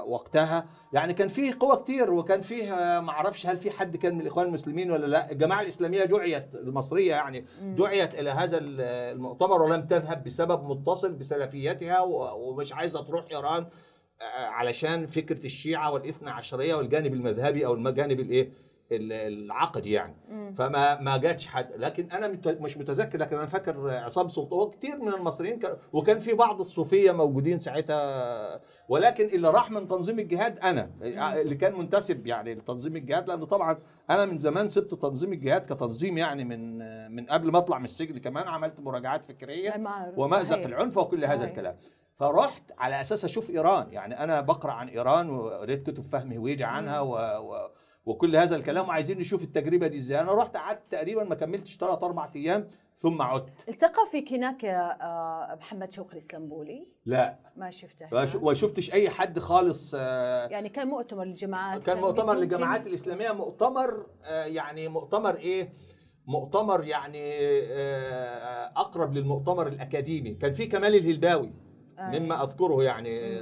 وقتها. 0.06 0.66
يعني 0.92 1.14
كان 1.14 1.28
فيه 1.28 1.54
قوى 1.60 1.76
كتير 1.76 2.10
وكان 2.12 2.40
فيه 2.40 2.72
آه، 2.74 3.00
ما 3.00 3.10
أعرفش 3.10 3.46
هل 3.46 3.56
في 3.58 3.70
حد 3.70 3.96
كان 3.96 4.14
من 4.14 4.20
الاخوان 4.20 4.46
المسلمين 4.46 4.90
ولا 4.90 5.06
لا. 5.06 5.30
الجماعة 5.32 5.60
الإسلامية 5.60 6.04
دعيت 6.04 6.54
المصرية 6.54 7.10
يعني 7.10 7.44
دعيت 7.62 8.14
إلى 8.18 8.30
هذا 8.30 8.58
ال- 8.58 8.80
المؤتمر 9.14 9.62
ولم 9.62 9.86
تذهب 9.86 10.24
بسبب 10.24 10.64
متصل 10.70 11.12
بسلفيتها 11.12 12.00
ومش 12.34 12.72
عايزة 12.72 13.02
تروح 13.02 13.24
إيران 13.32 13.66
آه، 14.20 14.46
علشان 14.46 15.06
فكرة 15.06 15.46
الشيعة 15.46 15.92
والإثنى 15.92 16.30
عشرية 16.30 16.74
والجانب 16.74 17.14
المذهبي 17.14 17.66
أو 17.66 17.74
الجانب 17.74 18.20
الإيه؟ 18.20 18.52
ال- 18.92 19.12
العقدي 19.12 19.92
يعني. 19.92 20.14
فما 20.56 21.00
ما 21.00 21.16
جاتش 21.16 21.46
حد. 21.46 21.68
لكن 21.76 22.10
أنا 22.10 22.38
مش 22.46 22.76
متذكر 22.78 23.18
لكن 23.18 23.36
أنا 23.36 23.46
فاكر 23.46 23.90
عصام 23.90 24.28
سلطان 24.28 24.58
وكتير 24.60 25.00
من 25.02 25.12
المصريين 25.14 25.58
كان 25.58 25.76
وكان 25.92 26.18
في 26.18 26.32
بعض 26.32 26.60
الصوفية 26.60 27.12
موجودين 27.12 27.58
ساعتها. 27.58 28.60
ولكن 28.88 29.26
اللي 29.26 29.50
راح 29.50 29.70
من 29.70 29.88
تنظيم 29.88 30.18
الجهاد 30.18 30.58
أنا 30.58 30.90
اللي 31.40 31.54
كان 31.54 31.78
منتسب 31.78 32.26
يعني 32.26 32.54
لتنظيم 32.54 32.96
الجهاد 32.96 33.28
لأن 33.28 33.44
طبعا 33.44 33.78
أنا 34.10 34.24
من 34.24 34.38
زمان 34.38 34.66
سبت 34.66 34.94
تنظيم 34.94 35.32
الجهاد 35.32 35.60
كتنظيم 35.66 36.18
يعني 36.18 36.44
من 36.44 36.78
من 37.14 37.26
قبل 37.26 37.50
ما 37.52 37.58
أطلع 37.58 37.78
من 37.78 37.84
السجن 37.84 38.18
كمان 38.18 38.48
عملت 38.48 38.80
مراجعات 38.80 39.24
فكرية 39.24 39.70
صحيح. 40.50 40.66
العنف 40.66 40.96
وكل 40.98 41.24
هذا 41.24 41.36
صحيح. 41.36 41.48
الكلام. 41.50 41.76
فرحت 42.16 42.62
على 42.78 43.00
أساس 43.00 43.24
أشوف 43.24 43.50
إيران. 43.50 43.92
يعني 43.92 44.24
أنا 44.24 44.40
بقرأ 44.40 44.72
عن 44.72 44.88
إيران 44.88 45.30
وقريت 45.30 45.90
كتب 45.90 46.02
فهم 46.02 46.32
هويجة 46.32 46.66
عنها 46.66 47.00
و... 47.00 47.12
و... 47.14 47.70
وكل 48.06 48.36
هذا 48.36 48.56
الكلام 48.56 48.88
وعايزين 48.88 49.18
نشوف 49.18 49.42
التجربة 49.42 49.86
دي 49.86 49.98
إزاي. 49.98 50.20
أنا 50.20 50.32
رحت 50.34 50.56
قعدت 50.56 50.82
تقريبا 50.90 51.24
ما 51.24 51.34
كملتش 51.34 51.76
ثلاث 51.76 52.02
أربع 52.04 52.30
أيام 52.36 52.70
ثم 52.98 53.22
عدت. 53.22 53.68
التقى 53.68 54.06
فيك 54.10 54.32
هناك 54.32 54.64
آه، 54.64 55.54
محمد 55.60 55.92
شوقي 55.92 56.12
الاسلمبولي 56.12 56.86
لا. 57.06 57.38
ما 57.56 57.70
شفته 57.70 58.06
ما 58.38 58.54
شفتش 58.54 58.92
أي 58.92 59.10
حد 59.10 59.38
خالص 59.38 59.94
آه، 59.98 60.46
يعني 60.48 60.68
كان 60.68 60.88
مؤتمر 60.88 61.24
للجماعات 61.24 61.82
كان 61.82 61.98
مؤتمر 61.98 62.32
يمكن- 62.32 62.40
للجماعات 62.40 62.86
الإسلامية 62.86 63.32
مؤتمر 63.32 64.06
آه، 64.24 64.44
يعني 64.44 64.88
مؤتمر 64.88 65.34
إيه؟ 65.36 65.72
مؤتمر 66.26 66.84
يعني 66.84 67.38
أقرب 68.76 69.12
للمؤتمر 69.12 69.66
الأكاديمي. 69.66 70.34
كان 70.34 70.52
في 70.52 70.66
كمال 70.66 70.94
الهلباوي. 70.94 71.52
مما 71.98 72.42
أذكره 72.44 72.82
يعني 72.82 73.38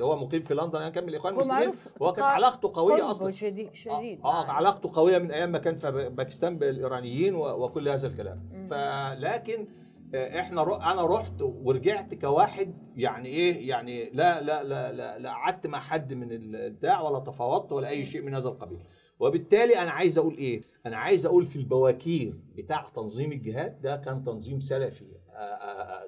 اللي 0.00 0.12
هو 0.12 0.16
مقيم 0.16 0.42
في 0.42 0.54
لندن 0.54 0.78
أنا 0.78 0.88
كان 0.90 1.04
من 1.04 1.10
الإخوان 1.10 1.34
المسلمين. 1.34 1.72
هو 2.02 2.12
كانت 2.12 2.26
علاقته 2.26 2.72
قوية 2.74 3.10
أصلا. 3.10 3.30
شديد 3.30 3.74
شديد. 3.74 4.20
آه 4.24 4.44
معه. 4.44 4.52
علاقته 4.52 4.90
قوية 4.94 5.18
من 5.18 5.30
أيام 5.30 5.52
ما 5.52 5.58
كان 5.58 5.76
في 5.76 6.08
باكستان 6.08 6.58
بالإيرانيين 6.58 7.34
وكل 7.34 7.88
هذا 7.88 8.06
الكلام. 8.06 8.40
فلكن 8.70 9.60
آه، 9.60 9.79
إحنا 10.14 10.62
رو 10.62 10.74
أنا 10.74 11.06
رحت 11.06 11.42
ورجعت 11.42 12.14
كواحد 12.14 12.74
يعني 12.96 13.28
إيه 13.28 13.68
يعني 13.68 14.10
لا 14.10 14.40
لا 14.42 14.62
لا 14.62 14.92
لا, 14.92 15.18
لا 15.18 15.30
قعدت 15.30 15.66
مع 15.66 15.80
حد 15.80 16.14
من 16.14 16.32
البتاع 16.32 17.00
ولا 17.00 17.18
تفاوضت 17.18 17.72
ولا 17.72 17.88
أي 17.88 18.04
شيء 18.04 18.22
من 18.22 18.34
هذا 18.34 18.48
القبيل. 18.48 18.78
وبالتالي 19.20 19.78
أنا 19.78 19.90
عايز 19.90 20.18
أقول 20.18 20.36
إيه؟ 20.36 20.62
أنا 20.86 20.96
عايز 20.96 21.26
أقول 21.26 21.46
في 21.46 21.56
البواكير 21.56 22.34
بتاع 22.56 22.88
تنظيم 22.94 23.32
الجهاد 23.32 23.80
ده 23.82 23.96
كان 23.96 24.22
تنظيم 24.22 24.60
سلفي. 24.60 25.04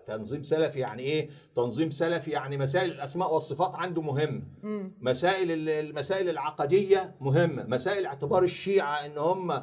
تنظيم 0.06 0.42
سلفي 0.42 0.78
يعني 0.80 1.02
إيه؟ 1.02 1.28
تنظيم 1.54 1.90
سلفي 1.90 2.30
يعني 2.30 2.58
مسائل 2.58 2.90
الأسماء 2.90 3.34
والصفات 3.34 3.74
عنده 3.76 4.02
مهم. 4.02 4.42
مسائل 5.00 5.50
ال- 5.50 5.68
المسائل 5.68 6.28
العقدية 6.28 7.14
مهمه 7.20 7.64
مسائل 7.66 8.06
اعتبار 8.06 8.42
الشيعة 8.42 9.06
إن 9.06 9.18
هم 9.18 9.62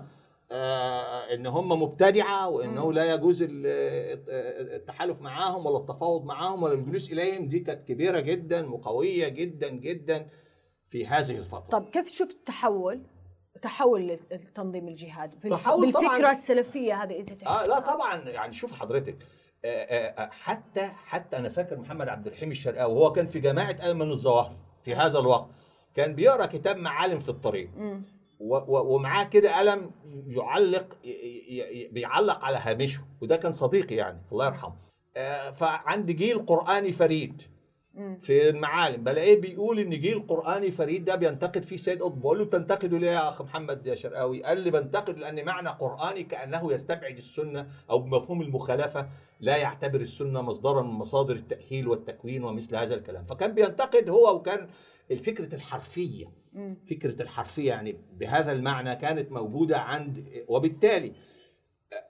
إن 1.34 1.46
هم 1.48 1.70
مبتدعة 1.82 2.50
وإنه 2.50 2.94
لا 2.94 3.14
يجوز 3.14 3.42
ال- 3.44 3.50
التحالف 4.76 5.22
معاهم 5.22 5.66
ولا 5.66 5.78
التفاوض 5.78 6.26
معاهم 6.26 6.64
ولا 6.64 6.74
الجلوس 6.74 7.12
إليهم. 7.12 7.48
دي 7.48 7.60
كانت 7.60 7.88
كبيرة 7.88 8.20
جدا 8.20 8.70
وقوية 8.72 9.28
جدا 9.28 9.68
جدا 9.70 10.28
في 10.90 11.08
هذه 11.08 11.38
الفترة. 11.38 11.70
طب 11.80 11.90
كيف 11.90 12.08
شفت 12.12 12.38
تحول 12.46 13.02
تحول 13.62 14.08
لتنظيم 14.32 14.88
الجهاد. 14.88 15.30
تحول 15.50 15.94
طبعاً. 15.94 16.08
بالفكرة 16.10 16.32
السلفية 16.32 17.04
هذه 17.04 17.20
أنت 17.20 17.44
آه 17.44 17.66
لا. 17.66 17.80
طبعا. 17.80 18.16
يعني 18.16 18.54
شوف 18.54 18.72
حضرتك 18.72 19.18
آه، 19.66 19.68
آه، 19.68 20.24
آه، 20.24 20.30
حتى 20.32 20.82
حتى 20.86 21.38
أنا 21.38 21.50
فاكر 21.50 21.78
محمد 21.80 22.08
عبد 22.08 22.28
الرحيم 22.28 22.52
الشرقاوي 22.52 22.94
وهو 22.94 23.12
كان 23.12 23.28
في 23.28 23.40
جماعة 23.40 23.76
ايمن 23.84 24.12
الظواهر 24.12 24.56
في 24.84 24.96
هذا 24.96 25.20
الوقت 25.20 25.48
كان 25.96 26.16
بيقرأ 26.16 26.46
كتاب 26.46 26.78
معالم 26.78 27.20
في 27.20 27.30
الطريق. 27.30 27.70
ومعاه 28.40 29.24
كده 29.24 29.58
قلم 29.60 29.92
يعلق 30.28 30.98
بيعلق 31.92 32.46
على 32.46 32.58
هامشه 32.58 33.02
وده 33.22 33.36
كان 33.38 33.52
صديقي 33.52 33.96
يعني 33.96 34.22
الله 34.32 34.46
يرحمه. 34.46 34.76
آه، 35.18 35.52
فعندي 35.52 36.14
جيل 36.14 36.46
قرآني 36.46 36.92
فريد 36.92 37.42
في 38.20 38.50
المعالم. 38.50 39.04
بلاقيه 39.04 39.42
بيقول 39.42 39.80
إن 39.80 39.90
جيل 39.90 40.28
قرآني 40.28 40.72
فريد 40.72 41.06
ده 41.06 41.16
بينتقد 41.16 41.64
فيه 41.64 41.78
سيد 41.78 42.02
قطب 42.02 42.22
بقول 42.22 42.40
له 42.40 42.46
بتنتقده 42.46 42.98
ليه 42.98 43.12
يا 43.12 43.30
أخ 43.30 43.42
محمد 43.42 43.88
يا 43.88 43.96
شرقاوي؟ 43.96 44.44
قال 44.44 44.60
لي 44.62 44.72
بنتقد 44.72 45.18
لأن 45.18 45.46
معنى 45.46 45.70
قرآني 45.70 46.24
كأنه 46.24 46.74
يستبعد 46.74 47.18
السنة 47.18 47.68
أو 47.90 48.00
بمفهوم 48.00 48.42
المخالفة 48.42 49.10
لا 49.40 49.58
يعتبر 49.58 50.00
السنة 50.02 50.42
مصدرا 50.42 50.82
من 50.82 50.90
مصادر 50.90 51.36
التأهيل 51.36 51.88
والتكوين 51.88 52.44
ومثل 52.44 52.76
هذا 52.76 52.96
الكلام. 52.96 53.26
فكان 53.26 53.52
بينتقد 53.54 54.10
هو 54.10 54.36
وكان 54.36 54.68
الفكرة 55.12 55.56
الحرفية 55.56 56.32
فكرة 56.90 57.22
الحرفية 57.22 57.68
يعني 57.70 57.98
بهذا 58.18 58.52
المعنى 58.52 58.96
كانت 58.96 59.32
موجودة 59.32 59.78
عند 59.80 60.30
وبالتالي 60.48 61.14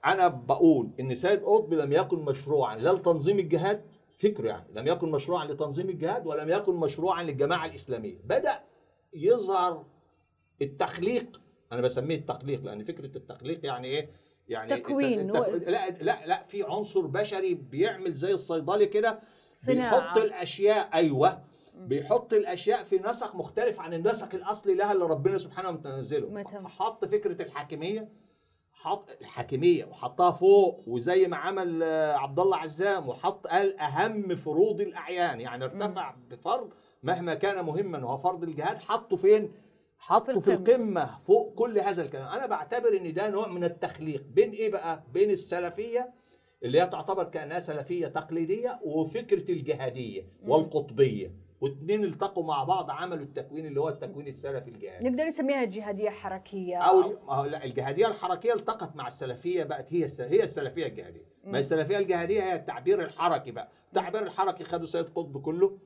أنا 0.06 0.28
بقول 0.28 0.90
إن 1.00 1.14
سيد 1.14 1.42
قطب 1.42 1.74
لم 1.74 1.92
يكن 1.92 2.18
مشروعا 2.18 2.76
لا 2.76 2.92
لتنظيم 2.92 3.38
الجهاد 3.38 3.84
فكره 4.18 4.48
يعني 4.48 4.66
لم 4.74 4.86
يكن 4.86 5.10
مشروعا 5.10 5.44
لتنظيم 5.44 5.88
الجهاد 5.88 6.26
ولم 6.26 6.48
يكن 6.48 6.74
مشروعا 6.76 7.22
للجماعة 7.22 7.66
الإسلامية 7.66 8.18
بدأ 8.24 8.60
يظهر 9.14 9.86
التخليق 10.62 11.40
أنا 11.72 11.80
بسميه 11.80 12.16
التخليق 12.16 12.64
لأن 12.64 12.84
فكرة 12.84 13.16
التخليق 13.16 13.66
يعني 13.66 13.88
إيه 13.88 14.10
يعني 14.48 14.68
تكوين. 14.80 15.20
الت- 15.20 15.48
الت- 15.54 15.68
لا 15.68 15.90
لا 15.90 16.26
لا 16.26 16.42
في 16.44 16.62
عنصر 16.62 17.00
بشري 17.06 17.54
بيعمل 17.54 18.12
زي 18.12 18.32
الصيدلي 18.32 18.86
كده. 18.86 19.20
بيحط 19.74 20.16
الأشياء 20.16 20.90
أيوه 20.94 21.42
بيحط 21.88 22.32
الأشياء 22.32 22.84
في 22.84 22.98
نسق 22.98 23.34
مختلف 23.36 23.80
عن 23.80 23.94
النسق 23.94 24.34
الأصلي 24.34 24.74
لها 24.74 24.92
اللي 24.92 25.04
ربنا 25.04 25.38
سبحانه 25.38 25.70
متنزله. 25.70 26.28
حط 26.68 27.04
فكرة 27.04 27.42
الحاكمية 27.42 28.08
حط 28.72 29.10
الحاكمية 29.20 29.84
وحطها 29.84 30.30
فوق 30.30 30.82
وزي 30.88 31.26
ما 31.26 31.36
عمل 31.36 31.82
آه، 31.82 32.12
عبد 32.16 32.40
الله 32.40 32.56
عزام 32.56 33.08
وحط 33.08 33.46
قال 33.46 33.78
أهم 33.80 34.34
فروض 34.36 34.80
الأعيان 34.80 35.40
يعني 35.40 35.64
ارتفع 35.64 36.14
بفرض 36.30 36.72
مهما 37.02 37.34
كان 37.34 37.64
مهما 37.64 38.04
وهو 38.04 38.18
فرض 38.18 38.42
الجهاد 38.42 38.82
حطه 38.82 39.16
فين؟ 39.16 39.52
حطه 39.98 40.40
في. 40.40 40.54
القمة 40.54 41.18
فوق 41.26 41.54
كل 41.54 41.78
هذا 41.78 42.02
الكلام 42.02 42.26
أنا 42.28 42.46
بعتبر 42.46 42.96
إن 42.96 43.12
ده 43.14 43.30
نوع 43.30 43.48
من 43.48 43.64
التخليق 43.64 44.24
بين 44.34 44.50
إيه 44.50 44.70
بقى؟ 44.70 45.02
بين 45.12 45.30
السلفية 45.30 46.12
اللي 46.62 46.80
هي 46.82 46.86
تعتبر 46.86 47.24
كأنها 47.24 47.58
سلفية 47.58 48.06
تقليدية 48.06 48.80
وفكرة 48.84 49.50
الجهادية 49.52 50.26
والقطبية 50.46 51.32
والاثنين 51.60 52.04
التقوا 52.04 52.44
مع 52.44 52.64
بعض 52.64 52.90
عملوا 52.90 53.24
التكوين 53.24 53.66
اللي 53.66 53.80
هو 53.80 53.88
التكوين 53.88 54.26
السلفي 54.26 54.70
الجهادي. 54.70 55.08
نقدر 55.10 55.24
نسميها 55.24 55.64
جهادية 55.64 56.10
حركية. 56.10 56.76
أو 56.76 57.18
هو 57.28 57.44
لا 57.44 57.64
الجهادية 57.64 58.06
الحركية 58.06 58.52
التقت 58.54 58.96
مع 58.96 59.06
السلفية 59.06 59.64
بقت 59.64 59.92
هي 59.92 60.06
هي 60.20 60.42
السلفية 60.42 60.86
الجهادية. 60.86 61.24
ما 61.44 61.58
السلفية 61.58 61.98
الجهادية 61.98 62.42
هي 62.42 62.54
التعبير 62.54 63.02
الحركي 63.02 63.50
بقى. 63.50 63.70
التعبير 63.88 64.22
الحركي 64.22 64.64
خدوا 64.64 64.86
سيد 64.86 65.04
قطب 65.08 65.40
كله 65.42 65.78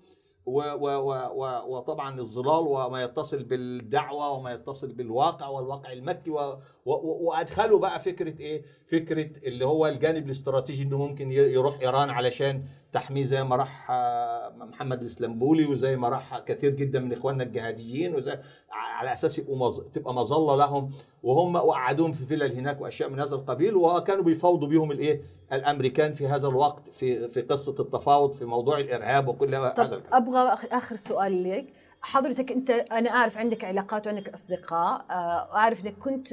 و 0.46 0.60
و 0.60 0.88
و 0.88 1.12
و 1.34 1.76
وطبعا 1.76 2.20
الظلال 2.20 2.66
وما 2.66 3.02
يتصل 3.02 3.42
بالدعوة 3.42 4.30
وما 4.30 4.52
يتصل 4.52 4.92
بالواقع 4.92 5.48
والواقع 5.48 5.92
المكي 5.92 6.30
و 6.30 6.38
و 6.86 6.92
وأدخلوا 7.26 7.78
بقى 7.78 8.00
فكرة 8.00 8.40
إيه؟ 8.40 8.62
فكرة 8.86 9.30
اللي 9.48 9.66
هو 9.66 9.86
الجانب 9.86 10.26
الاستراتيجي 10.26 10.82
إنه 10.82 10.98
ممكن 10.98 11.32
يروح 11.32 11.80
إيران 11.80 12.10
علشان 12.10 12.64
تحميه 12.94 13.24
زي 13.24 13.44
ما 13.44 13.56
راح 13.56 13.90
آه، 13.90 14.52
محمد 14.56 15.00
الإسلامبولي 15.00 15.66
وزي 15.66 15.96
ما 15.96 16.08
راح 16.08 16.38
كثير 16.38 16.70
جدا 16.70 17.00
من 17.00 17.12
إخواننا 17.12 17.44
الجهاديين 17.44 18.14
وزي 18.14 18.38
على 18.70 19.12
أساس 19.12 19.38
يبقوا 19.38 19.56
مظ... 19.56 19.80
تبقى 19.80 20.14
مظلة 20.14 20.56
لهم 20.56 20.90
وهم 21.22 21.56
وقعدوهم 21.56 22.12
في 22.12 22.24
فلل 22.26 22.52
هناك 22.52 22.80
وأشياء 22.80 23.10
من 23.10 23.20
هذا 23.20 23.34
القبيل 23.34 23.76
وكانوا 23.76 24.24
بيفاوضوا 24.24 24.68
بيهم 24.68 24.90
الإيه؟ 24.92 25.22
الأمريكان 25.52 26.12
في 26.12 26.26
هذا 26.26 26.48
الوقت 26.48 26.88
في 26.88 27.28
في 27.28 27.40
قصة 27.40 27.74
التفاوض 27.80 28.32
في 28.32 28.44
موضوع 28.44 28.78
الإرهاب 28.78 29.28
وكل 29.28 29.54
هذا 29.54 29.68
الكلام 29.68 30.02
أبغى 30.12 30.56
آخر 30.72 30.96
سؤال 30.96 31.50
لك 31.50 31.66
حضرتك 32.02 32.52
أنت 32.52 32.70
أنا 32.70 33.10
أعرف 33.10 33.38
عندك 33.38 33.64
علاقات 33.64 34.06
وعندك 34.06 34.28
أصدقاء 34.28 35.04
آه، 35.10 35.54
أعرف 35.54 35.86
أنك 35.86 35.98
كنت 35.98 36.32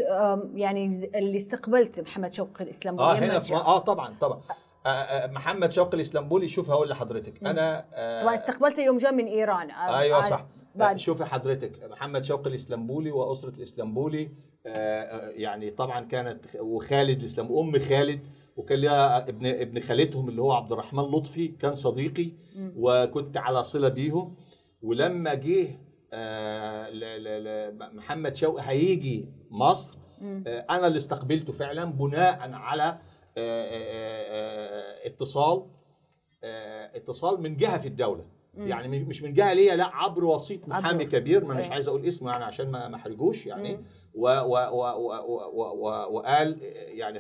يعني 0.56 1.10
اللي 1.16 1.38
استقبلت 1.38 2.00
محمد 2.00 2.34
شوقي 2.34 2.64
الاسلامي 2.64 3.00
آه 3.00 3.14
هنا. 3.14 3.42
آه 3.52 3.78
طبعا 3.78 4.16
طبعا 4.22 4.42
محمد 5.26 5.72
شوقي 5.72 5.96
الاسلامبولي 5.96 6.48
شوف 6.48 6.70
هقول 6.70 6.90
لحضرتك. 6.90 7.44
أنا 7.48 7.86
طبعا 8.22 8.36
استقبلته 8.36 8.84
يوم 8.84 8.98
جاء 8.98 9.14
من 9.14 9.26
إيران. 9.26 9.72
أيوه 9.72 10.22
صح. 10.22 10.46
بعد. 10.76 11.00
شوفي 11.00 11.26
حضرتك 11.26 11.84
محمد 11.92 12.24
شوقي 12.24 12.50
الاسلامبولي 12.50 13.12
وأسرة 13.12 13.58
الاسلامبولي 13.58 14.32
آه، 14.66 15.30
يعني 15.30 15.70
طبعا 15.70 16.00
كانت 16.06 16.46
وخالد 16.60 17.20
الاسلام 17.20 17.58
أم 17.58 17.80
خالد 17.80 18.20
وكان 18.58 18.80
لها 18.80 19.18
ابن 19.30 19.46
ابن 19.46 19.80
خالتهم 19.82 20.30
اللي 20.30 20.42
هو 20.42 20.52
عبد 20.52 20.72
الرحمن 20.72 21.04
لطفي 21.04 21.48
كان 21.48 21.76
صديقي 21.76 22.32
وكنت 22.76 23.38
على 23.38 23.64
صلة 23.64 23.90
بيهم. 23.90 24.36
ولما 24.82 25.34
جه 25.34 25.68
محمد 27.96 28.36
شوقي 28.36 28.64
هيجي 28.68 29.30
مصر 29.52 29.98
أنا 30.46 30.88
اللي 30.88 30.98
استقبلته 30.98 31.54
فعلا 31.54 31.86
بناء 31.86 32.52
على 32.54 32.98
اتصال 35.06 35.66
آه، 36.44 36.92
اتصال 36.98 37.42
من 37.42 37.58
جهة 37.58 37.78
في 37.78 37.88
الدولة 37.88 38.26
يعني 38.58 38.88
مش- 38.88 39.08
مش 39.08 39.24
من 39.24 39.34
جهة 39.34 39.54
ليا 39.54 39.76
لا 39.76 39.86
عبر 39.96 40.26
وسيط 40.26 40.68
محامي. 40.68 41.06
كبير 41.06 41.46
ما 41.46 41.54
مش 41.54 41.62
أيوة. 41.64 41.74
عايز 41.74 41.88
أقول 41.88 42.06
اسمه 42.06 42.32
يعني 42.32 42.44
عشان 42.44 42.72
ما 42.72 42.96
أحرجوش 42.96 43.46
يعني 43.46 43.80
و 44.16 44.28
و 44.28 44.56
و 44.72 44.84
و 44.98 45.12
و 45.54 45.64
و 45.72 46.16
وقال 46.16 46.58
يعني 46.88 47.20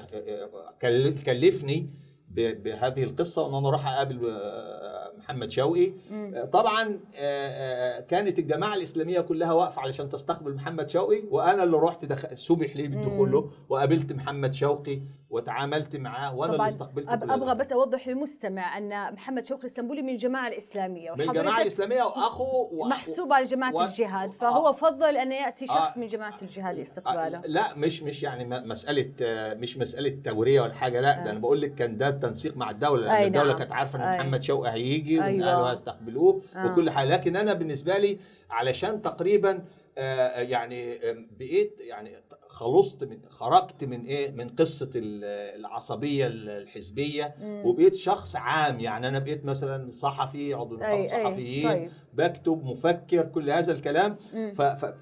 كل- 0.81 1.15
كلفني 1.23 1.89
بهذه 2.29 3.03
القصة 3.03 3.43
وان 3.43 3.55
أنا 3.55 3.67
أروح 3.69 3.87
أقابل 3.87 4.29
آه، 4.29 5.00
محمد 5.17 5.51
شوقي 5.51 5.91
آه، 6.13 6.45
طبعا 6.45 6.99
آه، 7.15 7.97
آه، 7.97 7.99
كانت 7.99 8.39
الجماعة 8.39 8.73
الإسلامية 8.75 9.21
كلها 9.21 9.53
واقفة 9.53 9.81
علشان 9.81 10.09
تستقبل 10.09 10.53
محمد 10.55 10.89
شوقي 10.89 11.23
وأنا 11.31 11.63
اللي 11.63 11.77
رحت 11.77 12.05
دخ... 12.05 12.33
سمح 12.33 12.75
لي 12.75 12.87
بالدخول 12.87 13.31
له 13.31 13.51
وقابلت 13.69 14.13
محمد 14.13 14.53
شوقي 14.53 15.01
وتعاملت 15.29 15.95
معاه 15.95 16.35
وأنا 16.35 16.45
اللي 16.45 16.57
طبعا 16.57 16.67
استقبلته 16.69 17.13
أب 17.13 17.31
أبغى. 17.31 17.55
بس 17.55 17.71
أوضح 17.71 18.07
للمستمع 18.07 18.77
أن 18.77 19.13
محمد 19.13 19.45
شوقي 19.45 19.61
الاسلامبولي 19.61 20.01
من 20.01 20.09
الجماعة 20.09 20.47
الإسلامية 20.47 21.11
من 21.11 21.21
الجماعة 21.21 21.61
الإسلامية 21.61 22.03
واخوه 22.03 22.69
و... 22.73 22.87
محسوب 22.87 23.33
على 23.33 23.45
جماعة 23.45 23.75
و- 23.75 23.81
الجهاد 23.81 24.29
آه. 24.29 24.31
فهو 24.33 24.73
فضل 24.73 25.17
أن 25.17 25.31
يأتي 25.31 25.67
شخص 25.67 25.97
آه. 25.97 25.99
من 25.99 26.07
جماعة 26.07 26.35
الجهاد 26.41 26.75
آه، 26.75 26.79
لاستقباله 26.79 27.41
لا 27.45 27.75
مش 27.75 28.03
مش 28.03 28.23
يعني 28.23 28.45
مسألة 28.65 29.11
آه، 29.21 29.53
مش 29.53 29.77
مسألة 29.77 30.17
تورية 30.23 30.61
ولا 30.61 30.73
حاجة 30.73 31.01
لا 31.01 31.23
ده 31.23 31.31
أنا 31.31 31.39
بقول 31.39 31.61
لك 31.61 31.75
كان 31.75 31.97
ده 31.97 32.09
التنسيق 32.09 32.57
مع 32.57 32.69
الدولة 32.69 33.25
الدولة 33.27 33.47
نعم. 33.47 33.57
كانت 33.57 33.71
عارفة 33.71 34.13
إن. 34.13 34.17
محمد 34.19 34.43
شوقي 34.43 34.71
هيجي 34.71 35.00
وإن 35.09 35.23
أيوة. 35.23 35.47
اهله 35.47 35.71
هيستقبلوه 35.71 36.41
آه. 36.55 36.71
وكل 36.71 36.89
حاجة 36.89 37.07
لكن 37.09 37.35
أنا 37.35 37.53
بالنسبة 37.53 37.97
لي 37.97 38.17
علشان 38.49 39.01
تقريبا 39.01 39.63
آه، 39.97 40.39
يعني 40.41 41.09
آه، 41.09 41.15
بقيت 41.39 41.77
يعني 41.79 42.17
خلصت 42.47 43.03
من 43.03 43.17
خرجت 43.29 43.83
من 43.83 44.05
إيه 44.05 44.31
من 44.31 44.49
قصة 44.49 44.91
ال- 44.95 45.23
العصبية 45.59 46.27
الحزبية 46.27 47.35
وبقيت 47.65 47.95
شخص 47.95 48.35
عام 48.35 48.79
يعني 48.79 49.07
أنا 49.07 49.19
بقيت 49.19 49.45
مثلا 49.45 49.89
صحفي 49.91 50.53
عضو 50.53 50.75
نقابة. 50.75 51.03
صحفيين 51.03 51.67
طيب. 51.69 51.89
بكتب 52.13 52.63
مفكر 52.65 53.25
كل 53.25 53.49
هذا 53.49 53.71
الكلام 53.73 54.15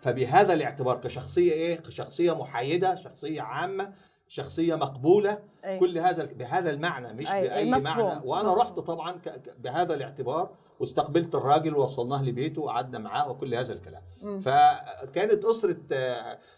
فبهذا 0.01 0.53
الاعتبار 0.53 0.97
كشخصية 1.01 1.51
إيه 1.51 1.75
كشخصية 1.75 2.31
محايدة 2.39 2.95
شخصية 2.95 3.41
عامة 3.41 3.93
شخصية 4.29 4.75
مقبولة 4.75 5.39
أي. 5.65 5.79
كل 5.79 5.97
هذا 5.97 6.25
بهذا 6.25 6.69
المعنى 6.69 7.13
مش 7.13 7.31
أي، 7.31 7.47
بأي 7.47 7.65
مفهوم، 7.71 7.83
معنى. 7.83 8.21
وأنا 8.25 8.43
مفهوم. 8.43 8.59
رحت 8.59 8.79
طبعا 8.79 9.19
بهذا 9.59 9.93
الاعتبار 9.93 10.49
واستقبلت 10.79 11.35
الراجل 11.35 11.75
ووصلناه 11.75 12.23
لبيته 12.23 12.61
وقعدنا 12.61 12.99
معاه 12.99 13.29
وكل 13.31 13.55
هذا 13.55 13.73
الكلام. 13.73 14.01
فكانت 14.39 15.45
أسرة 15.45 15.77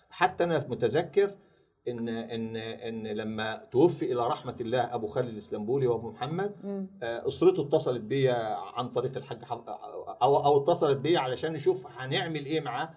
حتى 0.10 0.44
أنا 0.44 0.66
متذكر 0.70 1.32
إن 1.88 2.10
إن 2.10 2.56
إن 2.58 3.08
لما 3.08 3.56
توفي 3.72 4.12
إلى 4.12 4.28
رحمة 4.28 4.56
الله 4.62 4.96
أبو 4.96 5.08
خالد 5.08 5.28
الإسلامبولي 5.30 5.88
وأبو 5.88 6.10
محمد 6.12 6.56
آه، 7.04 7.28
أسرته 7.28 7.62
اتصلت 7.62 8.02
بيا 8.02 8.56
عن 8.56 8.88
طريق 8.90 9.18
الحاج 9.18 9.44
حف... 9.44 9.60
أو 10.22 10.46
أو 10.46 10.64
اتصلت 10.64 10.98
بيا 10.98 11.20
علشان 11.20 11.54
نشوف 11.54 11.88
هنعمل 11.98 12.46
إيه 12.46 12.62
معاه. 12.62 12.90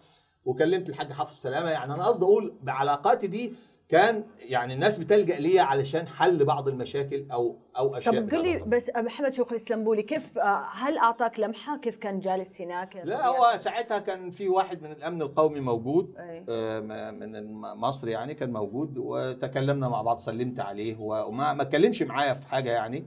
وكلمت 0.45 0.89
الحاج 0.89 1.13
حافظ 1.13 1.35
سلامة 1.37 1.71
يعني 1.71 1.95
أنا 1.95 2.07
قصدي 2.07 2.25
أقول 2.25 2.55
بعلاقاتي 2.63 3.27
دي 3.27 3.55
كان 3.89 4.25
يعني 4.39 4.75
الناس 4.75 4.99
بتلجأ 4.99 5.37
ليا 5.39 5.63
علشان 5.63 6.07
حل 6.09 6.45
بعض 6.45 6.69
المشاكل 6.69 7.27
أو 7.33 7.57
أو 7.77 7.97
أشياء 7.97 8.21
طب 8.21 8.31
قل 8.31 8.43
لي. 8.43 8.59
بس 8.67 8.91
محمد 8.97 9.33
شوقي 9.33 9.51
الاسلامبولي 9.51 10.03
كيف 10.03 10.39
آه، 10.39 10.63
هل 10.73 10.99
أعطاك 10.99 11.41
لمحة 11.41 11.79
كيف 11.79 11.97
كان 11.97 12.21
جالس 12.21 12.61
هناك 12.63 12.97
لا 13.05 13.27
هو 13.27 13.57
ساعتها 13.59 13.99
كان 13.99 14.31
في 14.31 14.49
واحد 14.49 14.83
من 14.83 14.93
الأمن 14.93 15.23
القومي 15.23 15.61
موجود 15.61 16.15
أي. 16.19 16.45
آه، 16.49 16.81
من 17.11 17.53
مصر 17.61 18.09
يعني 18.09 18.35
كان 18.35 18.53
موجود 18.53 18.99
وتكلمنا 18.99 19.89
مع 19.89 20.03
بعض 20.03 20.19
سلمت 20.19 20.61
عليه 20.61 20.97
وما 21.01 21.53
ما 21.53 21.63
اتكلمش 21.63 22.03
معايا 22.03 22.35
في 22.35 22.47
حاجة 22.47 22.71
يعني 22.71 23.05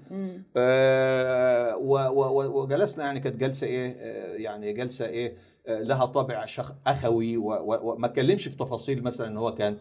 آه، 0.58 1.78
وجلسنا 1.78 3.06
يعني 3.06 3.20
كانت 3.20 3.36
جلسة 3.36 3.68
إيه 3.68 3.96
آه، 4.00 4.36
يعني 4.36 4.74
جلسة 4.74 5.06
إيه 5.06 5.36
لها 5.68 6.06
طابع 6.06 6.46
شخ 6.46 6.74
أخوي 6.88 7.38
وما 7.38 8.06
اتكلمش 8.06 8.48
في 8.48 8.58
تفاصيل 8.58 9.04
مثلا 9.04 9.28
إن 9.28 9.38
هو 9.38 9.52
كان 9.54 9.78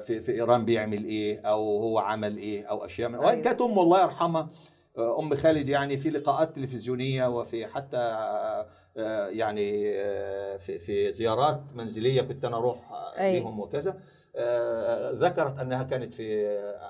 في 0.00 0.20
في 0.20 0.32
إيران 0.32 0.64
بيعمل 0.64 1.04
إيه 1.04 1.40
أو 1.40 1.78
هو 1.78 1.98
عمل 1.98 2.36
إيه 2.36 2.64
أو 2.66 2.84
أشياء 2.84 3.08
من 3.08 3.18
وان 3.18 3.28
أيوة. 3.28 3.42
كانت 3.42 3.60
امه 3.60 3.82
الله 3.82 4.02
يرحمها 4.02 4.48
آه، 4.98 5.18
أم 5.18 5.34
خالد 5.34 5.68
يعني 5.68 5.96
في 5.96 6.10
لقاءات 6.10 6.56
تلفزيونية 6.56 7.26
وفي 7.26 7.66
حتى 7.66 7.96
آه، 7.96 8.66
آه، 8.96 9.26
يعني 9.28 9.92
آه، 9.94 10.56
في 10.56 10.78
في 10.78 11.12
زيارات 11.12 11.60
منزلية 11.74 12.22
كنت 12.22 12.44
أنا 12.44 12.56
أروح 12.56 12.92
آه، 12.92 13.18
أي. 13.20 13.40
لهم 13.40 13.60
وكذا 13.60 14.00
آه، 14.36 15.10
ذكرت 15.10 15.58
أنها 15.58 15.82
كانت 15.82 16.12
في 16.12 16.46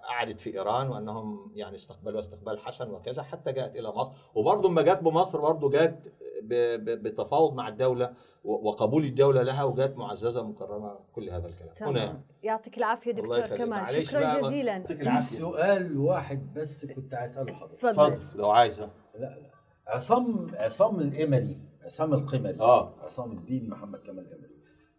قعدت 0.09 0.41
في 0.41 0.55
إيران 0.55 0.89
وأنهم 0.89 1.53
يعني 1.55 1.75
استقبلوا 1.77 2.21
استقبال 2.21 2.59
حسن 2.59 2.91
وكذا 2.91 3.23
حتى 3.23 3.53
جاءت 3.53 3.77
إلى 3.77 3.89
مصر 3.89 4.13
وبرضه 4.35 4.69
لما 4.69 4.83
جت 4.83 4.99
بمصر 5.03 5.41
برضه 5.41 5.71
جت 5.71 6.13
بتفاوض 6.43 7.55
مع 7.55 7.69
الدولة 7.69 8.13
وقبول 8.47 9.05
الدولة 9.05 9.43
لها 9.43 9.65
وجات 9.65 9.97
معززة 9.99 10.43
مكرمة 10.43 10.99
كل 11.13 11.31
هذا 11.31 11.49
الكلام. 11.49 11.71
هنا. 11.81 12.05
تمام 12.07 12.23
يعطيك 12.43 12.79
العافية 12.79 13.13
دكتور. 13.13 13.41
كمال 13.47 13.89
شكرا 13.89 14.41
جزيلا. 14.41 14.73
يعطيك 14.73 15.03
في 15.03 15.35
سؤال 15.35 15.99
واحد 15.99 16.55
بس 16.55 16.85
كنت 16.87 17.15
عايز 17.15 17.31
أسأله 17.33 17.55
حضرتك. 17.55 17.75
تفضل 17.79 18.13
اتفضل 18.13 18.39
لو 18.39 18.51
عايزه 18.51 18.91
لا 19.15 19.21
لا. 19.21 19.51
عصام 19.89 20.47
عصام 20.55 21.01
الإمري 21.01 21.59
عصام 21.85 22.15
القمري. 22.15 22.61
آه. 22.61 22.95
عصام 23.05 23.33
الدين 23.33 23.71
محمد 23.71 23.99
كمال 23.99 24.27
الإمري. 24.27 24.57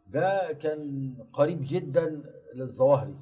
ده 0.07 0.53
كان 0.53 1.13
قريب 1.33 1.59
جدا 1.63 2.23
للظواهري. 2.55 3.15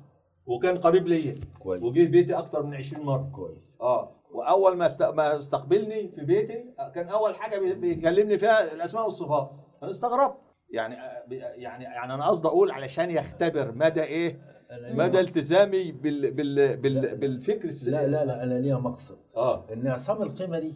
وكان 0.45 0.77
قريب 0.77 1.07
ليا. 1.07 1.35
كويس. 1.59 1.83
وجه 1.83 2.07
بيتي 2.11 2.33
أكتر 2.33 2.63
من 2.63 2.75
20 2.75 3.05
مرة. 3.05 3.29
كويس. 3.33 3.77
آه. 3.81 4.11
وأول 4.31 4.77
ما 4.77 4.85
است... 4.85 5.03
ما 5.03 5.37
استقبلني 5.39 6.07
في 6.07 6.21
بيتي 6.25 6.65
كان 6.95 7.09
أول 7.09 7.35
حاجة 7.35 7.59
بي- 7.59 7.73
بيكلمني 7.73 8.37
فيها 8.37 8.73
الأسماء 8.73 9.03
والصفات. 9.03 9.51
أنا 9.83 9.91
استغربت. 9.91 10.37
يعني 10.69 10.95
يعني 11.31 11.83
يعني 11.83 12.13
أنا 12.13 12.27
قصدي 12.27 12.47
أقول 12.47 12.71
علشان 12.71 13.11
يختبر 13.11 13.71
مدى 13.71 14.03
إيه؟ 14.03 14.39
مدى 14.71 15.19
التزامي 15.19 15.91
بال... 15.91 16.31
بال... 16.31 16.77
بال... 16.77 17.15
بالفكر 17.15 17.67
السليم 17.67 17.99
لا 17.99 18.07
لا 18.07 18.25
لا 18.25 18.43
أنا 18.43 18.53
ليها 18.53 18.79
مقصد. 18.79 19.17
آه. 19.35 19.65
إن 19.73 19.87
عصام 19.87 20.21
القمري 20.21 20.73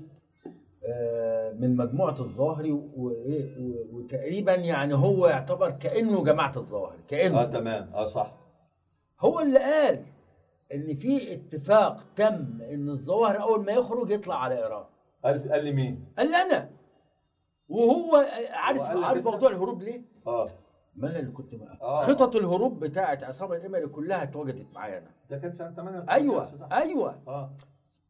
آه، 0.86 1.52
من 1.52 1.76
مجموعة 1.78 2.16
الظواهري 2.20 2.72
وايه 2.72 3.58
و- 3.60 3.98
وتقريبا 3.98 4.54
يعني 4.56 4.94
هو 4.94 5.28
يعتبر 5.28 5.70
كأنه 5.72 6.24
جماعة 6.24 6.54
الظواهري 6.58 7.02
كأنه. 7.08 7.42
آه 7.42 7.46
تمام. 7.46 7.90
آه 7.94 8.06
صح. 8.06 8.34
هو 9.20 9.40
اللي 9.40 9.60
قال 9.60 10.06
إن 10.74 10.96
في 10.96 11.34
اتفاق 11.34 12.04
تم 12.16 12.62
إن 12.72 12.90
الظواهر 12.90 13.42
أول 13.42 13.66
ما 13.66 13.72
يخرج 13.72 14.10
يطلع 14.10 14.44
على 14.44 14.58
إيران. 14.64 14.84
قال 15.26 15.52
قال 15.52 15.66
لي 15.66 15.72
مين؟ 15.72 16.06
قال 16.18 16.30
لي 16.32 16.36
أنا. 16.36 16.70
وهو 17.70 18.16
عارف 18.52 18.82
عارف؟ 18.82 19.26
موضوع 19.26 19.50
الهروب 19.50 19.82
ليه؟ 19.82 20.02
آه 20.28 20.48
ما 20.96 21.10
أنا 21.10 21.20
اللي 21.20 21.32
كنت 21.32 21.56
معاه 21.56 21.78
آه. 21.82 22.00
خطط 22.00 22.36
الهروب 22.36 22.80
بتاعت 22.80 23.24
عصام 23.24 23.54
الامري 23.54 23.88
كلها 23.88 24.24
اتوجدت 24.24 24.68
معايا 24.74 24.98
أنا 24.98 25.12
ده 25.30 25.38
كان 25.38 25.54
سنة 25.54 25.72
8 25.72 26.06
أيوه 26.10 26.68
أيوه 26.72 27.16
آه 27.28 27.52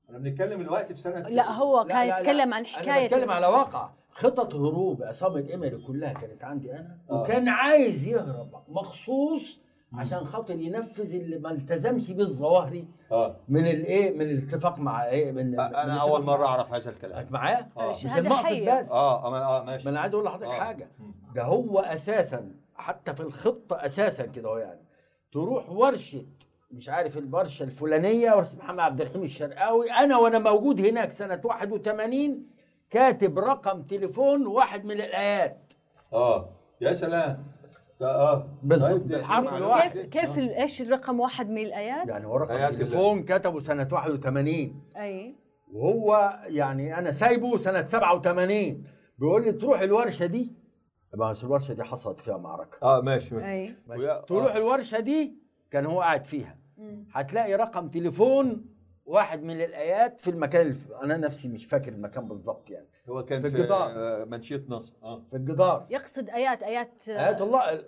أنا 0.09 0.17
بنتكلم 0.17 0.61
دلوقتي 0.63 0.93
في 0.93 1.01
سنة 1.01 1.19
لا 1.29 1.51
هو 1.51 1.81
لا، 1.81 1.87
كان. 1.87 2.07
يتكلم 2.19 2.53
عن 2.53 2.65
أنا 2.65 2.67
حكاية 2.67 3.07
بتكلم 3.07 3.31
على 3.31 3.47
واقع 3.47 3.89
خطط 4.11 4.55
هروب 4.55 5.03
عصام 5.03 5.37
الامري 5.37 5.77
كلها 5.87 6.13
كانت 6.13 6.43
عندي 6.43 6.71
أنا 6.73 6.97
آه. 7.09 7.21
وكان 7.21 7.47
عايز 7.49 8.07
يهرب 8.07 8.49
مخصوص 8.69 9.59
عشان 9.93 10.25
خاطر 10.25 10.55
ينفذ 10.59 11.15
اللي 11.15 11.37
ما 11.39 11.51
التزمش 11.51 12.11
بيه 12.11 12.23
الظواهري 12.23 12.87
آه. 13.11 13.35
من 13.49 13.67
الايه؟ 13.67 14.11
من 14.15 14.21
الاتفاق 14.21 14.79
مع 14.79 15.05
إيه؟ 15.05 15.31
من 15.31 15.51
من 15.51 15.59
أنا 15.59 15.83
الاتفاق 15.83 16.01
أول 16.01 16.23
مرة 16.23 16.45
أعرف 16.45 16.73
هذا 16.73 16.89
الكلام. 16.89 17.27
معايا؟ 17.29 17.69
آه. 17.77 17.89
مش 17.89 18.05
المقصد. 18.05 18.51
بس. 18.61 18.89
آه 18.91 19.25
آه, 19.25 19.59
آه 19.59 19.63
ماشي 19.63 19.83
ما 19.85 19.91
أنا 19.91 19.99
عايز 19.99 20.13
أقول 20.13 20.25
لحضرتك 20.25 20.51
آه. 20.53 20.59
حاجة. 20.59 20.87
ده 21.35 21.43
هو 21.43 21.79
أساسا 21.79 22.51
حتى 22.75 23.13
في 23.13 23.19
الخطة 23.19 23.85
أساسا 23.85 24.25
كده 24.25 24.49
هو 24.49 24.57
يعني. 24.57 24.79
تروح 25.31 25.69
ورشة 25.69 26.25
مش 26.71 26.89
عارف 26.89 27.17
الورشة 27.17 27.63
الفلانية 27.63 28.33
ورشة 28.33 28.57
محمد 28.57 28.79
عبد 28.79 29.01
الرحيم 29.01 29.23
الشرقاوي. 29.23 29.91
أنا 29.91 30.17
وأنا 30.17 30.39
موجود 30.39 30.79
هناك 30.85 31.11
سنة 31.11 31.41
81 31.43 32.45
كاتب 32.89 33.39
رقم 33.39 33.81
تليفون 33.83 34.47
واحد 34.47 34.85
من 34.85 34.91
الآيات. 34.91 35.73
آه. 36.13 36.49
يا 36.81 36.93
سلام. 36.93 37.43
آه 38.01 38.47
بالظبط، 38.63 38.91
طيب، 38.91 39.07
بالحرف. 39.07 39.53
الواحد. 39.53 39.97
كيف 39.97 40.07
كيف 40.07 40.37
إيش 40.37 40.81
الرقم 40.81 41.19
واحد 41.19 41.49
من 41.49 41.57
الآيات؟ 41.61 42.07
يعني 42.07 42.25
هو 42.27 42.37
رقم. 42.37 42.75
تليفون 42.75 43.23
كتبه 43.23 43.59
سنة 43.59 43.87
81 43.91 44.81
أي 44.97 45.35
وهو 45.73 46.39
يعني 46.45 46.97
أنا 46.99 47.11
سايبه 47.11 47.57
سنة 47.57 47.83
87 47.83 48.83
بيقول 49.17 49.43
لي 49.43 49.51
تروح 49.51 49.81
الورشة 49.81 50.25
دي 50.25 50.53
بس 51.17 51.43
الورشة 51.43 51.73
دي 51.73 51.83
حصلت 51.83 52.19
فيها 52.19 52.37
معركة 52.37 52.77
آه 52.83 53.01
ماشي 53.01 53.35
ماشي 53.35 53.47
أي 53.51 53.75
ويا- 53.87 54.21
تروح 54.21 54.53
آه. 54.55 54.57
الورشة 54.57 54.99
دي 54.99 55.33
كان 55.71 55.85
هو 55.85 56.01
قاعد 56.01 56.25
فيها. 56.25 56.55
هتلاقي 57.13 57.55
رقم 57.55 57.89
تليفون 57.89 58.65
واحد 59.09 59.43
من 59.43 59.61
الآيات 59.61 60.19
في 60.19 60.29
المكان 60.29 60.67
الف... 60.67 60.91
أنا 61.03 61.17
نفسي 61.17 61.47
مش 61.47 61.65
فاكر 61.65 61.91
المكان 61.93 62.27
بالظبط 62.27 62.69
يعني. 62.69 62.87
هو 63.09 63.25
كان 63.25 63.41
في 63.41 63.49
في, 63.49 63.57
الجدار. 63.57 63.89
آه، 63.95 64.25
منشية 64.25 64.63
نصر. 64.69 64.93
آه. 65.03 65.21
في 65.31 65.37
الجدار. 65.37 65.85
يقصد 65.89 66.29
ايات 66.29 66.63
آيات 66.63 67.09
آيات 67.09 67.41
الله. 67.41 67.69
ال- 67.71 67.85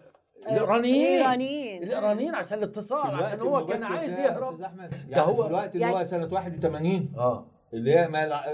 الإيرانيين. 0.47 1.05
الإيرانيين. 1.15 1.83
الإيرانيين 1.83 2.35
عشان 2.35 2.57
الاتصال 2.57 3.23
عشان 3.23 3.39
هو 3.41 3.65
كان 3.65 3.83
عايز 3.83 4.11
يهرب. 4.11 4.57
ده 4.59 4.71
يعني 5.09 5.21
هو- 5.31 5.43
في 5.43 5.47
الوقت 5.49 5.73
اللي 5.75 5.85
يعني- 5.85 5.95
هو 5.99 6.03
سنه 6.03 6.29
81 6.33 7.13
آه. 7.17 7.45
اللي 7.73 7.95
هي 7.95 8.07
ما 8.07 8.49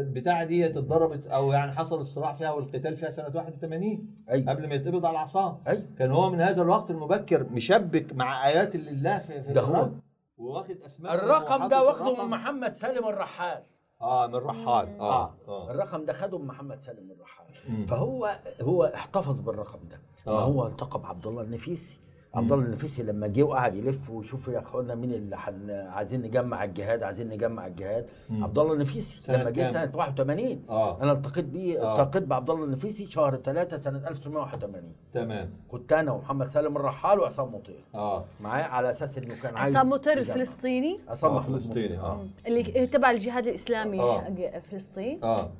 البتاعة 0.00 0.44
دي 0.44 0.66
اتضربت 0.66 1.26
أو 1.26 1.52
يعني 1.52 1.72
حصل 1.72 2.00
الصراع 2.00 2.32
فيها 2.32 2.50
والقتال 2.50 2.96
فيها 2.96 3.10
سنة 3.10 3.26
81 3.34 4.14
أيوه 4.30 4.50
قبل 4.50 4.68
ما 4.68 4.74
يتقبض 4.74 5.06
على 5.06 5.14
العصام. 5.14 5.58
أيوه 5.68 5.82
كان 5.98 6.10
هو 6.10 6.30
من 6.30 6.40
هذا 6.40 6.62
الوقت 6.62 6.90
المبكر 6.90 7.46
مشبك 7.50 8.12
مع 8.14 8.46
آيات 8.48 8.74
الله 8.74 9.18
في, 9.18 9.42
في 9.42 9.52
ده 9.52 9.60
هو. 9.60 9.88
واخد 10.38 10.76
أسماء 10.82 11.14
الرقم 11.14 11.68
ده 11.68 11.82
واخده. 11.82 12.24
من 12.24 12.30
محمد 12.30 12.72
سالم 12.74 13.06
الرحال. 13.08 13.62
آه 14.00 14.26
من 14.26 14.34
رحال. 14.34 15.00
آه 15.00 15.02
آه. 15.02 15.34
آه. 15.48 15.70
الرقم 15.70 16.04
ده 16.04 16.12
خده 16.12 16.38
من 16.38 16.46
محمد 16.46 16.78
سالم 16.78 17.10
الرحال. 17.10 17.46
فهو 17.86 18.38
هو 18.62 18.84
احتفظ 18.84 19.40
بالرقم 19.40 19.88
ده. 19.88 20.00
ما 20.26 20.32
آه. 20.32 20.44
هو 20.44 20.66
التقى 20.66 20.98
بعبد 20.98 21.26
الله 21.26 21.42
النفيسي. 21.42 21.98
عبد 22.34 22.52
الله 22.52 22.64
النفيسي 22.64 23.02
لما 23.02 23.26
جه 23.26 23.42
وقعد 23.42 23.74
يلف 23.74 24.10
ويشوف 24.10 24.48
يا 24.48 24.58
اخوانا 24.58 24.94
مين 24.94 25.12
اللي 25.12 25.36
حن 25.38 25.70
عايزين 25.70 26.22
نجمع 26.22 26.64
الجهاد 26.64 27.02
عايزين 27.02 27.28
نجمع 27.28 27.66
الجهاد. 27.66 28.06
عبد 28.30 28.58
الله 28.58 28.72
النفيسي 28.72 29.22
سنة 29.22 29.36
لما 29.36 29.50
جه؟ 29.50 29.72
سنة 29.72 29.90
81 29.94 30.62
آه 30.68 31.02
أنا 31.02 31.12
التقيت 31.12 31.44
بيه 31.44 31.82
آه. 31.82 32.02
التقيت 32.02 32.22
بعبد 32.22 32.50
الله 32.50 32.64
النفيسي 32.64 33.10
شهر 33.10 33.36
3 33.36 33.76
سنة 33.76 34.08
1981 34.08 34.92
تمام 35.12 35.50
كنت 35.68 35.92
أنا 35.92 36.12
ومحمد 36.12 36.48
سالم 36.48 36.76
الرحال 36.76 37.20
وعصام 37.20 37.54
مطير 37.54 37.84
آه 37.94 38.24
معايا 38.40 38.64
على 38.64 38.90
أساس 38.90 39.18
إنه 39.18 39.34
كان 39.34 39.56
عايز 39.56 39.76
عصام 39.76 39.88
يجمع. 40.18 40.34
الفلسطيني 40.34 41.00
عصام 41.08 41.32
آه، 41.36 41.40
فلسطيني 41.40 41.86
مطير. 41.96 42.00
آه 42.00 42.26
اللي 42.46 42.86
تبع 42.86 43.10
الجهاد 43.10 43.46
الإسلامي 43.46 44.00
آه. 44.00 44.58
فلسطين 44.70 45.24
آه 45.24 45.50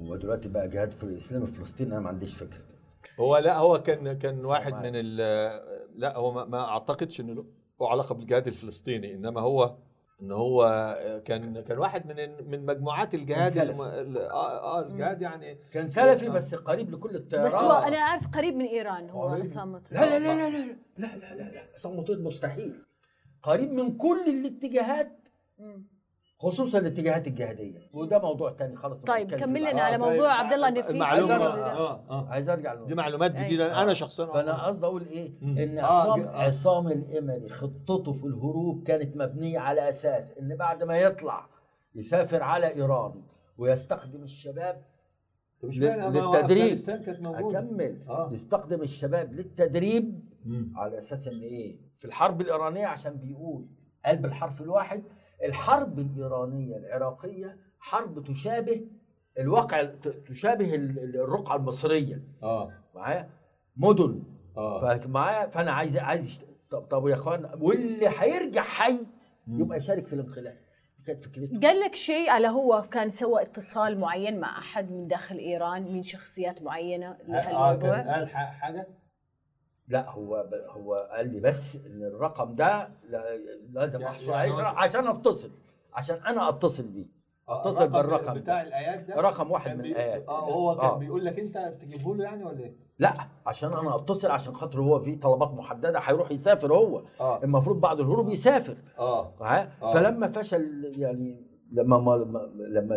ودلوقتي 0.00 0.48
بقى 0.48 0.68
جهاد 0.68 0.90
في 0.90 1.04
الإسلام 1.04 1.46
في 1.46 1.52
فلسطين 1.52 1.92
أنا 1.92 2.00
ما 2.00 2.08
عنديش 2.08 2.34
فكرة 2.34 2.58
هو 3.20 3.36
لا 3.36 3.58
هو 3.58 3.82
كان 3.82 4.12
كان 4.12 4.44
واحد. 4.44 4.72
من 4.74 4.90
ال 4.94 5.20
لا 5.96 6.16
هو 6.16 6.32
ما, 6.32 6.44
ما 6.44 6.68
اعتقدش 6.68 7.20
انه 7.20 7.34
له 7.34 7.44
علاقه 7.80 8.14
بالجهاد 8.14 8.46
الفلسطيني 8.48 9.14
انما 9.14 9.40
هو 9.40 9.76
ان 10.22 10.32
هو 10.32 10.64
كان 11.24 11.60
كان 11.60 11.78
واحد 11.78 12.06
من 12.06 12.50
من 12.50 12.66
مجموعات 12.66 13.14
الجهاد 13.14 13.58
آه 13.58 14.30
آه 14.30 14.80
الجهاد 14.86 15.22
يعني 15.22 15.58
كان 15.72 15.88
سلفي 15.88 16.26
آه. 16.26 16.30
بس 16.30 16.54
قريب 16.54 16.90
لكل 16.90 17.16
التيارات 17.16 17.52
بس 17.52 17.58
هو 17.58 17.72
أنا 17.72 17.96
اعرف 17.96 18.28
قريب 18.28 18.54
من 18.56 18.64
ايران 18.64 19.10
هو. 19.10 19.28
عصام 19.28 19.72
لا 19.90 20.18
لا 20.18 20.18
لا 20.18 20.48
لا 20.48 20.58
لا 20.58 20.76
لا 20.98 21.16
لا 21.16 21.34
لا 21.34 21.50
لا 21.50 21.62
عصام 21.74 22.04
مستحيل 22.08 22.74
قريب 23.42 23.72
من 23.72 23.96
كل 23.96 24.28
الاتجاهات 24.28 25.28
مم. 25.58 25.95
خصوصا 26.38 26.78
الاتجاهات 26.78 27.26
الجهادية 27.26 27.88
وده 27.92 28.18
موضوع 28.18 28.50
تاني 28.52 28.76
خالص 28.76 29.00
طيب 29.00 29.34
كمل 29.34 29.60
لنا 29.60 29.64
بعدين. 29.72 29.78
على 29.80 29.98
موضوع 29.98 30.32
عبد 30.32 30.52
الله 30.52 30.68
النفيسي 30.68 30.92
المعلومه 30.92 31.32
عايز 31.34 31.52
ولا- 31.52 31.72
آه 31.76 32.04
آه 32.10 32.28
عايز 32.28 32.48
أرجع. 32.48 32.74
دي 32.74 32.94
معلومات. 32.94 33.36
جديدة 33.36 33.82
أنا 33.82 33.90
آه. 33.90 33.94
شخصيا 33.94 34.26
فأنا 34.26 34.66
قصدي 34.66 34.86
أقول 34.86 35.06
إيه 35.06 35.32
مم. 35.40 35.58
إن 35.58 35.78
آه، 35.78 35.84
عصام 35.84 36.20
آه. 36.22 36.36
عصام 36.42 36.88
الامري 36.88 37.48
خطته 37.48 38.12
في 38.12 38.24
الهروب 38.26 38.82
كانت 38.82 39.16
مبنية 39.16 39.58
على 39.58 39.88
أساس 39.88 40.32
إن 40.38 40.56
بعد 40.56 40.82
ما 40.84 40.98
يطلع 40.98 41.48
يسافر 41.94 42.42
على 42.42 42.74
إيران 42.74 43.22
ويستخدم 43.58 44.22
الشباب 44.22 44.82
للتدريب. 45.62 46.62
أفغانستان 46.62 47.02
كانت 47.02 47.26
موجودة 47.26 47.58
أكمل 47.58 48.02
آه. 48.08 48.30
يستخدم 48.32 48.82
الشباب 48.82 49.32
للتدريب 49.32 50.20
مم. 50.44 50.72
على 50.76 50.98
أساس 50.98 51.28
إن 51.28 51.40
إيه 51.40 51.76
في 51.98 52.04
الحرب 52.04 52.40
الإيرانية 52.40 52.86
عشان 52.86 53.16
بيقول 53.16 53.66
قلب 54.06 54.24
الحرف 54.24 54.60
الواحد 54.62 55.02
الحرب 55.44 55.98
الإيرانية 55.98 56.76
العراقية 56.76 57.56
حرب 57.78 58.24
تشابه 58.24 58.86
الواقع 59.38 59.84
ت- 59.84 60.08
تشابه 60.08 60.74
ال- 60.74 60.98
ال- 60.98 61.16
الرقعة 61.20 61.56
المصرية. 61.56 62.22
آه. 62.42 62.72
معايا؟ 62.94 63.28
مدن. 63.76 64.22
آه. 64.56 64.96
فمعايا 64.98 65.46
فأنا 65.46 65.72
عايز 65.72 65.96
عايز 65.98 66.40
طب 66.70 66.80
طب 66.82 67.08
يا 67.08 67.14
إخوان 67.14 67.50
واللي 67.60 68.08
هيرجع 68.18 68.62
حي. 68.62 69.06
يبقى 69.48 69.78
يشارك 69.78 70.06
في 70.06 70.12
الانقلاب. 70.12 70.56
كانت 71.06 71.24
فكرته 71.24 71.60
قال 71.60 71.80
لك 71.80 71.94
شيء 71.94 72.30
على 72.30 72.48
هو 72.48 72.82
كان 72.90 73.10
سوى 73.10 73.42
اتصال 73.42 73.98
معين 74.00 74.40
مع 74.40 74.58
أحد 74.58 74.90
من 74.90 75.06
داخل 75.08 75.38
إيران 75.38 75.92
من 75.92 76.02
شخصيات 76.02 76.62
معينة 76.62 77.06
آه 77.10 77.16
كان 77.16 77.30
لهالموضوع 77.32 78.14
قال 78.14 78.28
ح- 78.28 78.52
حاجة؟ 78.60 78.86
لا 79.88 80.10
هو 80.10 80.46
ب- 80.52 80.70
هو 80.70 81.08
قال 81.12 81.32
لي 81.32 81.40
بس 81.40 81.76
إن 81.76 82.02
الرقم 82.02 82.54
ده 82.54 82.88
لا- 83.08 83.36
لازم 83.72 84.00
يعني- 84.00 84.12
أحصل 84.12 84.28
يعني 84.30 84.52
عشان 84.62 85.06
أتصل 85.08 85.50
عشان 85.94 86.16
أنا 86.26 86.48
أتصل 86.48 86.82
بيه 86.82 87.16
أتصل 87.48 87.88
بالرقم 87.88 88.34
بتاع 88.34 88.62
الآيات 88.62 89.00
ده 89.00 89.14
رقم 89.14 89.50
واحد 89.50 89.78
من 89.78 89.84
الآيات. 89.84 90.28
آه 90.28 90.40
هو 90.50 90.76
كان 90.76 90.84
آه. 90.84 90.96
بيقول 90.98 91.24
لك 91.24 91.38
أنت 91.38 91.74
تجيبه 91.80 92.16
له 92.16 92.24
يعني 92.24 92.44
ولا 92.44 92.58
إيه؟ 92.60 92.76
لا 92.98 93.14
عشان 93.46 93.72
أنا 93.72 93.96
أتصل 93.96 94.30
عشان 94.30 94.54
خاطر 94.54 94.80
هو 94.80 95.00
في 95.00 95.14
طلبات 95.14 95.50
محددة 95.50 95.98
هيروح 95.98 96.30
يسافر 96.30 96.74
هو 96.74 97.02
آه 97.20 97.42
المفروض 97.44 97.80
بعد 97.80 98.00
الهروب 98.00 98.28
يسافر 98.28 98.76
آه 98.98 99.32
ها؟ 99.40 99.70
آه. 99.82 99.92
فلما 99.94 100.28
فشل 100.32 100.92
يعني 100.98 101.46
لما 101.72 101.98
ما 101.98 102.16
ما- 102.16 102.50
لما 102.58 102.96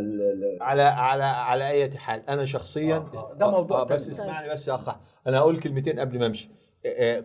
على 0.61 0.81
على 0.81 1.23
على 1.23 1.67
أي 1.69 1.97
حال 1.97 2.29
أنا 2.29 2.45
شخصيا 2.45 2.95
آه، 2.97 3.17
آه. 3.17 3.33
ده 3.33 3.51
موضوع 3.51 3.81
آه 3.81 3.83
بس 3.83 4.05
تاني. 4.05 4.17
اسمعني 4.17 4.49
بس 4.49 4.67
يا 4.67 4.75
أخ 4.75 4.89
أنا 5.27 5.37
هقول 5.39 5.59
كلمتين 5.59 5.99
قبل 5.99 6.19
ما 6.19 6.25
أمشي 6.25 6.49
آه، 6.49 6.53
آه، 6.53 6.68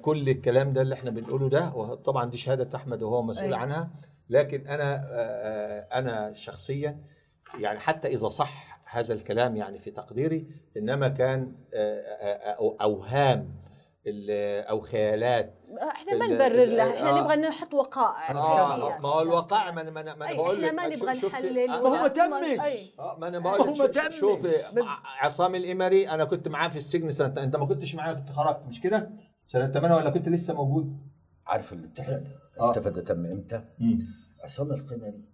كل 0.03 0.29
الكلام 0.29 0.73
ده 0.73 0.83
اللي 0.83 0.95
إحنا 0.95 1.11
بنقوله 1.11 1.49
ده 1.49 1.73
وطبعا 1.75 2.31
دي 2.31 2.39
شهادة 2.39 2.77
أحمد 2.77 3.03
وهو 3.03 3.23
مسؤول 3.23 3.47
أيوة. 3.47 3.59
عنها 3.59 3.91
لكن 4.31 4.67
أنا 4.67 4.95
آه، 4.95 5.01
آه، 5.13 5.99
أنا 5.99 6.33
شخصيا 6.35 6.99
يعني 7.61 7.79
حتى 7.79 8.09
إذا 8.09 8.29
صح 8.29 8.81
هذا 8.85 9.15
الكلام 9.15 9.57
يعني 9.57 9.79
في 9.79 9.91
تقديري 9.91 10.47
إنما 10.77 11.09
كان 11.09 11.53
آه، 11.75 12.01
آه، 12.01 12.53
آه، 12.53 12.77
اوهام 12.83 13.65
أو 14.71 14.81
خيالات 14.81 15.55
إحنا 15.83 16.17
ما 16.17 16.27
نبرر 16.27 16.65
له 16.65 16.95
إحنا 16.95 17.11
آه. 17.11 17.21
نبغى 17.23 17.37
نحط 17.37 17.75
وقائع 17.75 18.31
آه 18.31 18.99
ما 18.99 19.09
هو 19.09 19.21
الواقع 19.21 19.71
ما 19.71 19.81
أنا 19.81 19.91
ما 19.91 20.01
أنا 20.01 20.15
بقول 20.15 20.65
إحنا 20.65 20.73
ما 20.73 20.97
نبغى 20.97 21.13
نحلل 21.29 21.59
آه، 21.71 21.83
ما 21.83 22.03
هو 22.03 22.07
تمش. 22.07 22.59
ما 23.19 23.29
أنا 23.29 23.39
هو 23.39 23.43
بقول 23.43 23.79
لك 23.79 23.95
تمش. 23.95 24.15
شوف 24.15 24.47
عصام 25.21 25.55
الامري 25.55 26.09
أنا 26.09 26.25
كنت 26.25 26.49
معاه 26.49 26.69
في 26.69 26.77
السجن 26.77 27.11
سنه 27.11 27.43
أنت 27.43 27.57
ما 27.57 27.67
كنتش 27.67 27.95
معايا 27.95 28.15
كنت 28.15 28.31
خرجت 28.31 28.61
مش 28.69 28.81
كده؟ 28.81 29.11
سنة 29.47 29.67
8 29.73 29.95
ولا 29.97 30.11
كنت 30.11 30.29
لسه 30.29 30.55
موجود؟ 30.55 30.97
عارف 31.47 31.73
الاتفاق 31.73 32.19
ده 32.19 32.31
آه. 32.61 32.71
الاتفاق 32.71 33.05
تم 33.05 33.27
إمتى؟ 33.27 33.65
عصام 34.45 34.73
القمري 34.73 35.25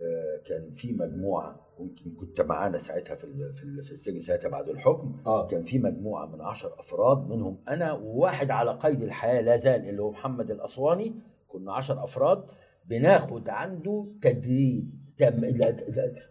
آه، 0.00 0.42
كان 0.46 0.70
في 0.72 0.92
مجموعة 0.92 1.60
يمكن 1.80 2.10
كنت 2.14 2.40
معانا 2.40 2.78
ساعتها 2.78 3.14
في 3.14 3.52
في 3.52 3.82
في 3.82 3.92
السجن 3.92 4.18
ساعتها 4.18 4.48
بعد 4.48 4.68
الحكم. 4.68 5.16
آه. 5.26 5.46
كان 5.46 5.62
في 5.62 5.78
مجموعة 5.78 6.26
من 6.26 6.40
عشر 6.40 6.78
أفراد 6.78 7.18
منهم 7.28 7.58
أنا 7.68 7.92
وواحد 7.92 8.50
على 8.50 8.70
قيد 8.78 9.02
الحياة 9.02 9.40
لا 9.40 9.56
زال 9.56 9.88
اللي 9.88 10.02
هو 10.02 10.10
محمد 10.10 10.50
الأسواني. 10.50 11.14
كنا 11.48 11.72
عشر 11.72 12.04
أفراد. 12.04 12.44
بناخد 12.86 13.48
عنده 13.48 14.06
تدريب. 14.22 14.97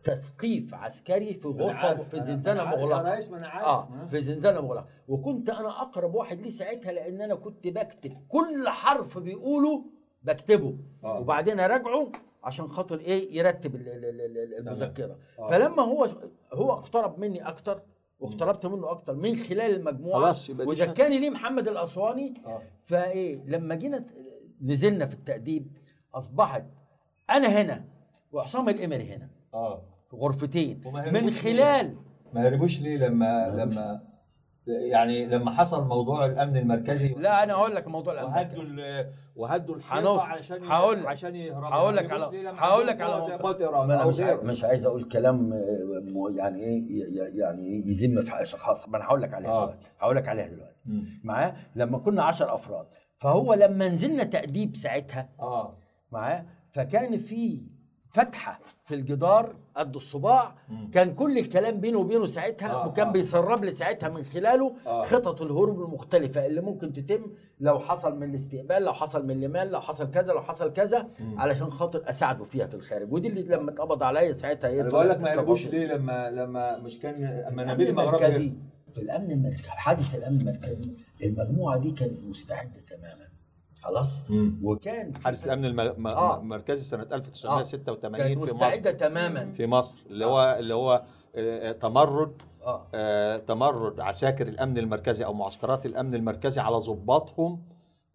تثقيف 0.04 0.74
عسكري 0.74 1.34
في 1.34 1.48
غرفة 1.48 2.04
في 2.04 2.22
زنزانة 2.22 2.64
مغلقة. 2.64 3.12
رئيس 3.12 3.30
ما 3.30 3.38
أنا 3.38 3.48
عارف 3.48 3.68
آه 3.68 4.06
في 4.06 4.22
زنزانة 4.22 4.62
مغلقة. 4.62 4.88
وكنت 5.08 5.50
أنا 5.50 5.82
أقرب 5.82 6.16
واحد 6.16 6.42
ليه 6.42 6.50
ساعتها 6.50 6.92
لأن 6.92 7.22
أنا 7.22 7.36
كنت 7.36 7.68
بكتب 7.68 8.12
كل 8.28 8.70
حرف 8.70 9.18
بيقوله 9.18 9.84
بكتبه. 10.24 10.78
آه. 11.04 11.20
وبعدين 11.20 11.60
أراجعه 11.60 12.12
عشان 12.44 12.68
خاطر 12.68 13.00
إيه؟ 13.00 13.38
يرتب 13.38 13.76
ال- 13.76 13.90
ال- 13.90 14.06
ال- 14.06 14.38
ال- 14.38 14.54
المذكرة. 14.68 15.18
آه. 15.40 15.48
فلما 15.50 15.84
هو 15.84 16.08
هو 16.54 16.72
اقترب 16.72 17.20
مني 17.20 17.48
أكتر 17.48 17.82
واقتربت 18.20 18.66
منه 18.66 18.92
أكتر 18.92 19.16
من 19.16 19.36
خلال 19.36 19.76
المجموعة. 19.76 20.20
خلاص 20.22 20.50
يبقى 20.50 20.76
شهادة. 20.76 20.92
وزكاني 20.92 21.20
ليه 21.20 21.30
محمد 21.30 21.68
الأسواني 21.68 22.34
آه. 22.46 22.62
فإيه؟ 22.84 23.44
لما 23.46 23.76
جينا 23.76 24.06
نزلنا 24.62 25.06
في 25.06 25.14
التأديب 25.14 25.68
أصبحت 26.16 26.66
أنا 27.30 27.48
هنا 27.48 27.86
وعصام 28.32 28.70
الامري 28.70 29.14
هنا. 29.16 29.30
آه. 29.54 29.82
في 30.10 30.16
غرفتين 30.16 30.82
من 31.14 31.32
خلال. 31.32 31.96
ما 32.34 32.48
هربوش 32.48 32.82
ليه 32.82 32.98
لما. 32.98 33.48
لما 33.48 34.02
يعني 34.68 35.26
لما 35.26 35.52
حصل 35.52 35.88
موضوع 35.88 36.26
الأمن 36.26 36.58
المركزي 36.58 37.08
لا 37.14 37.44
أنا 37.44 37.54
هقول 37.54 37.76
لك 37.76 37.88
موضوع 37.88 38.24
وهدوا 38.24 38.64
الامن 38.64 38.80
ال- 38.80 39.14
وهدوا 39.36 39.76
الحيطة. 39.76 40.22
عشان 40.22 40.64
هقول 40.64 41.00
لك. 41.00 41.08
عشان 41.08 41.36
يهربوا 41.36 41.68
هقول 41.68 41.96
ما 41.96 42.00
لك 42.00 42.10
على- 42.10 42.48
هقول 42.60 42.88
لك 42.88 43.02
على 43.02 44.06
مش 44.08 44.20
مش 44.20 44.64
عايز 44.64 44.86
أقول 44.86 45.04
كلام 45.04 45.54
يعني 46.36 46.64
إيه 46.64 47.40
يعني 47.40 47.88
يذم 47.88 48.22
في 48.22 48.42
اشخاص 48.42 48.90
ما 48.90 48.98
أنا 48.98 49.06
هقول 49.06 49.22
لك 49.22 49.34
عليها 49.34 49.50
آه. 49.52 49.66
دلوقتي. 49.66 49.88
هقول 50.00 50.16
لك 50.16 50.28
عليها 50.28 50.48
دلوقتي. 50.48 50.76
معاه 51.24 51.56
لما 51.76 51.98
كنا 51.98 52.24
10 52.24 52.54
أفراد. 52.56 52.88
فهو 53.18 53.54
لما 53.54 53.88
نزلنا 53.90 54.24
تأديب 54.24 54.76
ساعتها 54.76 55.30
آه. 55.40 55.78
معاه 56.12 56.46
فكان 56.70 57.18
في 57.18 57.68
فتحة 58.10 58.60
في 58.86 58.96
الجدار 58.96 59.56
قد 59.76 59.96
الصباع 59.96 60.56
مم. 60.70 60.92
كان 60.92 61.14
كل 61.16 61.38
الكلام 61.38 61.80
بينه 61.80 61.98
وبينه 61.98 62.28
ساعتها 62.28 62.72
آه، 62.72 62.88
وكان 62.88 63.08
آه. 63.08 63.12
بيسرب 63.12 63.64
لي 63.64 63.72
ساعتها 63.72 64.10
من 64.10 64.24
خلاله 64.24 64.74
آه. 64.88 65.04
خطط 65.04 65.42
الهروب 65.42 65.82
المختلفة 65.82 66.46
اللي 66.46 66.62
ممكن 66.62 66.94
تتم 66.94 67.26
لو 67.60 67.80
حصل 67.80 68.16
من 68.20 68.30
الاستقبال 68.30 68.84
لو 68.84 68.94
حصل 68.94 69.26
من 69.26 69.32
اليمال 69.32 69.72
لو 69.72 69.82
حصل 69.82 70.12
كذا 70.12 70.34
لو 70.34 70.42
حصل 70.42 70.74
كذا 70.74 71.08
مم. 71.20 71.40
علشان 71.40 71.72
خاطر 71.72 72.10
أساعده 72.10 72.44
فيها 72.44 72.68
في 72.68 72.74
الخارج 72.76 73.14
ودي 73.14 73.28
اللي 73.28 73.42
لما 73.56 73.72
اتقبض 73.72 74.04
عليا 74.04 74.34
ساعتها 74.34 74.68
إيه 74.70 74.84
بقول 74.84 75.10
لك 75.10 75.22
ما 75.22 75.34
هربوش. 75.34 75.68
ليه 75.68 75.88
لما 75.88 76.32
لما 76.32 76.78
مش 76.78 77.00
كان 77.00 77.24
الأمن 77.24 77.66
نبيل 77.66 77.96
مغربي 77.96 78.26
المركزي 78.26 78.54
في 78.94 79.02
الأمن 79.02 79.32
المركزي 79.32 79.70
حادث 79.70 80.16
الأمن 80.16 80.42
المركزي 80.42 80.92
المجموعة 81.24 81.78
دي 81.78 81.92
كانت 81.92 82.24
مستعدة 82.24 82.80
تماما 82.88 83.27
خلاص؟ 83.88 84.30
مم. 84.32 84.60
وكان 84.64 85.14
حادث 85.16 85.46
الأمن 85.46 85.66
الم- 85.66 86.08
آه. 86.08 86.40
المركزي 86.40 86.84
سنة 86.84 87.08
1986 87.14 88.18
كانت 88.18 88.46
في 88.46 88.54
مستعدة 88.54 88.78
مصر. 88.78 88.92
تماما. 88.92 89.52
في 89.52 89.68
مصر 89.68 90.00
اللي 90.10 90.26
هو 90.26 90.56
اللي 90.60 90.74
هو 90.74 91.04
آه، 91.36 91.72
تمرد 91.72 92.42
آه. 92.66 92.88
آه، 92.96 93.38
تمرد 93.38 94.00
عساكر 94.00 94.48
الأمن 94.48 94.78
المركزي 94.78 95.26
أو 95.26 95.34
معسكرات 95.34 95.86
الأمن 95.86 96.16
المركزي 96.16 96.62
على 96.62 96.76
ضباطهم 96.78 97.62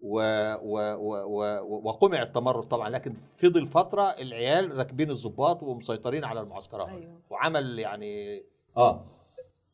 و 0.00 0.16
و 0.62 0.78
و 0.94 1.24
و 1.26 1.88
وقمع 1.88 2.22
التمرد 2.22 2.62
طبعا. 2.64 2.88
لكن 2.90 3.14
فضل 3.36 3.66
فترة 3.66 4.02
العيال 4.02 4.76
راكبين 4.78 5.10
الضباط 5.10 5.62
ومسيطرين 5.62 6.24
على 6.24 6.40
المعسكرات. 6.40 6.88
أيوه. 6.88 7.20
وعمل 7.30 7.78
يعني 7.78 8.42
آه. 8.76 9.04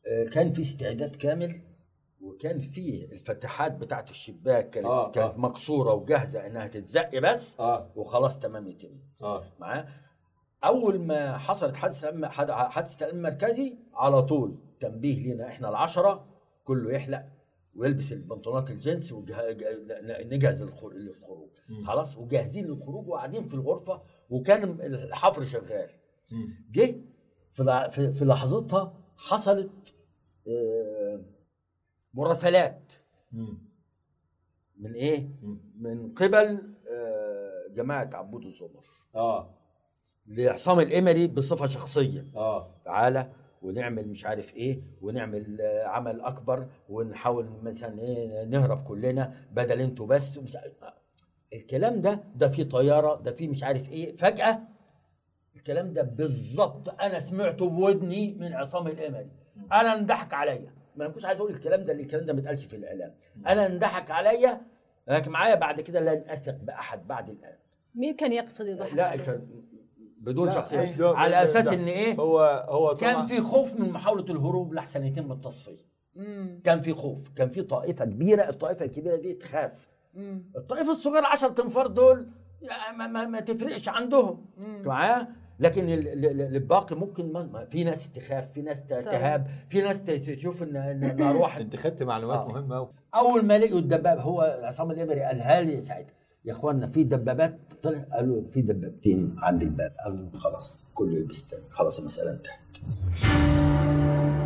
آه، 0.07 0.29
كان 0.33 0.51
في 0.51 0.61
استعداد 0.61 1.15
كامل 1.15 1.61
وكان 2.21 2.59
في 2.59 3.07
الفتحات 3.11 3.75
بتاعت 3.75 4.09
الشباك 4.09 4.69
كانت 4.69 4.85
آه، 4.85 5.11
كانت 5.11 5.33
آه. 5.33 5.37
مكسورة 5.37 5.93
وجاهزة 5.93 6.47
إنها 6.47 6.67
تتزق 6.67 7.19
بس 7.19 7.59
آه 7.59 7.91
وخلاص 7.95 8.39
تمام 8.39 8.67
يتم 8.67 8.99
آه 9.21 9.45
معاه 9.59 9.87
أول 10.63 10.99
ما 10.99 11.37
حصلت 11.37 11.75
حادثة 11.75 12.27
حادثه 12.69 13.05
الامن 13.05 13.25
المركزي 13.25 13.77
على 13.93 14.21
طول 14.21 14.57
تنبيه 14.79 15.33
لنا 15.33 15.47
إحنا 15.47 15.69
العشرة 15.69 16.25
كله 16.63 16.91
يحلق 16.91 17.25
ويلبس 17.75 18.13
البنطلونات 18.13 18.71
الجنس 18.71 19.11
ونجهز 19.11 20.63
للخروج. 20.63 21.49
خلاص 21.87 22.17
وجاهزين 22.17 22.65
للخروج 22.65 23.07
وقاعدين 23.07 23.47
في 23.47 23.53
الغرفة 23.53 24.01
وكان 24.29 24.63
الحفر 24.81 25.45
شغال. 25.45 25.89
جه 26.71 26.95
في 27.51 27.63
لع- 27.63 27.87
في 27.89 28.13
في 28.13 28.25
لحظتها 28.25 28.93
حصلت 29.17 29.95
آه، 30.47 31.21
مراسلات. 32.19 32.93
من 34.77 34.93
إيه؟ 34.93 35.29
من 35.79 36.13
قبل 36.13 36.73
آه، 36.91 37.67
جماعة 37.73 38.09
عبود 38.13 38.45
الزمر. 38.45 38.83
آه. 39.15 39.49
لعصام 40.27 40.79
الامري 40.79 41.27
بصفة 41.27 41.67
شخصية. 41.67 42.25
آه. 42.35 42.75
تعالى 42.85 43.31
ونعمل 43.61 44.07
مش 44.07 44.25
عارف 44.25 44.55
إيه 44.55 44.81
ونعمل 45.01 45.61
آه، 45.61 45.83
عمل 45.87 46.21
أكبر 46.21 46.67
ونحاول 46.89 47.49
مثلا 47.63 47.99
إيه 47.99 48.43
نهرب 48.45 48.83
كلنا 48.83 49.33
بدل 49.51 49.81
أنتوا 49.81 50.05
بس. 50.07 50.37
ومش 50.37 50.55
عارف 50.55 50.73
الكلام 51.53 52.01
ده 52.01 52.23
ده 52.35 52.47
في 52.49 52.63
طيارة 52.63 53.15
ده 53.21 53.31
في 53.31 53.47
مش 53.47 53.63
عارف 53.63 53.89
إيه. 53.89 54.15
فجأة 54.15 54.59
الكلام 55.55 55.93
ده 55.93 56.01
بالظبط 56.01 56.89
أنا 56.89 57.19
سمعته 57.19 57.69
بودني 57.69 58.33
من 58.33 58.53
عصام 58.53 58.87
الامري 58.87 59.29
أنا 59.71 59.93
انضحك 59.93 60.33
عليا. 60.33 60.78
ما 60.95 61.05
أنا 61.05 61.13
مش 61.15 61.25
عايز 61.25 61.39
أقول 61.39 61.51
الكلام 61.51 61.83
ده 61.83 61.91
اللي 61.91 62.03
الكلام 62.03 62.25
ده 62.25 62.33
ما 62.33 62.39
اتقالش 62.39 62.65
في 62.65 62.75
الإعلام 62.75 63.13
أنا 63.47 63.67
انضحك 63.67 64.11
عليا 64.11 64.61
لكن 65.07 65.31
معايا 65.31 65.55
بعد 65.55 65.81
كده 65.81 65.99
لن 65.99 66.23
أثق 66.29 66.55
بأحد 66.63 67.07
بعد 67.07 67.29
الآن 67.29 67.55
مين 67.95 68.15
كان 68.15 68.33
يقصد 68.33 68.67
يضحك 68.67 68.93
لا؟ 68.93 69.15
كان 69.15 69.47
بدون 70.17 70.47
لا، 70.47 70.53
شخصية؟ 70.53 71.05
على 71.15 71.43
أساس 71.43 71.65
لا. 71.65 71.73
إن 71.73 71.85
إيه 71.85 72.15
هو 72.15 72.65
هو 72.69 72.93
كان 72.93 73.25
في 73.27 73.41
خوف 73.41 73.75
من 73.79 73.89
محاولة 73.91 74.23
الهروب 74.23 74.73
لحسن 74.73 75.05
يتم 75.05 75.31
التصفية 75.31 75.89
مم. 76.15 76.61
كان 76.63 76.81
في 76.81 76.93
خوف 76.93 77.29
كان 77.35 77.49
في 77.49 77.61
طائفة 77.61 78.05
كبيرة 78.05 78.49
الطائفة 78.49 78.85
الكبيرة 78.85 79.15
دي 79.15 79.33
تخاف 79.33 79.87
مم. 80.13 80.43
الطائفة 80.55 80.91
الصغيرة 80.91 81.25
10 81.27 81.49
تنفار 81.49 81.87
دول 81.87 82.27
ما, 82.97 83.07
ما, 83.07 83.25
ما 83.25 83.39
تفرقش 83.39 83.89
عندهم. 83.89 84.45
معايا 84.85 85.27
لكن 85.59 85.83
ال- 85.89 86.07
ال- 86.07 86.25
ال- 86.25 86.55
الباقي 86.55 86.95
ممكن 86.95 87.31
ما 87.33 87.65
في 87.71 87.83
ناس 87.83 88.09
تخاف 88.11 88.51
في 88.51 88.61
ناس 88.61 88.83
ت- 88.83 88.93
تهاب 88.93 89.47
في 89.69 89.81
ناس 89.81 90.01
ت- 90.03 90.11
تشوف 90.11 90.63
ان 90.63 90.75
ان 90.75 91.03
إن 91.03 91.21
أرواح 91.21 91.57
أنت 91.63 91.75
خدت 91.75 92.03
معلومات 92.03 92.39
آه. 92.39 92.47
مهمة 92.47 92.75
قوي 92.75 92.89
أول 93.15 93.45
ما 93.45 93.57
لقوا 93.57 93.79
الدباب 93.79 94.19
هو 94.19 94.59
عصام 94.63 94.91
الامري 94.91 95.21
قالها 95.21 95.61
لي 95.61 95.81
ساعتها 95.81 96.13
يا 96.45 96.51
اخوانا 96.51 96.87
في 96.87 97.03
دبابات 97.03 97.59
طلع 97.83 97.99
قالوا 98.13 98.43
في 98.47 98.61
دبابتين 98.61 99.35
عند 99.37 99.61
الباب. 99.61 99.91
قالوا 100.05 100.29
خلاص 100.33 100.85
كله 100.93 101.15
يلبس 101.17 101.45
تاني 101.45 101.63
خلاص 101.69 101.99
المسألة 101.99 102.31
انتهت. 102.31 102.59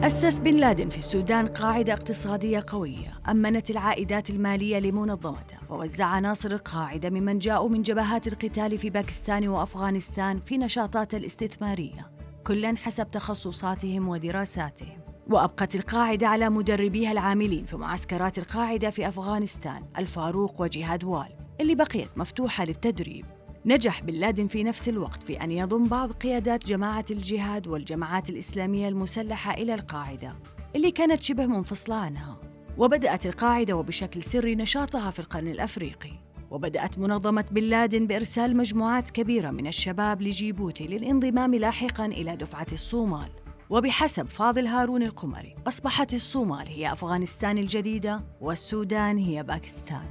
أسس 0.04 0.40
بن 0.40 0.54
لادن 0.54 0.90
في 0.90 0.98
السودان 0.98 1.48
قاعدة 1.48 1.94
اقتصادية 1.94 2.64
قوية 2.68 3.14
أمنت 3.30 3.70
العائدات 3.70 4.30
المالية 4.30 4.80
لمنظمته 4.80 5.58
فوزع 5.74 6.06
عناصر 6.06 6.52
القاعدة 6.52 7.10
ممن 7.10 7.40
جاءوا 7.40 7.70
من 7.70 7.82
جبهات 7.82 8.28
القتال 8.28 8.78
في 8.78 8.90
باكستان 8.90 9.48
وأفغانستان 9.48 10.40
في 10.40 10.58
نشاطات 10.58 11.16
الاستثمارية. 11.16 12.12
كلا 12.48 12.76
حسب 12.78 13.12
تخصصاتهم 13.12 14.08
ودراساتهم. 14.08 14.98
وأبقت 15.30 15.76
القاعدة 15.76 16.28
على 16.28 16.50
مدربيها 16.50 17.12
العاملين 17.12 17.66
في 17.66 17.78
معسكرات 17.78 18.38
القاعدة 18.38 18.90
في 18.90 19.08
أفغانستان 19.08 19.84
الفاروق 19.98 20.62
وجهاد 20.62 21.04
وال 21.04 21.36
اللي 21.62 21.76
بقيت 21.76 22.18
مفتوحة 22.18 22.66
للتدريب. 22.66 23.26
نجح 23.66 24.02
بن 24.02 24.14
لادن 24.14 24.48
في 24.48 24.64
نفس 24.64 24.90
الوقت 24.90 25.24
في 25.24 25.44
أن 25.44 25.52
يضم 25.52 25.88
بعض 25.88 26.12
قيادات 26.12 26.66
جماعة 26.66 27.06
الجهاد 27.12 27.68
والجماعات 27.68 28.30
الإسلامية 28.30 28.88
المسلحة 28.88 29.54
إلى 29.54 29.74
القاعدة 29.74 30.34
اللي 30.76 30.92
كانت 30.92 31.24
شبه 31.24 31.46
منفصلة 31.46 31.96
عنها. 31.96 32.43
وبدأت 32.78 33.26
القاعدة 33.26 33.74
وبشكل 33.74 34.24
سري 34.24 34.56
نشاطها 34.56 35.12
في 35.12 35.20
القرن 35.20 35.48
الأفريقي. 35.48 36.12
وبدأت 36.52 36.98
منظمة 36.98 37.46
بن 37.52 37.64
لادن 37.64 38.08
بإرسال 38.08 38.58
مجموعات 38.58 39.10
كبيرة 39.10 39.52
من 39.52 39.68
الشباب 39.68 40.22
لجيبوتي 40.22 40.88
للانضمام 40.88 41.56
لاحقاً 41.56 42.06
إلى 42.06 42.36
دفعة 42.36 42.68
الصومال. 42.72 43.30
وبحسب 43.70 44.30
فاضل 44.30 44.68
هارون 44.68 45.04
القمري 45.04 45.56
أصبحت 45.68 46.14
الصومال 46.14 46.68
هي 46.68 46.92
أفغانستان 46.92 47.58
الجديدة 47.58 48.24
والسودان 48.42 49.18
هي 49.18 49.44
باكستان. 49.44 50.06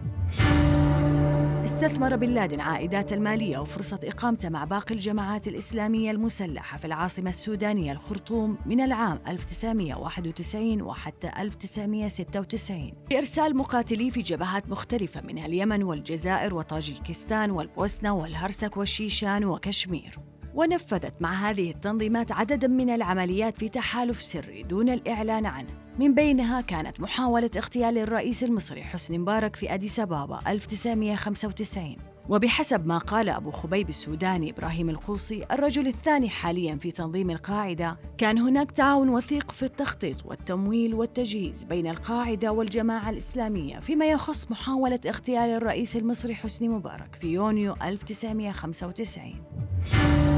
استثمر 1.65 2.17
بن 2.17 2.29
لادن 2.29 2.61
عائدات 2.61 3.13
المالية 3.13 3.59
وفرصة 3.59 4.01
إقامته 4.05 4.49
مع 4.49 4.65
باقي 4.65 4.95
الجماعات 4.95 5.49
الإسلامية 5.49 6.11
المسلحة 6.11 6.79
في 6.79 6.85
العاصمة 6.85 7.31
السودانية 7.31 7.93
الخرطوم 7.93 8.59
من 8.67 8.81
العام 8.81 9.19
1991 9.29 10.83
وحتى 10.83 11.31
1996 11.39 12.93
بإرسال 13.11 13.57
مقاتليه 13.57 14.11
في 14.11 14.23
جبهات 14.23 14.69
مختلفة 14.69 15.21
منها 15.21 15.47
اليمن 15.47 15.83
والجزائر 15.83 16.55
وطاجيكستان 16.55 17.51
والبوسنة 17.51 18.13
والهرسك 18.15 18.77
والشيشان 18.77 19.45
وكشمير. 19.45 20.32
ونفذت 20.55 21.23
مع 21.23 21.51
هذه 21.51 21.71
التنظيمات 21.71 22.33
عددا 22.33 22.69
من 22.69 22.91
العمليات 22.91 23.57
في 23.57 23.69
تحالف 23.69 24.23
سري 24.23 24.63
دون 24.63 24.89
الإعلان 24.89 25.47
عنه. 25.47 25.69
من 25.99 26.15
بينها 26.15 26.61
كانت 26.61 27.01
محاولة 27.01 27.51
اغتيال 27.57 27.99
الرئيس 27.99 28.45
المصري 28.45 28.83
حسني 28.83 29.19
مبارك 29.19 29.57
في 29.57 29.75
أديس 29.75 30.01
أبابا 30.01 30.39
1995 30.47 31.97
وبحسب 32.29 32.87
ما 32.87 32.99
قال 32.99 33.29
أبو 33.29 33.51
خبيب 33.51 33.89
السوداني 33.89 34.51
إبراهيم 34.51 34.91
القوصي 34.91 35.45
الرجل 35.53 35.87
الثاني 35.87 36.29
حاليا 36.29 36.77
في 36.77 36.91
تنظيم 36.91 37.31
القاعدة 37.31 37.99
كان 38.19 38.39
هناك 38.39 38.71
تعاون 38.71 39.09
وثيق 39.09 39.53
في 39.53 39.63
التخطيط 39.63 40.27
والتمويل 40.27 40.95
والتجهيز 40.95 41.65
بين 41.65 41.87
القاعدة 41.87 42.53
والجماعة 42.53 43.11
الإسلامية 43.11 43.81
فيما 43.81 44.07
يخص 44.07 44.51
محاولة 44.51 45.01
اغتيال 45.07 45.51
الرئيس 45.51 45.97
المصري 45.97 46.35
حسني 46.35 46.69
مبارك 46.69 47.19
في 47.21 47.29
يونيو 47.29 47.75
1995 47.83 50.32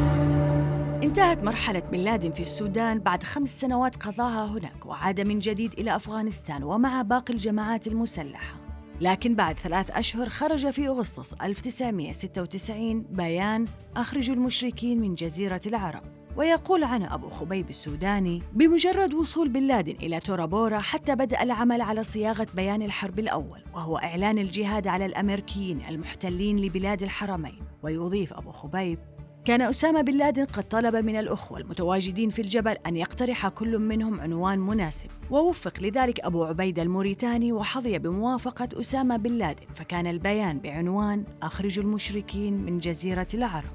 انتهت 1.04 1.44
مرحلة 1.44 1.80
بن 1.80 1.98
لادن 1.98 2.30
في 2.30 2.40
السودان 2.40 2.98
بعد 2.98 3.22
خمس 3.22 3.60
سنوات 3.60 3.96
قضاها 3.96 4.46
هناك 4.46 4.86
وعاد 4.86 5.20
من 5.20 5.38
جديد 5.38 5.72
إلى 5.72 5.96
أفغانستان 5.96 6.62
ومع 6.62 7.02
باقي 7.02 7.34
الجماعات 7.34 7.86
المسلحة. 7.86 8.54
لكن 9.00 9.34
بعد 9.34 9.56
ثلاث 9.56 9.90
أشهر 9.90 10.28
خرج 10.28 10.70
في 10.70 10.88
أغسطس 10.88 11.32
1996 11.32 13.02
بيان 13.02 13.66
أخرج 13.96 14.30
المشركين 14.30 15.00
من 15.00 15.14
جزيرة 15.14 15.60
العرب 15.66 16.02
ويقول 16.36 16.84
عنه 16.84 17.14
أبو 17.14 17.28
خبيب 17.28 17.68
السوداني 17.68 18.42
بمجرد 18.52 19.14
وصول 19.14 19.48
بن 19.48 19.62
لادن 19.62 19.94
إلى 20.02 20.20
تورابورا 20.20 20.78
حتى 20.78 21.14
بدأ 21.14 21.42
العمل 21.42 21.80
على 21.80 22.04
صياغة 22.04 22.46
بيان 22.54 22.82
الحرب 22.82 23.18
الأول 23.18 23.60
وهو 23.74 23.98
إعلان 23.98 24.38
الجهاد 24.38 24.86
على 24.86 25.06
الأمريكيين 25.06 25.80
المحتلين 25.88 26.58
لبلاد 26.58 27.02
الحرمين 27.02 27.62
ويضيف 27.82 28.32
أبو 28.32 28.52
خبيب 28.52 28.98
كان 29.44 29.62
أسامة 29.62 30.02
بن 30.02 30.16
لادن 30.16 30.44
قد 30.44 30.68
طلب 30.68 30.96
من 30.96 31.16
الأخوة 31.16 31.58
المتواجدين 31.58 32.30
في 32.30 32.42
الجبل 32.42 32.76
أن 32.86 32.96
يقترح 32.96 33.48
كل 33.48 33.78
منهم 33.78 34.20
عنوان 34.20 34.58
مناسب 34.58 35.06
ووفق 35.30 35.80
لذلك 35.80 36.20
أبو 36.20 36.44
عبيدة 36.44 36.82
الموريتاني 36.82 37.52
وحظي 37.52 37.98
بموافقة 37.98 38.68
أسامة 38.80 39.16
بن 39.16 39.32
لادن 39.32 39.66
فكان 39.74 40.06
البيان 40.06 40.58
بعنوان 40.58 41.24
أخرج 41.42 41.78
المشركين 41.78 42.64
من 42.64 42.78
جزيرة 42.78 43.26
العرب. 43.34 43.70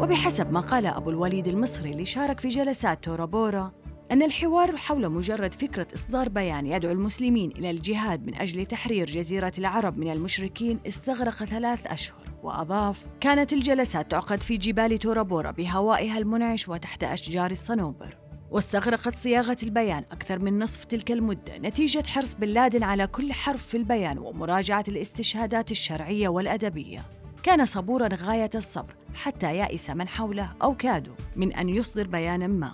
وبحسب 0.00 0.52
ما 0.52 0.60
قال 0.60 0.86
أبو 0.86 1.10
الوليد 1.10 1.46
المصري 1.46 1.90
اللي 1.90 2.04
شارك 2.04 2.40
في 2.40 2.48
جلسات 2.48 3.04
تورابورا 3.04 3.72
أن 4.12 4.22
الحوار 4.22 4.76
حول 4.76 5.08
مجرد 5.08 5.54
فكرة 5.54 5.86
إصدار 5.94 6.28
بيان 6.28 6.66
يدعو 6.66 6.92
المسلمين 6.92 7.50
إلى 7.50 7.70
الجهاد 7.70 8.26
من 8.26 8.34
أجل 8.34 8.66
تحرير 8.66 9.06
جزيرة 9.06 9.52
العرب 9.58 9.98
من 9.98 10.12
المشركين 10.12 10.78
استغرق 10.86 11.44
ثلاث 11.44 11.86
أشهر. 11.86 12.27
وأضاف 12.42 13.06
كانت 13.20 13.52
الجلسات 13.52 14.10
تعقد 14.10 14.42
في 14.42 14.56
جبال 14.56 14.98
تورابورا 14.98 15.50
بهوائها 15.50 16.18
المنعش 16.18 16.68
وتحت 16.68 17.04
أشجار 17.04 17.50
الصنوبر. 17.50 18.16
واستغرقت 18.50 19.14
صياغة 19.14 19.56
البيان 19.62 20.04
أكثر 20.12 20.38
من 20.38 20.58
نصف 20.58 20.84
تلك 20.84 21.10
المدة 21.10 21.58
نتيجة 21.58 22.02
حرص 22.06 22.34
بن 22.34 22.48
لادن 22.48 22.82
على 22.82 23.06
كل 23.06 23.32
حرف 23.32 23.66
في 23.66 23.76
البيان 23.76 24.18
ومراجعة 24.18 24.84
الاستشهادات 24.88 25.70
الشرعية 25.70 26.28
والأدبية. 26.28 27.04
كان 27.42 27.66
صبورا 27.66 28.08
غاية 28.14 28.50
الصبر 28.54 28.94
حتى 29.14 29.56
يأس 29.56 29.90
من 29.90 30.08
حوله 30.08 30.52
أو 30.62 30.76
كادوا 30.76 31.14
من 31.36 31.52
أن 31.52 31.68
يصدر 31.68 32.06
بيانا 32.06 32.46
ما. 32.46 32.72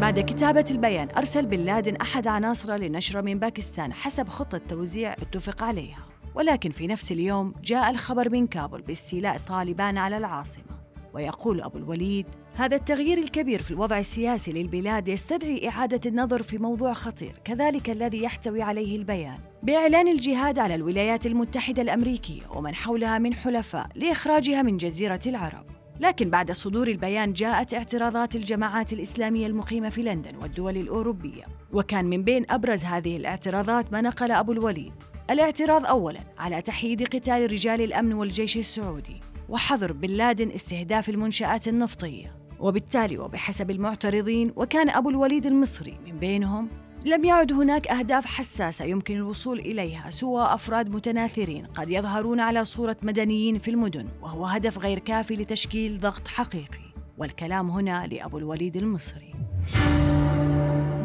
بعد 0.00 0.20
كتابة 0.20 0.64
البيان 0.70 1.08
أرسل 1.16 1.46
بن 1.46 1.58
لادن 1.58 1.96
أحد 1.96 2.26
عناصره 2.26 2.76
لنشره 2.76 3.20
من 3.20 3.38
باكستان 3.38 3.92
حسب 3.92 4.28
خطة 4.28 4.60
توزيع 4.68 5.12
اتفق 5.12 5.62
عليها. 5.62 6.05
ولكن 6.36 6.70
في 6.70 6.86
نفس 6.86 7.12
اليوم 7.12 7.54
جاء 7.64 7.90
الخبر 7.90 8.30
من 8.30 8.46
كابول 8.46 8.82
باستيلاء 8.82 9.38
طالبان 9.38 9.98
على 9.98 10.16
العاصمة. 10.16 10.76
ويقول 11.14 11.60
أبو 11.60 11.78
الوليد 11.78 12.26
هذا 12.54 12.76
التغيير 12.76 13.18
الكبير 13.18 13.62
في 13.62 13.70
الوضع 13.70 13.98
السياسي 13.98 14.52
للبلاد 14.52 15.08
يستدعي 15.08 15.68
إعادة 15.68 16.10
النظر 16.10 16.42
في 16.42 16.58
موضوع 16.58 16.92
خطير 16.92 17.32
كذلك 17.44 17.90
الذي 17.90 18.22
يحتوي 18.22 18.62
عليه 18.62 18.96
البيان. 18.96 19.38
بإعلان 19.62 20.08
الجهاد 20.08 20.58
على 20.58 20.74
الولايات 20.74 21.26
المتحدة 21.26 21.82
الأمريكية 21.82 22.42
ومن 22.54 22.74
حولها 22.74 23.18
من 23.18 23.34
حلفاء 23.34 23.86
لإخراجها 23.94 24.62
من 24.62 24.76
جزيرة 24.76 25.20
العرب. 25.26 25.64
لكن 26.00 26.30
بعد 26.30 26.52
صدور 26.52 26.88
البيان 26.88 27.32
جاءت 27.32 27.74
اعتراضات 27.74 28.36
الجماعات 28.36 28.92
الإسلامية 28.92 29.46
المقيمة 29.46 29.88
في 29.88 30.02
لندن 30.02 30.36
والدول 30.36 30.76
الأوروبية. 30.76 31.44
وكان 31.72 32.04
من 32.04 32.22
بين 32.22 32.46
أبرز 32.50 32.84
هذه 32.84 33.16
الاعتراضات 33.16 33.92
ما 33.92 34.00
نقل 34.00 34.32
أبو 34.32 34.52
الوليد 34.52 34.92
الاعتراض 35.30 35.86
أولاً 35.86 36.20
على 36.38 36.62
تحييد 36.62 37.02
قتال 37.02 37.52
رجال 37.52 37.80
الأمن 37.80 38.12
والجيش 38.12 38.56
السعودي 38.56 39.20
وحظر 39.48 39.92
بن 39.92 40.08
لادن 40.10 40.50
استهداف 40.50 41.08
المنشآت 41.08 41.68
النفطية. 41.68 42.36
وبالتالي 42.60 43.18
وبحسب 43.18 43.70
المعترضين 43.70 44.52
وكان 44.56 44.90
أبو 44.90 45.10
الوليد 45.10 45.46
المصري 45.46 45.94
من 46.06 46.18
بينهم 46.18 46.68
لم 47.04 47.24
يعد 47.24 47.52
هناك 47.52 47.88
أهداف 47.88 48.26
حساسة 48.26 48.84
يمكن 48.84 49.16
الوصول 49.16 49.58
إليها 49.58 50.10
سوى 50.10 50.44
أفراد 50.44 50.90
متناثرين 50.90 51.66
قد 51.66 51.90
يظهرون 51.90 52.40
على 52.40 52.64
صورة 52.64 52.96
مدنيين 53.02 53.58
في 53.58 53.70
المدن 53.70 54.08
وهو 54.22 54.46
هدف 54.46 54.78
غير 54.78 54.98
كافي 54.98 55.34
لتشكيل 55.34 56.00
ضغط 56.00 56.28
حقيقي. 56.28 56.86
والكلام 57.18 57.70
هنا 57.70 58.06
لأبو 58.06 58.38
الوليد 58.38 58.76
المصري. 58.76 59.34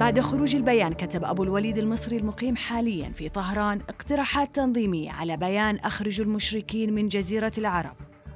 بعد 0.01 0.19
خروج 0.19 0.55
البيان 0.55 0.93
كتب 0.93 1.23
أبو 1.23 1.43
الوليد 1.43 1.77
المصري 1.77 2.17
المقيم 2.17 2.55
حاليا 2.55 3.09
في 3.09 3.29
طهران 3.29 3.81
اقتراحات 3.89 4.55
تنظيمية 4.55 5.11
على 5.11 5.37
بيان 5.37 5.75
أخرج 5.75 6.21
المشركين 6.21 6.93
من 6.93 7.07
جزيرة 7.07 7.51
العرب. 7.57 7.95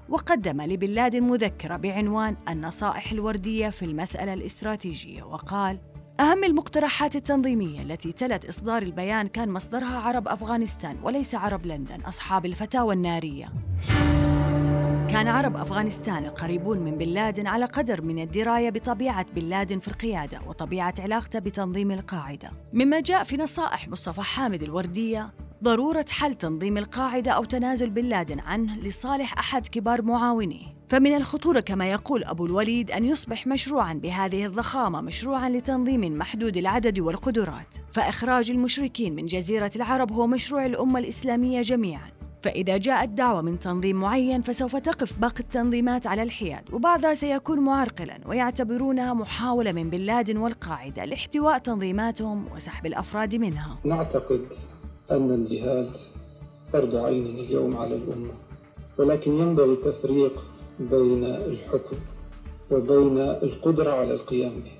وقدم 0.09 0.61
لبن 0.61 0.87
لادن 0.87 1.23
مذكرة 1.23 1.77
بعنوان 1.77 2.35
النصائح 2.49 3.11
الوردية 3.11 3.69
في 3.69 3.85
المسألة 3.85 4.33
الاستراتيجية 4.33 5.23
وقال 5.23 5.79
أهم 6.19 6.43
المقترحات 6.43 7.15
التنظيمية 7.15 7.81
التي 7.81 8.11
تلت 8.11 8.45
إصدار 8.45 8.81
البيان 8.81 9.27
كان 9.27 9.49
مصدرها 9.49 9.99
عرب 9.99 10.27
أفغانستان 10.27 10.97
وليس 11.03 11.35
عرب 11.35 11.65
لندن 11.65 12.01
أصحاب 12.01 12.45
الفتاوى 12.45 12.93
النارية. 12.93 13.49
كان 15.15 15.27
عرب 15.27 15.57
أفغانستان 15.57 16.25
القريبون 16.25 16.79
من 16.79 16.97
بن 16.97 17.05
لادن 17.05 17.47
على 17.47 17.65
قدر 17.65 18.01
من 18.01 18.19
الدراية 18.19 18.69
بطبيعة 18.69 19.25
بن 19.35 19.49
لادن 19.49 19.79
في 19.79 19.87
القيادة 19.87 20.39
وطبيعة 20.47 20.93
علاقته 20.99 21.39
بتنظيم 21.39 21.91
القاعدة. 21.91 22.51
مما 22.73 22.99
جاء 22.99 23.23
في 23.23 23.37
نصائح 23.37 23.87
مصطفى 23.89 24.21
حامد 24.21 24.63
الوردية 24.63 25.29
ضرورة 25.63 26.05
حل 26.09 26.35
تنظيم 26.35 26.77
القاعدة 26.77 27.31
أو 27.31 27.43
تنازل 27.43 27.89
بن 27.89 28.05
لادن 28.05 28.39
عنه 28.39 28.77
لصالح 28.77 29.39
أحد 29.39 29.67
كبار 29.67 30.01
معاونيه. 30.01 30.75
فمن 30.89 31.15
الخطورة 31.15 31.59
كما 31.59 31.91
يقول 31.91 32.23
أبو 32.23 32.45
الوليد 32.45 32.91
أن 32.91 33.05
يصبح 33.05 33.47
مشروعا 33.47 33.93
بهذه 33.93 34.45
الضخامة 34.45 35.01
مشروعا 35.01 35.49
لتنظيم 35.49 36.17
محدود 36.17 36.57
العدد 36.57 36.99
والقدرات. 36.99 37.67
فإخراج 37.93 38.51
المشركين 38.51 39.15
من 39.15 39.25
جزيرة 39.25 39.71
العرب 39.75 40.11
هو 40.11 40.27
مشروع 40.27 40.65
الأمة 40.65 40.99
الإسلامية 40.99 41.61
جميعا. 41.61 42.14
فإذا 42.45 42.77
جاءت 42.77 43.09
دعوة 43.09 43.41
من 43.41 43.59
تنظيم 43.59 43.95
معين 43.95 44.41
فسوف 44.41 44.75
تقف 44.75 45.19
باقي 45.19 45.39
التنظيمات 45.39 46.07
على 46.07 46.23
الحياد 46.23 46.73
وبعضها 46.73 47.13
سيكون 47.13 47.59
معرقلا 47.59 48.17
ويعتبرونها 48.25 49.13
محاولة 49.13 49.71
من 49.71 49.89
بن 49.89 49.97
لادن 49.97 50.37
والقاعدة 50.37 51.05
لاحتواء 51.05 51.57
تنظيماتهم 51.57 52.45
وسحب 52.55 52.85
الأفراد 52.85 53.35
منها. 53.35 53.77
نعتقد 53.83 54.41
أن 55.11 55.31
الجهاد 55.31 55.89
فرض 56.73 56.95
عين 56.95 57.25
اليوم 57.25 57.77
على 57.77 57.95
الأمة 57.95 58.33
ولكن 58.97 59.31
ينبغي 59.31 59.73
التفريق 59.73 60.43
بين 60.79 61.23
الحكم 61.23 61.97
وبين 62.71 63.17
القدرة 63.19 63.91
على 63.91 64.13
القيام 64.13 64.53
به. 64.53 64.71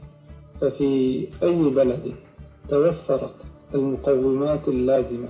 ففي 0.61 1.28
أي 1.43 1.70
بلد 1.70 2.16
توفرت 2.70 3.45
المقومات 3.76 4.68
اللازمة 4.68 5.30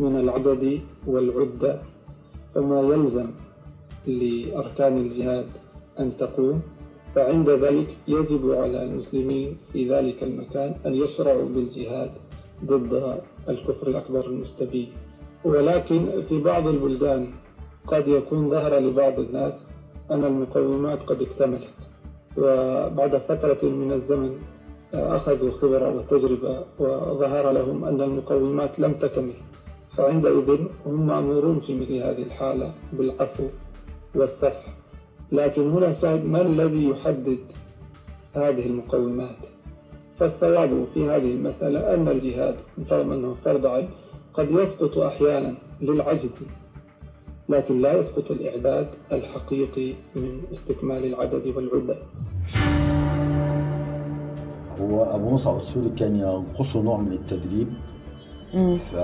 من 0.00 0.16
العدد 0.20 0.80
والعدة 1.06 1.78
فما 2.54 2.80
يلزم 2.80 3.26
لأركان 4.06 4.96
الجهاد 4.96 5.46
أن 5.98 6.16
تقوم 6.16 6.62
فعند 7.14 7.50
ذلك 7.50 7.88
يجب 8.08 8.50
على 8.50 8.82
المسلمين 8.82 9.56
في 9.72 9.88
ذلك 9.88 10.22
المكان 10.22 10.74
أن 10.86 10.94
يشرعوا 10.94 11.48
بالجهاد 11.48 12.10
ضد 12.64 13.20
الكفر 13.48 13.86
الأكبر 13.88 14.26
المستبين. 14.26 14.88
ولكن 15.44 16.22
في 16.28 16.40
بعض 16.40 16.66
البلدان 16.66 17.26
قد 17.86 18.08
يكون 18.08 18.50
ظهر 18.50 18.78
لبعض 18.78 19.20
الناس 19.20 19.72
أن 20.10 20.24
المقومات 20.24 21.02
قد 21.02 21.22
اكتملت 21.22 21.74
وبعد 22.38 23.16
فترة 23.16 23.68
من 23.68 23.92
الزمن 23.92 24.38
أخذوا 24.94 25.50
خبرة 25.50 25.96
وتجربة 25.96 26.64
وظهر 26.78 27.50
لهم 27.50 27.84
أن 27.84 28.00
المقومات 28.00 28.80
لم 28.80 28.92
تكتمل 28.92 29.34
فعندئذ 29.96 30.58
هم 30.86 31.06
مأمورون 31.06 31.60
في 31.60 31.74
مثل 31.80 31.94
هذه 31.94 32.22
الحالة 32.22 32.74
بالعفو 32.92 33.44
والسفح. 34.14 34.74
لكن 35.32 35.70
هنا 35.70 35.92
شاهد 35.92 36.24
ما 36.24 36.42
الذي 36.42 36.88
يحدد 36.88 37.38
هذه 38.34 38.66
المقومات؟ 38.66 39.36
فالصواب 40.18 40.84
في 40.94 41.10
هذه 41.10 41.30
المسألة 41.34 41.94
أن 41.94 42.08
الجهاد 42.08 42.56
رغم 42.90 43.12
أنه 43.12 43.34
فرض 43.34 43.66
عين 43.66 43.88
قد 44.34 44.50
يسقط 44.50 44.98
أحيانا 44.98 45.54
للعجز 45.80 46.38
لكن 47.48 47.80
لا 47.80 47.98
يسقط 47.98 48.30
الإعداد 48.30 48.88
الحقيقي 49.12 49.94
من 50.16 50.42
استكمال 50.52 51.04
العدد 51.04 51.46
والعدة. 51.56 51.96
هو 54.80 55.02
أبو 55.02 55.30
مصعب 55.30 55.56
السوري 55.56 55.88
كان 55.88 56.16
ينقصه 56.16 56.82
نوع 56.82 56.96
من 56.96 57.12
التدريب 57.12 57.68
ف 58.52 58.94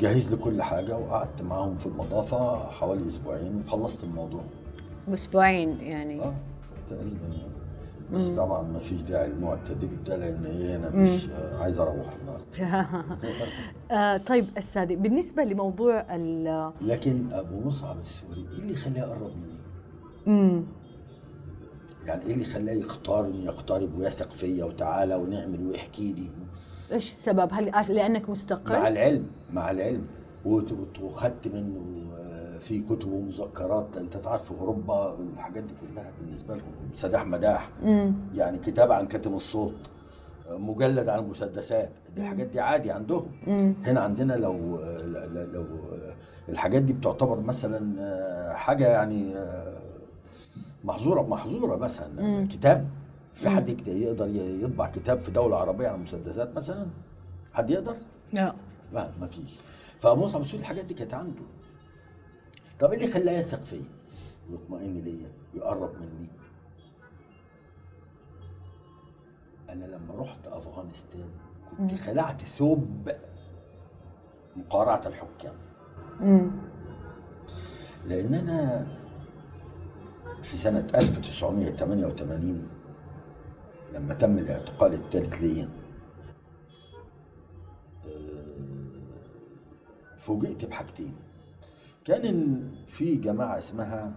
جهز 0.00 0.30
لي 0.30 0.36
كل 0.36 0.62
حاجة 0.62 0.98
وقعدت 0.98 1.42
معاهم 1.42 1.76
في 1.76 1.86
المضافه 1.86 2.70
حوالي 2.70 3.06
أسبوعين 3.06 3.62
وخلصت 3.66 4.04
الموضوع. 4.04 4.40
أسبوعين 5.14 5.80
يعني. 5.80 6.22
آه 6.22 6.34
تقريبا 6.88 7.26
يعني. 7.26 7.56
بس 8.12 8.22
طبعا 8.22 8.62
ما 8.62 8.78
فيش 8.78 9.02
داعي 9.02 9.28
لنوع 9.28 9.54
التدريب 9.54 10.04
ده 10.04 10.16
لأن 10.16 10.44
إيه 10.46 10.76
أنا 10.76 10.90
مش 10.90 11.28
آه، 11.28 11.62
عايز 11.62 11.78
أروح. 11.80 12.06
النهارده 12.20 12.88
آه 13.90 14.16
طيب 14.16 14.46
أستاذ 14.58 14.96
بالنسبة 14.96 15.44
لموضوع 15.44 16.14
ال 16.14 16.72
لكن 16.80 17.32
أبو 17.32 17.60
مصعب 17.68 17.96
السوري 18.00 18.46
إيه 18.52 18.58
اللي 18.58 18.74
خلاه 18.74 18.98
يقرب 18.98 19.30
مني؟ 19.36 19.58
مم. 20.26 20.64
يعني 22.06 22.24
إيه 22.26 22.32
اللي 22.34 22.44
خلاه 22.44 22.72
يختار 22.72 23.26
انه 23.26 23.44
يقترب 23.44 23.98
ويثق 23.98 24.32
فيا 24.32 24.64
وتعالى 24.64 25.14
ونعمل 25.14 25.66
ويحكي 25.66 26.08
لي؟ 26.08 26.30
إيش 26.92 27.12
السبب؟ 27.12 27.48
هل 27.52 27.94
لأنك 27.94 28.30
مستقل؟ 28.30 28.72
مع 28.72 28.88
العلم 28.88 29.26
مع 29.52 29.70
العلم 29.70 30.06
وخدت 31.02 31.48
منه 31.48 32.06
آه، 32.18 32.58
في 32.58 32.80
كتب 32.80 33.12
ومذكرات 33.12 33.96
أنت 33.96 34.16
تعرف 34.16 34.52
في 34.52 34.60
أوروبا 34.60 35.16
الحاجات 35.34 35.64
دي 35.64 35.74
كلها 35.80 36.12
بالنسبة 36.20 36.54
لهم 36.54 36.72
سداح 36.92 37.26
مداح 37.26 37.68
مم. 37.82 38.14
يعني 38.34 38.58
كتاب 38.58 38.92
عن 38.92 39.06
كتم 39.06 39.34
الصوت 39.34 39.90
آه، 40.48 40.56
مجلد 40.56 41.08
عن 41.08 41.18
المسدسات 41.18 41.90
دي 42.16 42.22
الحاجات 42.22 42.46
دي 42.46 42.60
عادي 42.60 42.90
عندهم 42.90 43.26
مم. 43.46 43.74
هنا 43.84 44.00
عندنا 44.00 44.32
لو 44.32 44.52
لو 45.52 45.62
آه، 45.92 46.14
الحاجات 46.48 46.82
دي 46.82 46.92
بتعتبر 46.92 47.40
مثلا 47.40 48.54
حاجة 48.54 48.88
يعني 48.88 49.34
محظورة 50.84 51.22
محظورة 51.22 51.76
مثلا 51.76 52.46
كتاب 52.46 52.88
في 53.36 53.48
حد 53.48 53.88
يقدر 53.88 54.28
يطبع 54.34 54.90
كتاب 54.90 55.18
في 55.18 55.30
دولة 55.30 55.56
عربية 55.56 55.88
عن 55.88 55.94
المسدسات 55.94 56.56
مثلا؟ 56.56 56.86
حد 57.54 57.70
يقدر؟ 57.70 57.96
لا. 58.32 58.54
لا 58.92 59.10
ما 59.20 59.26
فيش. 59.26 59.50
فمصعب 60.00 60.42
السوري 60.42 60.60
الحاجات 60.62 60.84
دي 60.84 60.94
كانت 60.94 61.14
عنده. 61.14 61.42
طب 62.80 62.92
إيه 62.92 62.98
اللي 63.00 63.12
خلاه 63.12 63.32
يثق 63.32 63.62
فيا؟ 63.62 63.84
ويطمئن 64.50 64.94
ليا 64.94 65.30
ويقرب 65.54 65.94
مني. 65.94 66.28
أنا 69.70 69.84
لما 69.84 70.14
رحت 70.14 70.46
أفغانستان 70.46 71.28
كنت 71.78 71.94
خلعت 71.94 72.42
ثوب 72.42 73.10
مقارعة 74.56 75.00
الحكام. 75.06 75.54
مم. 76.20 76.50
لأن 78.06 78.34
أنا 78.34 78.86
في 80.42 80.56
سنة 80.56 80.86
1988 80.94 82.68
لما 83.96 84.14
تم 84.14 84.38
الاعتقال 84.38 84.92
الثالث 84.94 85.34
ليا. 85.42 85.68
آه، 88.06 88.56
فوجئت 90.18 90.64
بحاجتين. 90.64 91.14
كان 92.04 92.60
في 92.86 93.16
جماعة 93.16 93.58
اسمها 93.58 94.12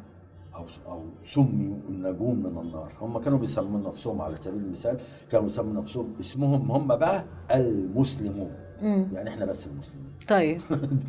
أو 0.55 0.65
أو 0.87 1.05
سميوا 1.33 1.77
النجوم 1.89 2.39
من 2.39 2.57
النار. 2.57 2.91
هم 3.01 3.17
كانوا 3.19 3.39
بيسموا 3.39 3.79
نفسهم 3.79 4.21
على 4.21 4.35
سبيل 4.35 4.59
المثال 4.63 4.99
كانوا 5.31 5.45
بيسموا 5.47 5.73
نفسهم 5.73 6.13
اسمهم 6.19 6.71
هم 6.71 6.87
بقى 6.87 7.25
المسلمون. 7.51 8.51
مم. 8.81 9.07
يعني 9.13 9.29
إحنا 9.29 9.45
بس 9.45 9.67
المسلمين. 9.67 10.11
طيب. 10.27 10.61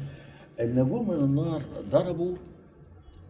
النجوم 0.61 1.09
من 1.11 1.25
النار 1.25 1.63
ضربوا 1.91 2.37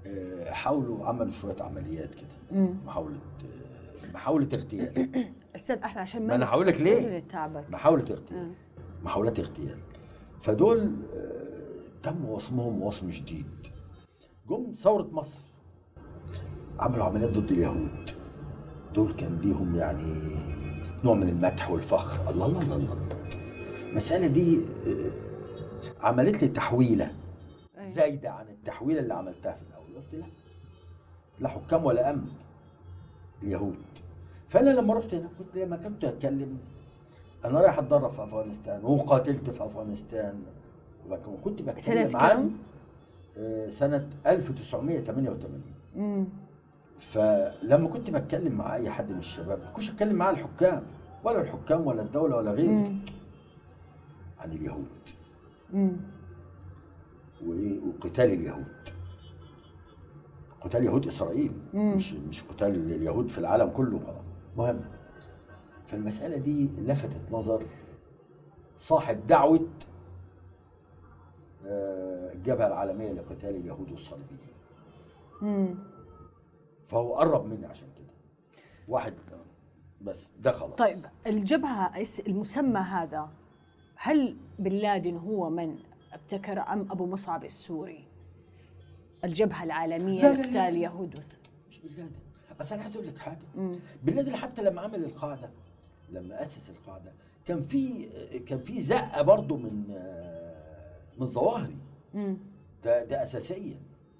آه، 0.07 0.51
حاولوا 0.51 1.07
عملوا 1.07 1.33
شوية 1.33 1.57
عمليات 1.61 2.15
كده. 2.15 2.61
محاولة 2.87 3.17
آه، 3.17 3.60
محاولة 4.21 4.49
اغتيال. 4.55 5.11
أستاذ 5.57 5.77
أحمد 5.79 5.99
عشان 5.99 6.27
ما 6.27 6.37
نس- 6.37 6.49
هقول 6.49 6.67
لك 6.67 6.81
ليه. 6.81 7.25
محاولة 7.71 8.05
اغتيال. 8.11 8.53
محاولات 9.03 9.39
اغتيال. 9.39 9.79
فدول 10.41 10.79
آه، 11.15 12.01
تم 12.03 12.25
وصمهم 12.25 12.83
وصم 12.83 13.11
شديد 13.11 13.47
جم 14.49 14.73
ثورة 14.73 15.09
مصر. 15.13 15.39
عملوا 16.79 17.05
عمليات 17.05 17.39
ضد 17.39 17.51
اليهود. 17.53 18.11
دول 18.95 19.13
كان 19.13 19.39
ليهم 19.39 19.75
يعني 19.75 20.15
نوع 21.05 21.15
من 21.15 21.29
المدح 21.29 21.71
والفخر. 21.71 22.31
الله 22.31 22.47
الله 22.47 22.63
الله 22.63 22.77
الله. 22.77 22.99
المسألة 23.91 24.27
دي 24.27 24.59
آه، 24.59 26.07
عملت 26.07 26.43
لي 26.43 26.49
تحويلة 26.49 27.15
زايدة 27.87 28.31
عن 28.31 28.49
التحويلة 28.49 29.01
اللي 29.01 29.15
عملتها 29.15 29.53
في 29.53 29.63
الأول. 29.69 29.95
قلت 29.97 30.15
لا 30.15 30.27
لا 31.41 31.49
حكام 31.49 31.85
ولا 31.85 32.11
أمن. 32.11 32.29
اليهود. 33.43 33.77
فأنا 34.51 34.71
لما 34.71 34.95
رحت 34.95 35.15
هنا 35.15 35.29
كنت 35.39 35.57
لما 35.59 35.77
كنت 35.77 36.05
أتكلم 36.05 36.59
أنا 37.45 37.61
رايح 37.61 37.79
أتدرب 37.79 38.11
في 38.11 38.23
أفغانستان 38.23 38.85
وقاتلت 38.85 39.51
في 39.51 39.65
أفغانستان 39.65 40.43
وكنت 41.11 41.63
بتكلم 41.63 42.11
سنة 42.11 42.19
عن؟ 42.23 42.51
آه، 43.39 43.69
سنة 43.69 44.09
1988 44.27 45.61
مم. 45.97 46.25
فلما 46.99 47.89
كنت 47.89 48.11
بتكلم 48.11 48.53
مع 48.55 48.77
أي 48.77 48.91
حد 48.91 49.13
من 49.13 49.19
الشباب 49.19 49.59
ما 49.59 49.71
كنتش 49.71 49.91
أتكلم 49.91 50.17
مع 50.17 50.31
الحكام 50.31 50.83
ولا 51.25 51.41
الحكام 51.41 51.87
ولا 51.87 52.03
الدولة 52.03 52.37
ولا 52.37 52.51
غيره 52.51 52.71
مم. 52.71 52.99
عن 54.41 54.53
اليهود 54.53 54.87
مم. 55.73 55.93
وايه 57.47 57.81
وقتال 57.89 58.25
اليهود 58.33 58.65
قتال 60.61 60.85
يهود 60.85 61.07
إسرائيل 61.07 61.53
مم. 61.75 61.97
مش 61.97 62.13
مش 62.13 62.43
قتال 62.43 62.93
اليهود 62.93 63.29
في 63.29 63.39
العالم 63.39 63.69
كله 63.71 64.01
مهم. 64.57 64.81
فالمسألة 65.87 66.37
دي 66.37 66.65
لفتت 66.79 67.33
نظر 67.33 67.63
صاحب 68.79 69.27
دعوة 69.27 69.69
آه، 71.67 72.33
الجبهة 72.33 72.67
العالمية 72.67 73.13
لقتال 73.13 73.57
اليهود 73.57 73.91
والصليبيين. 73.91 74.39
فهو 76.85 77.15
قرب 77.15 77.45
مني 77.47 77.67
عشان 77.67 77.89
كده. 77.99 78.11
واحد 78.89 79.15
بس 80.01 80.33
ده 80.41 80.53
خلاص. 80.53 80.75
طيب 80.75 81.07
الجبهة 81.27 81.93
المسمى 82.27 82.81
هذا 82.81 83.29
هل 83.97 84.37
بن 84.59 84.73
لادن 84.73 85.17
هو 85.17 85.51
من 85.51 85.79
ابتكر 86.13 86.61
أم 86.61 86.81
أبو 86.91 87.07
مصعب 87.07 87.45
السوري؟ 87.45 88.05
الجبهة 89.25 89.65
العالمية 89.65 90.33
لقتال 90.33 90.77
وس... 91.15 91.37
مش 91.69 91.79
بن 91.81 91.89
لادن. 91.97 92.11
بس 92.61 92.73
أنا 92.73 92.83
عايز 92.83 92.97
أقول 92.97 93.07
لك 93.09 93.19
حاجة. 93.19 93.39
بن 94.03 94.15
لادن 94.15 94.37
حتى 94.37 94.63
لما 94.63 94.81
عمل 94.81 95.05
القاعده 95.05 95.51
لما 96.13 96.43
أسس 96.43 96.71
القاعده 96.71 97.13
كان 97.45 97.61
في 97.63 98.07
كان 98.47 98.59
في 98.59 98.83
زقة 98.83 99.23
برضه 99.23 99.57
من 99.57 99.83
من 101.19 101.27
ظواهري. 101.27 101.77
ده 102.85 103.05
ده 103.05 103.23
أساسية 103.23 103.75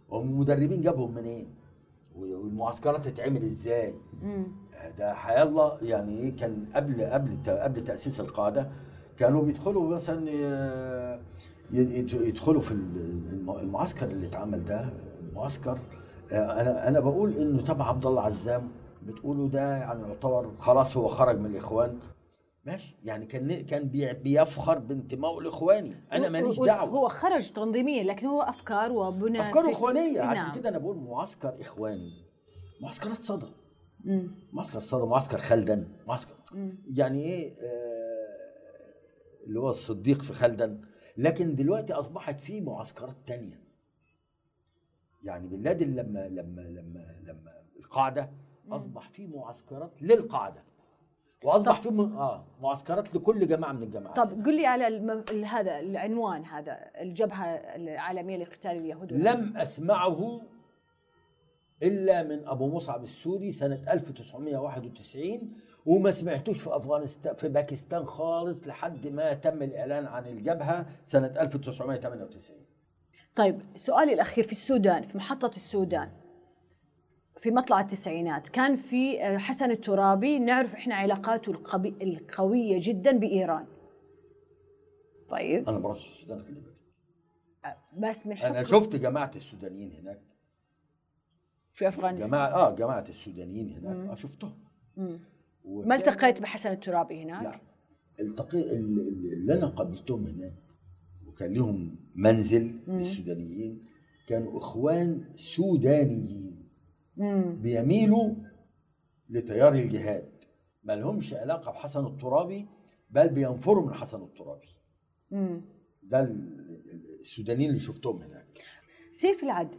والمدربين 0.09 0.81
جابهم 0.83 1.15
منين 1.15 1.47
والمعسكرات 2.17 3.09
تتعمل 3.09 3.43
إزاي. 3.43 3.95
ده 4.99 5.15
حيالله 5.15 5.79
يعني 5.83 6.19
إيه 6.19 6.37
كان 6.37 6.67
قبل 6.75 7.05
قبل 7.05 7.39
قبل 7.51 7.85
تأسيس 7.85 8.21
القاعده 8.21 8.71
كانوا 9.17 9.43
بيدخلوا 9.43 9.95
مثلا 9.95 10.31
يدخلوا 11.73 12.61
في 12.61 12.71
الم- 12.73 13.51
المعسكر 13.59 14.11
اللي 14.11 14.27
اتعمل 14.27 14.65
ده 14.65 14.91
المعسكر 15.21 15.79
أنا 16.33 16.89
أنا 16.89 17.01
بقول 17.01 17.37
إنه 17.37 17.63
تبع 17.63 17.89
عبد 17.89 18.07
الله 18.07 18.23
عزام. 18.23 18.69
بتقولوا 19.03 19.49
ده 19.49 19.77
يعني 19.77 20.03
يعتبر 20.09 20.51
خلاص 20.59 20.97
هو 20.97 21.09
خرج 21.09 21.39
من 21.39 21.47
الإخوان. 21.47 21.99
ماشي. 22.65 22.97
يعني 23.05 23.27
كان 23.27 23.65
كان 23.65 23.89
بي- 23.89 24.13
بيفخر 24.13 24.79
بانتمائه 24.79 25.39
الإخواني. 25.39 25.97
أنا 26.13 26.29
ماليش 26.29 26.61
دعوة. 26.61 26.91
هو 26.91 27.09
خرج 27.09 27.51
تنظيميا 27.51 28.03
لكن 28.03 28.27
هو 28.27 28.43
أفكار 28.43 28.93
وبناء 28.93 29.43
أفكاره 29.43 29.67
فك- 29.67 29.73
إخوانية. 29.73 30.21
عشان 30.21 30.43
نعم. 30.43 30.55
كده 30.55 30.69
أنا 30.69 30.79
بقول 30.79 30.97
معسكر 30.99 31.55
إخواني. 31.61 32.13
معسكرات 32.81 33.17
صدى. 33.17 33.47
مم. 34.05 34.31
معسكر 34.53 34.79
صدى 34.79 35.07
معسكر 35.07 35.39
خلدن 35.39 35.89
معسكر 36.09 36.35
مم. 36.53 36.79
يعني 36.95 37.23
إيه؟ 37.25 37.53
آه 37.63 38.21
اللي 39.47 39.61
هو 39.61 39.71
الصديق 39.71 40.23
في 40.23 40.33
خلدن 40.33 40.81
لكن 41.17 41.55
دلوقتي 41.55 41.93
أصبحت 41.93 42.41
في 42.41 42.61
معسكرات 42.61 43.17
تانية. 43.27 43.61
يعني 45.23 45.47
بن 45.49 45.63
لادن 45.63 45.95
لما 45.95 46.29
لما 46.29 46.61
لما 46.61 47.07
لما 47.27 47.53
القاعدة 47.79 48.31
أصبح 48.71 49.09
في 49.11 49.27
معسكرات 49.27 50.03
للقاعدة 50.03 50.63
وأصبح 51.45 51.81
في 51.81 51.89
م... 51.91 52.01
آه 52.01 52.45
معسكرات 52.63 53.15
لكل 53.15 53.47
جماعة 53.49 53.73
من 53.73 53.83
الجماعات. 53.83 54.17
طب 54.17 54.45
قل 54.47 54.57
لي 54.57 54.67
على 54.67 54.87
الم... 54.87 55.11
ال- 55.11 55.45
هذا 55.45 55.79
العنوان 55.81 56.45
هذا 56.45 56.91
الجبهة 57.01 57.45
العالمية 57.55 58.37
لقتال 58.37 58.71
اليهود. 58.71 59.13
لم 59.13 59.57
أسمعه 59.57 60.41
إلا 61.83 62.23
من 62.23 62.47
أبو 62.49 62.67
مصعب 62.77 63.03
السوري 63.03 63.53
سنة 63.53 63.83
1991 63.93 65.53
وما 65.87 66.11
سمعتوش 66.11 66.59
في 66.61 66.77
افغانستان 66.77 67.35
في 67.35 67.49
باكستان 67.49 68.05
خالص 68.05 68.67
لحد 68.67 69.07
ما 69.07 69.33
تم 69.35 69.63
الإعلان 69.63 70.07
عن 70.07 70.27
الجبهة 70.27 70.87
سنة 71.07 71.27
1998 71.41 72.59
طيب 73.37 73.63
سؤالي 73.77 74.13
الأخير 74.15 74.45
في 74.45 74.53
السودان 74.53 75.03
في 75.03 75.17
محطة 75.17 75.51
السودان 75.57 76.11
في 77.37 77.51
مطلع 77.51 77.81
التسعينات 77.81 78.49
كان 78.49 78.77
في 78.77 79.23
آه، 79.23 79.39
حسن 79.39 79.71
الترابي 79.71 80.39
نعرف 80.39 80.75
إحنا 80.75 80.95
علاقاته 80.95 81.51
القوي 81.51 81.89
القوية 82.03 82.79
جدا 82.81 83.19
بإيران. 83.19 83.67
طيب. 85.29 85.69
أنا 85.69 85.79
ما 85.79 85.89
رحتش 85.89 86.09
السودان 86.09 86.43
خلي 86.43 86.61
بالك 86.61 86.77
بس 87.99 88.27
من 88.27 88.39
أنا 88.39 88.59
حكم 88.59 88.69
شفت 88.69 88.97
جماعة 88.97 89.31
السودانيين 89.37 89.93
هناك. 89.93 90.21
في 91.73 91.89
أفغانستان. 91.89 92.29
جماعة 92.29 92.49
آه 92.49 92.75
جماعة 92.75 93.05
السودانيين 93.09 93.71
هناك. 93.73 94.11
آه 94.11 94.15
شفتهم. 94.15 94.59
مم. 94.97 95.21
وكان- 95.65 95.89
ما 95.89 95.95
التقيت 95.95 96.41
بحسن 96.41 96.71
الترابي 96.71 97.23
هناك؟ 97.23 97.43
لا. 97.43 97.61
التقي 98.21 98.59
ال- 98.61 99.01
ال- 99.01 99.33
اللي 99.33 99.55
أنا 99.55 99.67
قابلتهم 99.67 100.27
هناك 100.27 100.55
وكان 101.31 101.53
لهم 101.55 101.97
منزل 102.15 102.81
السودانيين 102.89 103.85
كانوا 104.27 104.59
إخوان 104.59 105.25
سودانيين. 105.37 106.69
مم. 107.17 107.61
بيميلوا 107.63 108.35
لتيار 109.29 109.75
الجهاد. 109.75 110.33
ما 110.85 110.93
لهمش 110.93 111.35
علاقة 111.35 111.73
بحسن 111.73 112.07
الترابي 112.07 112.67
بل 113.11 113.29
بينفروا 113.29 113.87
من 113.87 113.95
حسن 113.95 114.23
الترابي. 114.23 114.69
مم. 115.31 115.63
ده 116.03 116.21
ال- 116.21 116.31
ال- 116.93 117.21
السودانيين 117.21 117.71
اللي 117.71 117.81
شفتهم 117.81 118.23
هناك. 118.23 118.59
سيف 119.13 119.43
العدل. 119.43 119.79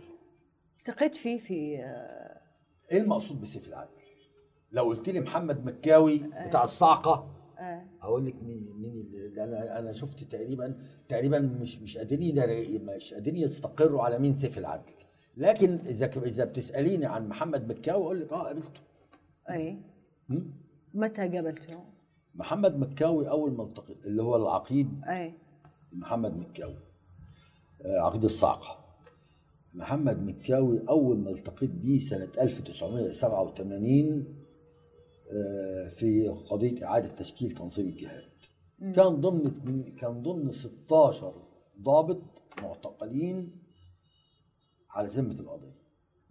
التقيت 0.80 1.16
فيه 1.16 1.38
في 1.38 1.78
آه، 1.84 2.42
إيه 2.92 3.02
المقصود 3.02 3.42
بسيف 3.42 3.68
العدل؟ 3.68 4.02
لو 4.72 4.84
قلت 4.84 5.10
لي 5.10 5.20
محمد 5.20 5.66
مكاوي 5.66 6.18
بتاع 6.48 6.64
الصاعقه 6.64 7.41
آه. 7.62 7.86
أقول 8.02 8.26
لك 8.26 8.36
مين 8.44 8.74
مين 8.78 9.00
اللي 9.00 9.44
أنا 9.44 9.80
أنا 9.80 9.92
شفت 9.92 10.24
تقريبا 10.24 10.78
تقريبا 11.10 11.40
مش 11.40 11.80
مش 11.80 11.98
قادرين 11.98 12.86
مش 12.86 13.14
قادرين 13.14 13.36
يستقروا 13.36 14.02
على 14.02 14.20
مين 14.20 14.36
سيف 14.36 14.58
العدل. 14.58 14.94
لكن 15.38 15.76
إذا 15.76 16.06
إذا 16.06 16.46
بتسأليني 16.46 17.06
عن 17.06 17.28
محمد 17.28 17.68
مكاوي 17.72 18.04
أقول 18.06 18.22
لك 18.22 18.34
آه 18.34 18.44
قابلته. 18.44 18.82
أي؟ 19.50 19.78
متى 20.94 21.22
قابلته؟ 21.28 21.84
محمد 22.36 22.80
مكاوي 22.80 23.30
أول 23.30 23.52
ما 23.52 23.64
التقيت 23.64 24.06
اللي 24.06 24.24
هو 24.24 24.36
العقيد. 24.36 24.90
أي. 25.10 25.34
محمد 25.94 26.38
مكاوي. 26.38 26.78
آه، 27.86 28.00
عقيد 28.00 28.24
الصاعقه 28.24 28.82
محمد 29.74 30.24
مكاوي 30.24 30.90
أول 30.90 31.18
ما 31.18 31.30
التقيت 31.30 31.70
بيه 31.70 32.00
سنة 32.00 32.28
1987 32.42 34.20
آه، 34.20 34.41
في 35.90 36.28
قضية 36.50 36.86
إعادة 36.86 37.08
تشكيل 37.08 37.52
تنظيم 37.52 37.88
الجهاد. 37.88 38.32
كان 38.80 39.22
ضمن 39.22 39.96
كان 39.96 40.22
ضمن 40.22 40.52
16 40.52 41.34
ضابط 41.82 42.44
معتقلين 42.62 43.62
على 44.90 45.08
ذمة 45.08 45.40
القضية. 45.40 45.82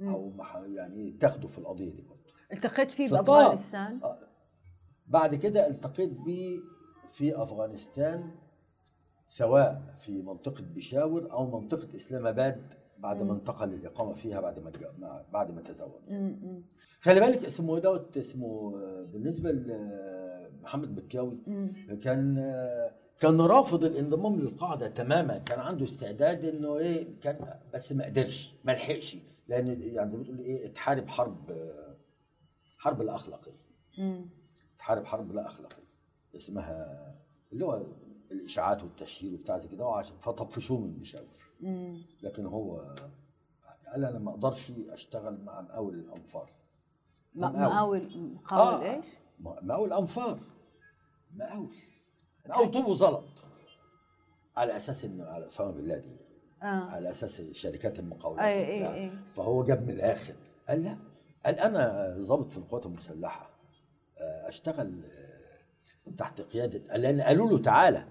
أو 0.01 0.32
يعني 0.66 1.09
اتاخدوا 1.09 1.48
في 1.48 1.59
القضية 1.59 1.90
دي 1.90 2.03
برضه. 2.03 2.20
التقيت 2.53 2.90
فيه 2.90 3.07
16. 3.07 3.22
بأفغانستان؟ 3.22 4.01
آه. 4.03 4.18
بعد 5.07 5.34
كده 5.34 5.66
التقيت 5.68 6.11
بيه 6.11 6.59
في 7.09 7.42
أفغانستان 7.42 8.30
سواء 9.28 9.96
في 10.01 10.22
منطقة 10.22 10.62
بشاور 10.62 11.32
أو 11.32 11.61
منطقة 11.61 11.96
إسلام 11.96 12.26
آباد. 12.26 12.74
بعد 13.01 13.22
ما 13.22 13.32
انتقل 13.32 13.68
للاقامه 13.68 14.14
فيها 14.14 14.40
بعد 14.40 14.59
ما 14.59 14.72
بعد 15.32 15.53
ما 15.53 15.61
تزوج. 15.61 16.01
خلي 17.01 17.20
بالك 17.20 17.44
اسمه 17.44 17.78
دوت 17.78 18.16
اسمه 18.16 18.70
بالنسبة 19.05 19.53
لمحمد 19.53 20.94
بكاوي 20.94 21.38
كان 22.03 22.34
كان 23.20 23.40
رافض 23.40 23.84
الانضمام 23.84 24.40
للقاعدة 24.40 24.88
تماما. 24.88 25.38
كان 25.38 25.59
عنده 25.59 25.84
استعداد 25.84 26.44
إنه 26.44 26.78
إيه 26.78 27.20
كان 27.20 27.55
بس 27.74 27.92
ما 27.92 28.05
قدرش 28.05 28.55
ما 28.64 28.72
لحقش. 28.72 29.16
لأن 29.48 29.82
يعني 29.82 30.11
زي 30.11 30.16
ما 30.16 30.22
بتقول 30.22 30.38
إيه 30.38 30.66
اتحارب 30.66 31.09
حرب 31.09 31.51
حرب 32.78 33.03
لا 33.03 33.14
اخلاقيه 33.14 33.57
مم. 33.98 34.28
تحارب 34.78 35.05
حرب 35.05 35.32
لا 35.32 35.46
اخلاقيه 35.46 35.84
اسمها 36.36 37.01
اللي 37.53 37.64
هو 37.64 37.86
الإشاعات 38.30 38.82
والتشهير 38.82 39.34
وبتاع 39.34 39.58
زي 39.58 39.68
كده 39.68 39.86
عشان 39.86 40.16
فطفشوه 40.16 40.78
من 40.80 40.92
بشاور 40.98 41.26
مم. 41.60 42.02
لكن 42.22 42.46
هو 42.46 42.94
قال 43.92 44.04
أنا 44.04 44.18
ما 44.18 44.30
أقدرش 44.30 44.70
أشتغل 44.88 45.44
مع 45.44 45.60
مقاول 45.60 45.94
الأنفار 45.94 46.50
مقاول. 47.34 48.32
مقاول 48.34 48.84
آه. 48.86 48.96
إيش؟ 48.96 49.06
مقاول 49.40 49.92
أنفار 49.92 50.40
مقاول 51.36 51.68
مقاول 52.46 52.70
طوب 52.70 52.86
وزلط 52.86 53.44
على 54.56 54.76
أساس 54.76 55.04
انه 55.04 55.24
على 55.24 55.46
أسامة 55.46 55.80
لادن 55.80 56.08
يعني. 56.10 56.30
آه 56.62 56.90
على 56.90 57.10
أساس 57.10 57.42
شركات 57.42 57.98
المقاولات 57.98 58.40
أي- 58.40 58.68
أي-. 58.68 58.94
أي. 58.94 59.10
فهو 59.34 59.64
جاب 59.64 59.82
من 59.82 59.90
الآخر 59.90 60.34
قال 60.68 60.84
لا 60.84 60.96
قال 61.46 61.58
أنا 61.58 62.14
ضابط 62.18 62.50
في 62.52 62.58
القوات 62.58 62.86
المسلحة 62.86 63.50
آه، 64.18 64.48
أشتغل 64.48 65.04
آه، 65.04 66.10
تحت 66.18 66.40
قيادة 66.40 66.92
قال 66.92 67.00
لأن 67.02 67.20
قالوا 67.20 67.50
له 67.50 67.58
تعالى 67.62 68.04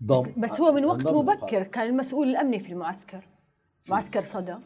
بس, 0.00 0.28
بس 0.36 0.60
هو 0.60 0.72
من 0.72 0.84
وقت 0.84 1.06
مبكر 1.06 1.62
كان 1.62 1.86
المسؤول 1.86 2.28
الأمني 2.28 2.58
في 2.58 2.72
المعسكر. 2.72 3.28
معسكر 3.88 4.20
صدى. 4.20 4.56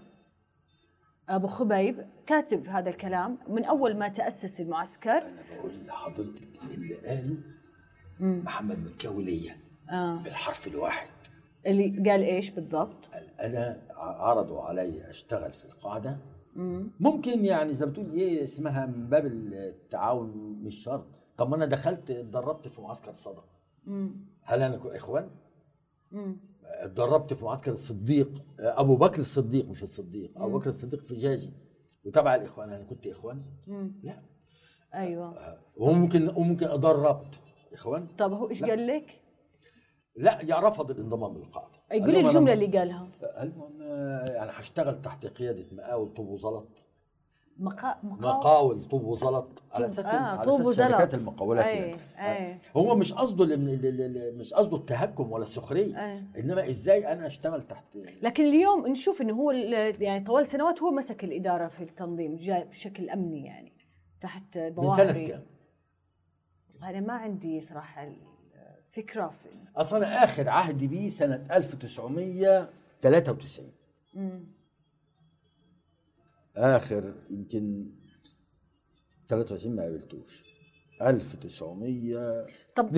أبو 1.29 1.47
خبيب 1.47 2.07
كاتب 2.27 2.67
هذا 2.67 2.89
الكلام 2.89 3.39
من 3.49 3.65
أول 3.65 3.97
ما 3.97 4.09
تأسس 4.09 4.61
المعسكر. 4.61 5.19
أنا 5.19 5.43
بقول 5.51 5.87
لحضرتك 5.87 6.49
اللي 6.75 6.95
قاله 6.95 7.37
محمد 8.21 8.79
مكاوي 8.79 9.25
ليا 9.25 9.57
آه. 9.91 10.23
بالحرف 10.23 10.67
الواحد. 10.67 11.09
اللي 11.67 12.11
قال 12.11 12.23
إيش 12.23 12.51
بالضبط؟ 12.51 13.07
قال 13.07 13.41
أنا 13.41 13.83
عرضوا 13.97 14.63
علي 14.63 15.11
أشتغل 15.11 15.53
في 15.53 15.65
القاعدة. 15.65 16.19
ممكن 17.01 17.45
يعني 17.45 17.75
زي 17.75 17.87
ما 17.87 17.91
بتقول 17.91 18.13
إيه 18.13 18.45
اسمها 18.45 18.87
من 18.87 19.09
باب 19.09 19.27
التعاون 19.27 20.31
مش 20.63 20.83
شرط. 20.83 21.07
طب 21.37 21.49
ما 21.49 21.57
أنا 21.57 21.67
دخلت 21.67 22.11
اتدربت 22.11 22.69
في 22.69 22.81
معسكر 22.81 23.13
صدى. 23.13 23.41
هل 24.43 24.63
أنا 24.63 24.81
إخوان؟ 24.85 25.31
اتدربت 26.65 27.35
في 27.35 27.45
معسكر 27.45 27.71
الصديق 27.71 28.45
أبو 28.59 28.97
بكر 28.97 29.21
الصديق 29.21 29.69
مش 29.69 29.83
الصديق 29.83 30.43
أبو 30.43 30.59
بكر 30.59 30.69
الصديق 30.69 31.05
في 31.05 31.15
جاجي 31.15 31.53
وتبع 32.05 32.35
الإخوان 32.35 32.73
أنا 32.73 32.85
كنت 32.85 33.07
إخوان؟ 33.07 33.43
لا. 34.03 34.23
أيوه. 34.95 35.59
وممكن 35.77 36.29
وممكن 36.29 36.67
اتدربت. 36.67 37.41
إخوان؟ 37.73 38.07
طب 38.19 38.33
هو 38.33 38.51
إيش. 38.51 38.65
قال 38.65 38.87
لك؟ 38.87 39.21
لا 40.17 40.41
يا 40.43 40.57
رفض 40.57 40.91
الانضمام 40.91 41.39
للقاعدة. 41.39 41.79
يقول 41.93 42.09
لي 42.09 42.15
قال 42.15 42.25
لهم 42.25 42.27
الجملة 42.27 42.53
اللي 42.53 42.79
قالها. 42.79 43.09
قال 43.39 43.53
لهم 43.57 43.83
آه، 43.83 44.27
يعني 44.27 44.51
هشتغل 44.55 45.03
تحت 45.03 45.27
قيادة 45.27 45.67
مقاول 45.73 46.15
طوب 46.15 46.29
وزلط. 46.29 46.88
مقا... 47.59 47.99
مقاول 48.03 48.21
مقاول 48.21 48.89
طوب 48.89 49.05
وزلط 49.05 49.63
على 49.73 49.87
أساس 49.87 50.07
آه، 50.07 50.17
على 50.19 50.43
طوب 50.43 50.61
أساس. 50.61 50.77
شركات 50.77 51.15
المقاولات 51.15 51.65
أي، 51.65 51.77
يعني 51.77 51.95
أي. 52.19 52.53
آه. 52.53 52.59
هو 52.77 52.97
مش 52.97 53.13
قصده 53.13 53.57
مش 54.37 54.55
قصده 54.55 54.77
التهكم 54.77 55.33
ولا 55.33 55.43
السخرية. 55.43 56.25
إنما 56.39 56.69
إزاي 56.71 57.13
أنا 57.13 57.27
أشتغل 57.27 57.63
تحت 57.63 57.97
لكن 58.23 58.45
اليوم 58.45 58.87
نشوف 58.87 59.23
إنه 59.23 59.35
هو 59.35 59.51
يعني 59.51 60.25
طوال 60.25 60.47
سنوات 60.47 60.83
هو 60.83 60.91
مسك 60.91 61.25
الإدارة 61.25 61.69
في 61.69 61.83
التنظيم 61.83 62.37
جاء 62.37 62.65
بشكل 62.65 63.11
أمني 63.11 63.47
يعني 63.47 63.73
تحت 64.21 64.59
من 64.59 64.75
ظواهري 64.75 65.13
سنة 65.13 65.27
كام؟ 65.27 65.43
أنا 66.83 67.01
ما 67.01 67.13
عندي 67.13 67.61
صراحة 67.61 68.09
فكره 68.91 69.29
في 69.29 69.49
أصلا 69.77 70.25
آخر 70.25 70.49
عهدي 70.49 70.87
بيه 70.87 71.09
سنة 71.09 71.47
1993 71.53 73.73
آخر 76.59 77.15
يمكن 77.31 77.91
23 79.29 79.77
ما 79.77 79.83
قابلتوش. 79.83 80.45
1992 81.03 82.35
طب 82.77 82.93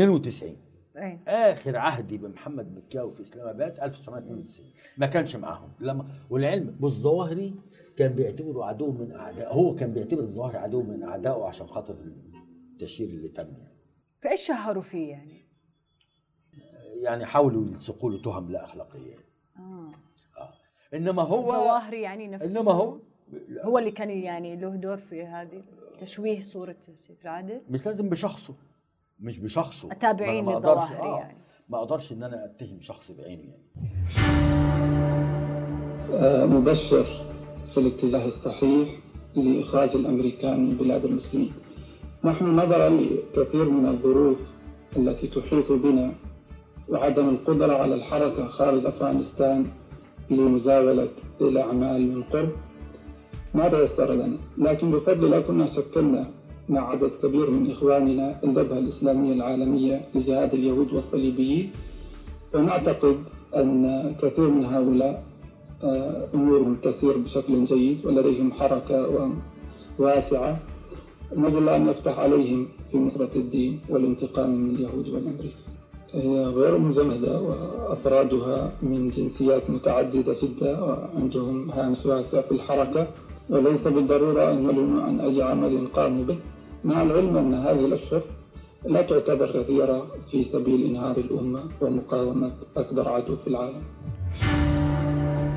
إيه. 0.96 1.20
آخر 1.28 1.76
عهدي 1.76 2.18
بمحمد 2.18 2.76
مكاوي 2.76 3.11
في 3.11 3.20
إسلام 3.20 3.48
آباد 3.48 3.80
1992 3.80 4.66
ما 4.98 5.06
كانش 5.06 5.36
معاهم. 5.36 5.72
لما 5.80 6.08
والعلم 6.30 6.70
بالظواهري 6.80 7.54
كان 7.96 8.12
بيعتبره 8.12 8.64
عدو 8.64 8.92
من 8.92 9.12
اعداء 9.12 9.54
هو 9.54 9.74
كان 9.74 9.92
بيعتبر 9.92 10.20
الظواهري 10.20 10.58
عدو 10.58 10.82
من 10.82 11.02
أعدائه 11.02 11.44
عشان 11.44 11.66
خاطر 11.66 11.96
التشهير 12.72 13.08
اللي 13.08 13.28
تم 13.28 13.48
يعني. 13.58 13.76
فايش 14.20 14.46
شهروا 14.46 14.82
فيه 14.82 15.11
يعني؟ 15.11 15.40
يعني 17.02 17.26
حاولوا 17.26 17.66
يلصقوا 17.66 18.11
له 18.11 18.22
تهم 18.22 18.50
لا 18.50 18.64
أخلاقية. 18.64 19.16
آه. 19.56 19.92
إنما 20.94 21.22
هو 21.22 21.52
ظواهري 21.52 22.02
يعني 22.02 22.28
نفسه. 22.28 22.46
إنما 22.46 22.72
هو 22.72 22.98
هو 23.64 23.78
اللي 23.78 23.91
كان 23.91 24.11
يعني 24.11 24.57
له 24.57 24.68
دور 24.76 24.97
في 24.97 25.22
هذه 25.22 25.62
تشويه 26.01 26.41
صورة 26.41 26.76
سيف 27.07 27.22
العادل 27.22 27.61
مش 27.70 27.87
لازم 27.87 28.09
بشخصه. 28.09 28.55
مش 29.20 29.39
بشخصه. 29.39 29.93
التابعين 29.93 30.51
للظواهر 30.51 31.03
آه، 31.03 31.18
يعني. 31.18 31.39
ما 31.68 31.78
أقدرش 31.78 32.12
إن 32.12 32.22
أنا 32.22 32.45
أتهم 32.45 32.81
شخص 32.81 33.11
بعينه 33.11 33.43
يعني. 33.43 33.62
آه، 36.12 36.47
مبشر 36.47 37.07
في 37.70 37.78
الاتجاه 37.78 38.26
الصحيح 38.28 38.89
لإخراج 39.37 39.91
الأمريكان 39.97 40.64
من 40.64 40.76
بلاد 40.76 41.05
المسلمين. 41.05 41.53
نحن 42.24 42.45
نظرا 42.45 42.89
لكثير 42.89 43.70
من 43.70 43.87
الظروف 43.89 44.39
التي 44.97 45.26
تحيط 45.26 45.72
بنا 45.72 46.14
وعدم 46.89 47.28
القدرة 47.28 47.76
على 47.76 47.95
الحركة 47.95 48.49
خارج 48.49 48.87
أفغانستان 48.87 49.66
لمزاولة 50.31 51.09
الأعمال 51.41 52.14
من 52.14 52.22
قرب. 52.22 52.51
ما 53.55 53.68
تيسر 53.68 54.12
لنا 54.12 54.36
لكن 54.59 54.90
بفضل 54.90 55.24
الله 55.24 55.40
كنا 55.40 55.66
شكلنا 55.66 56.26
مع 56.68 56.90
عدد 56.90 57.11
كبير 57.22 57.51
من 57.51 57.70
إخواننا 57.70 58.40
الجبهة 58.44 58.78
الإسلامية 58.78 59.32
العالمية 59.32 60.01
لجهاد 60.14 60.55
اليهود 60.55 60.92
والصليبيين. 60.92 61.70
ونعتقد 62.55 63.16
أن 63.57 64.14
كثير 64.22 64.48
من 64.48 64.64
هؤلاء 64.64 65.22
آه، 65.84 66.28
أمورهم 66.34 66.74
تسير 66.82 67.18
بشكل 67.18 67.64
جيد 67.64 68.07
ولديهم 68.07 68.53
حركة 68.53 68.98
واسعة. 69.98 70.59
نرجو 71.36 71.59
الله 71.59 71.76
أن 71.76 71.88
يفتح 71.88 72.18
عليهم 72.18 72.68
في 72.90 72.98
نصرة 72.98 73.30
الدين 73.36 73.80
والانتقام 73.88 74.51
من 74.51 74.74
اليهود 74.74 75.09
والأمريكان. 75.09 75.70
هي 76.12 76.44
غير 76.44 76.78
مجمدة 76.78 77.40
وأفرادها 77.40 78.72
من 78.82 79.11
جنسيات 79.11 79.70
متعددة 79.70 80.34
جدا 80.42 80.80
وعندهم 80.80 81.70
هامش 81.70 82.07
واسع 82.07 82.40
في 82.40 82.53
الحركة. 82.53 83.07
وليس 83.51 83.88
بالضرورة 83.88 84.53
أن 84.53 84.64
يعلنوا 84.64 85.03
عن 85.03 85.20
أي 85.20 85.42
عمل 85.42 85.86
قاموا 85.86 86.24
به. 86.24 86.38
مع 86.84 87.03
العلم 87.03 87.36
أن 87.36 87.55
هذه 87.55 87.84
الأشهر 87.84 88.22
لا 88.86 89.03
تعتبر 89.03 89.62
كثيرة 89.62 90.07
في 90.30 90.44
سبيل 90.44 90.80
إنهاض 90.84 91.18
الأمة 91.18 91.61
ومقاومة 91.80 92.53
أكبر 92.76 93.09
عدو 93.09 93.36
في 93.36 93.46
العالم. 93.46 93.82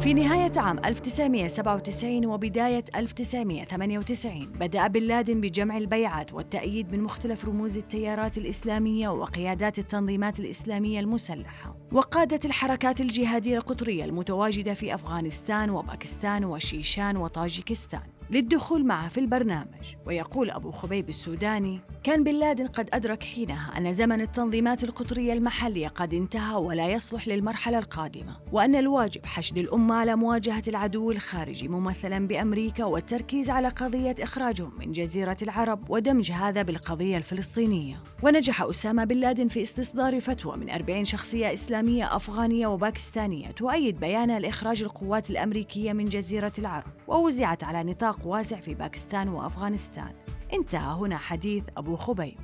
في 0.03 0.13
نهاية 0.13 0.51
عام 0.59 0.79
1997 0.85 2.25
وبداية 2.25 2.85
1998 2.95 4.45
بدأ 4.45 4.87
بن 4.87 5.01
لادن 5.01 5.41
بجمع 5.41 5.77
البيعات 5.77 6.33
والتأييد 6.33 6.91
من 6.91 7.01
مختلف 7.01 7.45
رموز 7.45 7.77
التيارات 7.77 8.37
الإسلامية 8.37 9.09
وقيادات 9.09 9.79
التنظيمات 9.79 10.39
الإسلامية 10.39 10.99
المسلحة. 10.99 11.75
وقادة 11.91 12.39
الحركات 12.45 13.01
الجهادية 13.01 13.57
القطرية 13.57 14.05
المتواجدة 14.05 14.73
في 14.73 14.95
أفغانستان 14.95 15.69
وباكستان 15.69 16.45
وشيشان 16.45 17.17
وطاجيكستان 17.17 18.12
للدخول 18.31 18.85
معه 18.85 19.09
في 19.09 19.19
البرنامج. 19.19 19.95
ويقول 20.05 20.51
أبو 20.51 20.71
خبيب 20.71 21.09
السوداني 21.09 21.79
كان 22.03 22.23
بن 22.23 22.35
لادن 22.35 22.67
قد 22.67 22.89
أدرك 22.93 23.23
حينها 23.23 23.77
أن 23.77 23.93
زمن 23.93 24.21
التنظيمات 24.21 24.83
القطرية 24.83 25.33
المحلية 25.33 25.87
قد 25.87 26.13
انتهى 26.13 26.55
ولا 26.55 26.89
يصلح 26.89 27.27
للمرحلة 27.27 27.79
القادمة 27.79 28.37
وأن 28.51 28.75
الواجب 28.75 29.25
حشد 29.25 29.57
الأمة 29.57 29.95
على 29.95 30.15
مواجهة 30.15 30.63
العدو 30.67 31.11
الخارجي 31.11 31.67
ممثلا 31.67 32.27
بأمريكا 32.27 32.83
والتركيز 32.83 33.49
على 33.49 33.67
قضية 33.67 34.15
إخراجهم 34.19 34.71
من 34.79 34.91
جزيرة 34.91 35.37
العرب 35.41 35.89
ودمج 35.89 36.31
هذا 36.31 36.61
بالقضية 36.61 37.17
الفلسطينية. 37.17 38.03
ونجح 38.23 38.61
أسامة 38.61 39.03
بن 39.03 39.15
لادن 39.15 39.47
في 39.47 39.61
استصدار 39.61 40.19
فتوى 40.19 40.57
من 40.57 40.69
40 40.69 41.05
شخصية 41.05 41.53
إسلامية 41.53 42.15
أفغانية 42.15 42.67
وباكستانية 42.67 43.51
تؤيد 43.51 43.99
بيانها 43.99 44.39
لإخراج 44.39 44.83
القوات 44.83 45.29
الأمريكية 45.29 45.93
من 45.93 46.05
جزيرة 46.05 46.53
العرب 46.59 46.91
ووزعت 47.07 47.63
على 47.63 47.91
نطاق 47.91 48.22
واسع 48.25 48.55
في 48.55 48.73
باكستان 48.73 49.29
وأفغانستان. 49.29 50.13
انتهى 50.53 50.93
هنا 50.93 51.17
حديث 51.17 51.63
أبو 51.77 51.95
خبيب. 51.95 52.37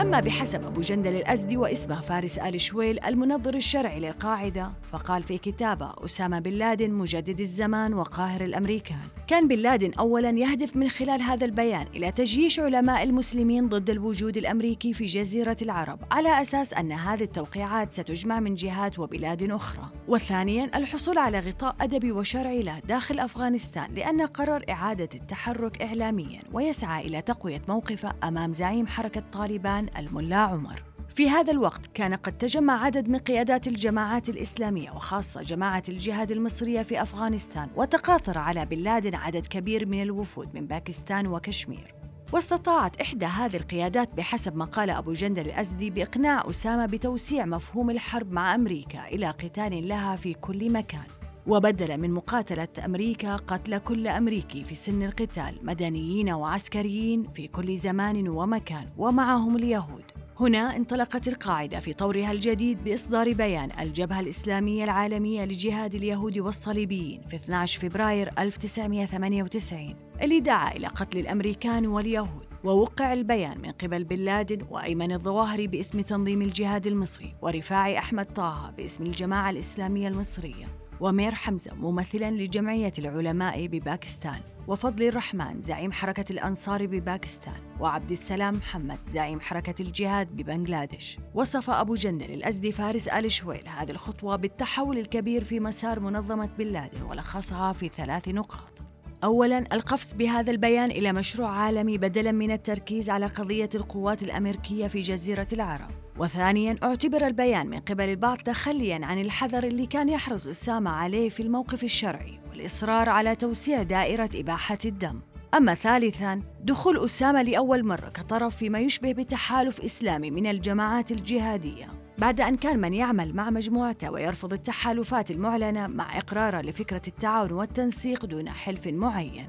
أما 0.00 0.20
بحسب 0.20 0.64
أبو 0.66 0.80
جندل 0.80 1.16
الأزدي 1.16 1.56
واسمه 1.56 2.00
فارس 2.00 2.38
آل 2.38 2.60
شويل 2.60 3.04
المنظر 3.04 3.54
الشرعي 3.54 4.00
للقاعدة 4.00 4.72
فقال 4.90 5.22
في 5.22 5.38
كتابة 5.38 5.92
أسامة 6.04 6.38
بن 6.38 6.50
لادن 6.50 6.90
مجدد 6.90 7.40
الزمان 7.40 7.94
وقاهر 7.94 8.44
الأمريكان. 8.44 8.98
كان 9.26 9.48
بن 9.48 9.56
لادن 9.56 9.92
أولا 9.92 10.30
يهدف 10.30 10.76
من 10.76 10.88
خلال 10.88 11.22
هذا 11.22 11.44
البيان 11.44 11.86
إلى 11.94 12.12
تجييش 12.12 12.60
علماء 12.60 13.02
المسلمين 13.02 13.68
ضد 13.68 13.90
الوجود 13.90 14.36
الأمريكي 14.36 14.92
في 14.92 15.06
جزيرة 15.06 15.56
العرب 15.62 15.98
على 16.10 16.42
أساس 16.42 16.74
أن 16.74 16.92
هذه 16.92 17.22
التوقيعات 17.22 17.92
ستجمع 17.92 18.40
من 18.40 18.54
جهات 18.54 18.98
وبلاد 18.98 19.50
أخرى. 19.50 19.88
وثانيا 20.08 20.70
الحصول 20.74 21.18
على 21.18 21.40
غطاء 21.40 21.76
أدبي 21.80 22.12
وشرعي 22.12 22.62
له 22.62 22.78
داخل 22.78 23.20
أفغانستان 23.20 23.94
لأنه 23.94 24.26
قرر 24.26 24.64
إعادة 24.70 25.08
التحرك 25.14 25.82
إعلاميا 25.82 26.42
ويسعى 26.52 27.06
إلى 27.06 27.22
تقوية 27.22 27.62
موقفه 27.68 28.12
أمام 28.24 28.52
زعيم 28.52 28.86
حركة 28.86 29.22
طالبان 29.32 29.87
الملا 29.96 30.36
عمر. 30.36 30.82
في 31.14 31.30
هذا 31.30 31.52
الوقت 31.52 31.86
كان 31.94 32.14
قد 32.14 32.38
تجمع 32.38 32.84
عدد 32.84 33.08
من 33.08 33.18
قيادات 33.18 33.66
الجماعات 33.66 34.28
الإسلامية 34.28 34.90
وخاصة 34.90 35.42
جماعة 35.42 35.82
الجهاد 35.88 36.30
المصرية 36.30 36.82
في 36.82 37.02
أفغانستان 37.02 37.68
وتقاطر 37.76 38.38
على 38.38 38.66
بن 38.66 38.78
لادن 38.78 39.14
عدد 39.14 39.46
كبير 39.46 39.86
من 39.86 40.02
الوفود 40.02 40.54
من 40.54 40.66
باكستان 40.66 41.26
وكشمير. 41.26 41.94
واستطاعت 42.32 43.00
إحدى 43.00 43.26
هذه 43.26 43.56
القيادات 43.56 44.14
بحسب 44.14 44.56
ما 44.56 44.64
قال 44.64 44.90
أبو 44.90 45.12
جندل 45.12 45.46
الأزدي 45.46 45.90
بإقناع 45.90 46.50
أسامة 46.50 46.86
بتوسيع 46.86 47.44
مفهوم 47.44 47.90
الحرب 47.90 48.32
مع 48.32 48.54
أمريكا 48.54 49.08
إلى 49.08 49.30
قتال 49.30 49.88
لها 49.88 50.16
في 50.16 50.34
كل 50.34 50.72
مكان. 50.72 51.17
وبدل 51.48 51.98
من 51.98 52.10
مقاتلة 52.10 52.68
أمريكا 52.84 53.36
قتل 53.36 53.78
كل 53.78 54.08
أمريكي 54.08 54.64
في 54.64 54.74
سن 54.74 55.02
القتال 55.02 55.58
مدنيين 55.62 56.30
وعسكريين 56.30 57.26
في 57.34 57.48
كل 57.48 57.76
زمان 57.76 58.28
ومكان 58.28 58.88
ومعهم 58.96 59.56
اليهود. 59.56 60.04
هنا 60.40 60.76
انطلقت 60.76 61.28
القاعدة 61.28 61.80
في 61.80 61.92
طورها 61.92 62.32
الجديد 62.32 62.84
بإصدار 62.84 63.32
بيان 63.32 63.70
الجبهة 63.80 64.20
الإسلامية 64.20 64.84
العالمية 64.84 65.44
لجهاد 65.44 65.94
اليهود 65.94 66.38
والصليبيين 66.38 67.22
في 67.28 67.36
12 67.36 67.80
فبراير 67.80 68.30
1998 68.38 69.96
اللي 70.22 70.40
دعا 70.40 70.72
إلى 70.72 70.86
قتل 70.86 71.18
الأمريكان 71.18 71.86
واليهود. 71.86 72.48
ووقع 72.64 73.12
البيان 73.12 73.60
من 73.60 73.72
قبل 73.72 74.04
بن 74.04 74.16
لادن 74.16 74.66
وأيمن 74.70 75.12
الظواهري 75.12 75.66
باسم 75.66 76.00
تنظيم 76.00 76.42
الجهاد 76.42 76.86
المصري 76.86 77.34
ورفاعي 77.42 77.98
أحمد 77.98 78.26
طه 78.26 78.70
باسم 78.76 79.06
الجماعة 79.06 79.50
الإسلامية 79.50 80.08
المصرية. 80.08 80.77
ومير 81.00 81.34
حمزة 81.34 81.74
ممثلا 81.74 82.30
لجمعية 82.30 82.92
العلماء 82.98 83.66
بباكستان 83.66 84.40
وفضل 84.68 85.02
الرحمن 85.02 85.62
زعيم 85.62 85.92
حركة 85.92 86.24
الأنصار 86.30 86.86
بباكستان 86.86 87.60
وعبد 87.80 88.10
السلام 88.10 88.54
محمد 88.54 88.98
زعيم 89.08 89.40
حركة 89.40 89.82
الجهاد 89.82 90.36
ببنغلاديش. 90.36 91.18
وصف 91.34 91.70
أبو 91.70 91.94
جندل 91.94 92.30
الأزدي 92.30 92.72
فارس 92.72 93.08
آل 93.08 93.32
شويل 93.32 93.68
هذه 93.68 93.90
الخطوة 93.90 94.36
بالتحول 94.36 94.98
الكبير 94.98 95.44
في 95.44 95.60
مسار 95.60 96.00
منظمة 96.00 96.50
بن 96.58 96.66
لادن 96.66 97.02
ولخصها 97.02 97.72
في 97.72 97.88
ثلاث 97.88 98.28
نقاط. 98.28 98.77
أولاً 99.24 99.58
القفز 99.58 100.12
بهذا 100.12 100.50
البيان 100.50 100.90
إلى 100.90 101.12
مشروع 101.12 101.50
عالمي 101.50 101.98
بدلاً 101.98 102.32
من 102.32 102.50
التركيز 102.50 103.10
على 103.10 103.26
قضية 103.26 103.68
القوات 103.74 104.22
الأمريكية 104.22 104.86
في 104.86 105.00
جزيرة 105.00 105.46
العرب. 105.52 105.90
وثانياً 106.18 106.76
اعتبر 106.82 107.26
البيان 107.26 107.66
من 107.66 107.80
قبل 107.80 108.04
البعض 108.04 108.38
تخلياً 108.38 109.06
عن 109.06 109.20
الحذر 109.20 109.64
اللي 109.64 109.86
كان 109.86 110.08
يحرص 110.08 110.48
أسامة 110.48 110.90
عليه 110.90 111.28
في 111.28 111.42
الموقف 111.42 111.84
الشرعي 111.84 112.40
والإصرار 112.50 113.08
على 113.08 113.36
توسيع 113.36 113.82
دائرة 113.82 114.30
إباحة 114.34 114.78
الدم. 114.84 115.20
أما 115.54 115.74
ثالثاً 115.74 116.42
دخول 116.64 117.04
أسامة 117.04 117.42
لأول 117.42 117.84
مرة 117.84 118.08
كطرف 118.08 118.56
فيما 118.56 118.78
يشبه 118.78 119.12
بتحالف 119.12 119.80
إسلامي 119.80 120.30
من 120.30 120.46
الجماعات 120.46 121.12
الجهادية. 121.12 122.07
بعد 122.18 122.40
أن 122.40 122.56
كان 122.56 122.78
من 122.78 122.94
يعمل 122.94 123.34
مع 123.34 123.50
مجموعته 123.50 124.10
ويرفض 124.10 124.52
التحالفات 124.52 125.30
المعلنة 125.30 125.86
مع 125.86 126.18
إقراره 126.18 126.60
لفكرة 126.60 127.02
التعاون 127.08 127.52
والتنسيق 127.52 128.26
دون 128.26 128.50
حلف 128.50 128.86
معين. 128.86 129.46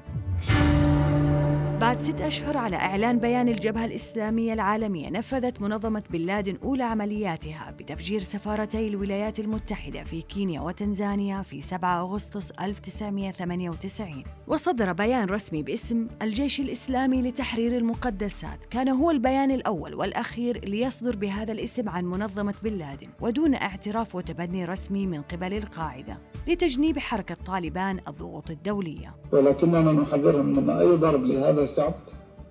بعد 1.80 1.98
ست 1.98 2.20
أشهر 2.20 2.56
على 2.56 2.76
إعلان 2.76 3.18
بيان 3.18 3.48
الجبهة 3.48 3.84
الإسلامية 3.84 4.52
العالمية 4.52 5.10
نفذت 5.10 5.60
منظمة 5.60 6.02
بن 6.10 6.18
لادن 6.18 6.56
أولى 6.62 6.82
عملياتها 6.82 7.74
بتفجير 7.78 8.20
سفارتي 8.20 8.88
الولايات 8.88 9.40
المتحدة 9.40 10.04
في 10.04 10.22
كينيا 10.22 10.60
وتنزانيا 10.60 11.42
في 11.42 11.60
7 11.62 12.00
أغسطس 12.00 12.50
1998 12.50 14.24
وصدر 14.46 14.92
بيان 14.92 15.28
رسمي 15.28 15.62
باسم 15.62 16.06
الجيش 16.22 16.60
الإسلامي 16.60 17.22
لتحرير 17.22 17.76
المقدسات. 17.76 18.64
كان 18.70 18.88
هو 18.88 19.10
البيان 19.10 19.50
الأول 19.50 19.94
والأخير 19.94 20.64
ليصدر 20.64 21.16
بهذا 21.16 21.52
الاسم 21.52 21.88
عن 21.88 22.04
منظمة 22.04 22.54
بن 22.62 22.72
لادن 22.72 23.08
ودون 23.20 23.54
اعتراف 23.54 24.14
وتبني 24.14 24.64
رسمي 24.64 25.06
من 25.06 25.22
قبل 25.22 25.54
القاعدة 25.54 26.18
لتجنيب 26.48 26.98
حركة 26.98 27.36
طالبان 27.46 28.00
الضغوط 28.08 28.50
الدولية. 28.50 29.14
ولكننا 29.32 29.92
نحذرهم 29.92 30.46
من 30.46 30.70
أي 30.70 30.86
ضرب 30.86 31.24
لهذا 31.24 31.69
الشعب 31.70 31.94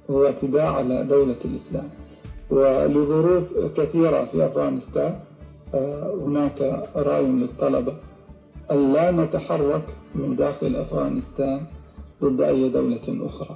هو 0.10 0.26
اعتداء 0.26 0.66
على 0.66 1.04
دولة 1.04 1.42
الإسلام. 1.46 1.90
ولظروف 2.50 3.48
كثيرة 3.78 4.26
في 4.26 4.46
أفغانستان 4.46 5.14
آه، 5.74 6.14
هناك 6.26 6.90
رأي 6.96 7.26
للطلبة. 7.26 7.94
أن 8.72 8.94
لا 8.94 9.12
نتحرك 9.12 9.86
من 10.16 10.36
داخل 10.36 10.76
أفغانستان 10.76 11.62
ضد 12.24 12.42
أي 12.42 12.70
دولة 12.70 13.08
أخرى. 13.26 13.56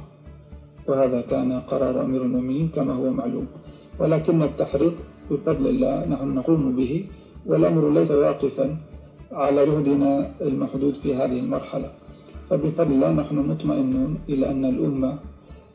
وهذا 0.87 1.21
كان 1.21 1.59
قرار 1.59 2.01
أمير 2.01 2.21
المؤمنين 2.21 2.69
كما 2.75 2.93
هو 2.93 3.09
معلوم. 3.09 3.47
ولكن 3.99 4.43
التحريض 4.43 4.93
بفضل 5.31 5.67
الله 5.67 6.05
نحن 6.05 6.27
نقوم 6.35 6.75
به 6.75 7.05
والأمر 7.45 7.89
ليس 7.89 8.11
واقفا 8.11 8.77
على 9.31 9.65
جهدنا 9.65 10.31
المحدود 10.41 10.93
في 10.93 11.15
هذه 11.15 11.39
المرحلة. 11.39 11.91
فبفضل 12.49 12.91
الله 12.91 13.11
نحن 13.11 13.35
مطمئنون 13.35 14.19
إلى 14.29 14.51
أن 14.51 14.65
الأمة 14.65 15.19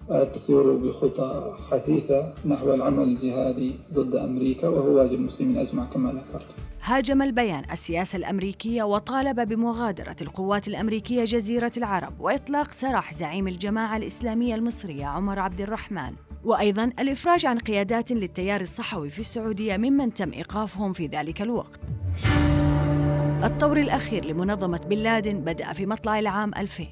تسير 0.08 0.72
بخطى 0.72 1.56
حثيثة 1.70 2.34
نحو 2.46 2.74
العمل 2.74 3.02
الجهادي 3.02 3.74
ضد 3.92 4.16
أمريكا 4.16 4.68
وهو 4.68 4.88
واجب 4.88 5.12
المسلمين 5.12 5.58
أجمع 5.58 5.84
كما 5.84 6.12
ذكرت. 6.12 6.46
هاجم 6.82 7.22
البيان 7.22 7.62
السياسة 7.72 8.16
الأمريكية 8.16 8.82
وطالب 8.82 9.40
بمغادرة 9.40 10.16
القوات 10.20 10.68
الأمريكية 10.68 11.24
جزيرة 11.24 11.72
العرب 11.76 12.20
وإطلاق 12.20 12.72
سراح 12.72 13.14
زعيم 13.14 13.48
الجماعة 13.48 13.96
الإسلامية 13.96 14.54
المصرية 14.54 15.06
عمر 15.06 15.38
عبد 15.38 15.60
الرحمن. 15.60 16.12
وأيضا 16.44 16.84
الإفراج 16.84 17.46
عن 17.46 17.58
قيادات 17.58 18.12
للتيار 18.12 18.60
الصحوي 18.60 19.08
في 19.08 19.18
السعودية 19.18 19.76
ممن 19.76 20.14
تم 20.14 20.32
إيقافهم 20.32 20.92
في 20.92 21.06
ذلك 21.06 21.42
الوقت. 21.42 21.80
الطور 23.44 23.76
الأخير 23.76 24.24
لمنظمة 24.24 24.78
بن 24.78 24.96
لادن 24.96 25.40
بدأ 25.40 25.72
في 25.72 25.86
مطلع 25.86 26.18
العام 26.18 26.54
2000 26.54 26.84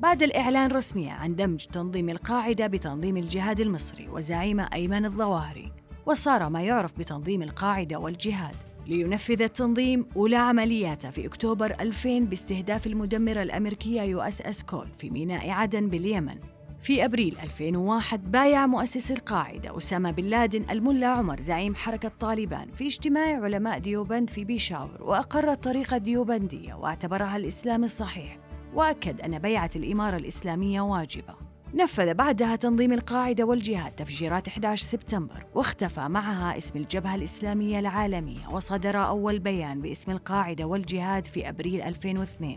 بعد 0.00 0.22
الإعلان 0.22 0.70
رسميا 0.70 1.12
عن 1.12 1.36
دمج 1.36 1.64
تنظيم 1.64 2.08
القاعدة 2.10 2.66
بتنظيم 2.66 3.16
الجهاد 3.16 3.60
المصري 3.60 4.08
وزعيمه 4.08 4.60
أيمن 4.60 5.04
الظواهري 5.04 5.72
وصار 6.06 6.48
ما 6.48 6.62
يعرف 6.62 6.98
بتنظيم 6.98 7.42
القاعدة 7.42 7.96
والجهاد. 7.96 8.54
لينفذ 8.86 9.42
التنظيم 9.42 10.06
أولى 10.16 10.36
عملياته 10.36 11.10
في 11.10 11.26
أكتوبر 11.26 11.74
2000 11.80 12.20
باستهداف 12.20 12.86
المدمرة 12.86 13.42
الأمريكية 13.42 14.02
USS 14.02 14.62
Cole 14.62 14.86
في 14.98 15.10
ميناء 15.10 15.50
عدن 15.50 15.88
باليمن. 15.88 16.36
في 16.82 17.04
أبريل 17.04 17.36
2001 17.42 18.30
بايع 18.30 18.66
مؤسس 18.66 19.10
القاعدة 19.10 19.78
أسامة 19.78 20.10
بن 20.10 20.24
لادن 20.24 20.70
الملا 20.70 21.06
عمر 21.06 21.40
زعيم 21.40 21.74
حركة 21.74 22.12
طالبان 22.20 22.72
في 22.72 22.86
اجتماع 22.86 23.42
علماء 23.44 23.78
ديوبند 23.78 24.30
في 24.30 24.44
بيشاور 24.44 25.02
وأقر 25.02 25.52
الطريقة 25.52 25.96
الديوبندية 25.96 26.74
واعتبرها 26.74 27.36
الإسلام 27.36 27.84
الصحيح. 27.84 28.49
وأكد 28.74 29.20
أن 29.20 29.38
بيعة 29.38 29.70
الإمارة 29.76 30.16
الإسلامية 30.16 30.80
واجبة. 30.80 31.34
نفذ 31.74 32.14
بعدها 32.14 32.56
تنظيم 32.56 32.92
القاعدة 32.92 33.44
والجهاد 33.44 33.92
تفجيرات 33.92 34.48
11 34.48 34.86
سبتمبر 34.86 35.46
واختفى 35.54 36.00
معها 36.00 36.58
اسم 36.58 36.78
الجبهة 36.78 37.14
الإسلامية 37.14 37.78
العالمية 37.78 38.48
وصدر 38.52 38.96
أول 38.96 39.38
بيان 39.38 39.80
باسم 39.80 40.12
القاعدة 40.12 40.64
والجهاد 40.64 41.26
في 41.26 41.48
أبريل 41.48 41.82
2002 41.82 42.56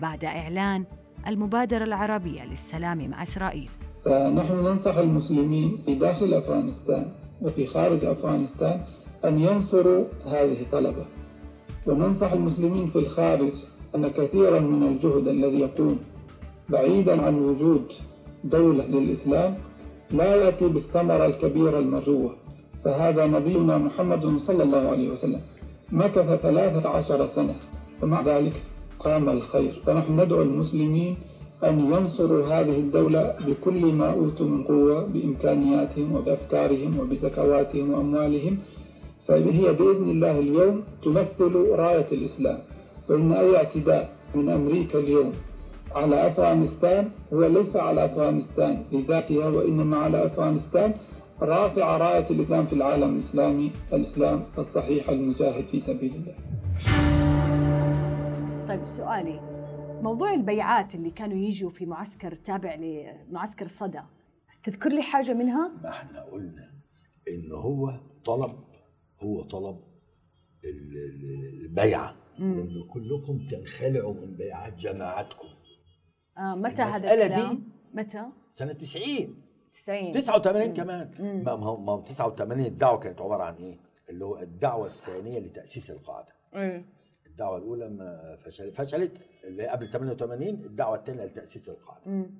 بعد 0.00 0.24
إعلان 0.24 0.84
المبادرة 1.26 1.84
العربية 1.84 2.44
للسلام 2.44 3.10
مع 3.10 3.22
إسرائيل. 3.22 3.70
فنحن 4.04 4.52
ننصح 4.52 4.96
المسلمين 4.96 5.78
في 5.86 5.94
داخل 5.94 6.34
أفغانستان 6.34 7.12
وفي 7.42 7.66
خارج 7.66 8.04
أفغانستان 8.04 8.80
أن 9.24 9.40
ينصروا 9.40 10.04
هذه 10.26 10.60
الطلبة. 10.62 11.06
وننصح 11.86 12.32
المسلمين 12.32 12.90
في 12.90 12.96
الخارج 12.98 13.52
أن 13.94 14.08
كثيرا 14.08 14.60
من 14.60 14.82
الجهد 14.82 15.28
الذي 15.28 15.60
يكون 15.60 15.98
بعيدا 16.68 17.22
عن 17.22 17.34
وجود 17.38 17.92
دولة 18.44 18.84
للإسلام 18.86 19.54
لا 20.10 20.34
يأتي 20.34 20.68
بالثمرة 20.68 21.26
الكبيرة 21.26 21.78
المرجوة 21.78 22.30
فهذا 22.84 23.26
نبينا 23.26 23.78
محمد 23.78 24.38
صلى 24.38 24.62
الله 24.62 24.88
عليه 24.88 25.10
وسلم 25.10 25.40
مكث 25.92 26.40
ثلاثة 26.42 26.88
عشر 26.88 27.26
سنة 27.26 27.54
ومع 28.02 28.22
ذلك 28.22 28.52
قام 28.98 29.28
الخير. 29.28 29.82
فنحن 29.86 30.20
ندعو 30.20 30.42
المسلمين 30.42 31.16
أن 31.64 31.92
ينصروا 31.92 32.46
هذه 32.46 32.78
الدولة 32.78 33.36
بكل 33.46 33.84
ما 33.92 34.12
أوتوا 34.12 34.46
من 34.46 34.62
قوة 34.64 35.06
بإمكانياتهم 35.06 36.14
وبأفكارهم 36.14 37.00
وبزكواتهم 37.00 37.90
وأموالهم. 37.90 38.58
فهي 39.28 39.72
بإذن 39.72 40.10
الله 40.10 40.38
اليوم 40.38 40.82
تمثل 41.04 41.54
راية 41.70 42.06
الإسلام. 42.12 42.58
وإن 43.10 43.32
أي 43.32 43.56
اعتداء 43.56 44.12
من 44.34 44.48
أمريكا 44.48 44.98
اليوم 44.98 45.32
على 45.92 46.26
أفغانستان 46.28 47.10
هو 47.32 47.46
ليس 47.46 47.76
على 47.76 48.04
أفغانستان 48.04 48.84
لذاتها 48.92 49.48
وإنما 49.48 49.96
على 49.96 50.26
أفغانستان 50.26 50.94
رافع 51.42 51.96
راية 51.96 52.26
الإسلام 52.30 52.66
في 52.66 52.72
العالم 52.72 53.14
الإسلامي 53.14 53.72
الإسلام 53.92 54.44
الصحيح 54.58 55.08
المجاهد 55.08 55.64
في 55.66 55.80
سبيل 55.80 56.14
الله 56.14 56.34
طيب 58.68 58.84
سؤالي 58.84 59.40
موضوع 60.02 60.34
البيعات 60.34 60.94
اللي 60.94 61.10
كانوا 61.10 61.36
يجوا 61.36 61.70
في 61.70 61.86
معسكر 61.86 62.34
تابع 62.34 62.74
لمعسكر 62.74 63.64
صدى 63.64 64.00
تذكر 64.64 64.90
لي 64.90 65.02
حاجة 65.02 65.32
منها؟ 65.34 65.72
ما 65.82 65.88
إحنا 65.90 66.22
قلنا 66.22 66.70
إن 67.28 67.52
هو 67.52 67.90
طلب 68.24 68.52
هو 69.22 69.42
طلب 69.42 69.76
ال- 70.64 71.64
ال- 72.40 72.58
البيعه 72.58 72.82
ان 72.82 72.88
كلكم 72.88 73.46
تنخلعوا 73.50 74.14
من 74.14 74.36
بيعات 74.36 74.74
جماعتكم 74.74 75.48
آه 76.38 76.54
متى 76.54 76.82
هذا 76.82 77.12
الكلام؟ 77.14 77.54
دي- 77.54 77.62
متى؟ 77.94 78.24
سنة 78.50 78.72
90 78.72 79.42
90 79.72 80.12
89 80.12 80.72
كمان 80.72 81.10
ما 81.44 81.56
ما 81.56 81.66
هو 81.66 81.76
ما 81.80 81.92
هو 81.92 82.00
89 82.00 82.66
الدعوة 82.66 82.98
كانت 82.98 83.20
عبارة 83.20 83.42
عن 83.42 83.54
إيه؟ 83.54 83.78
اللي 84.10 84.24
هو 84.24 84.38
الدعوة 84.38 84.86
الثانية 84.86 85.38
لتأسيس 85.38 85.90
القاعدة 85.90 86.32
مم. 86.52 86.84
الدعوة 87.26 87.56
الأولى 87.58 87.88
ما 87.88 88.36
فشلت 88.44 88.76
فشلت 88.76 89.20
اللي 89.44 89.66
قبل 89.68 89.90
88 89.90 90.48
الدعوة 90.64 90.96
الثانية 90.96 91.24
لتأسيس 91.24 91.68
القاعدة 91.68 92.10
مم. 92.10 92.30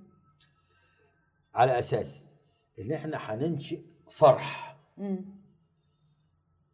على 1.54 1.78
أساس 1.78 2.32
إن 2.78 2.92
إحنا 2.92 3.16
هننشئ 3.16 3.80
صرح 4.08 4.76
مم. 4.98 5.24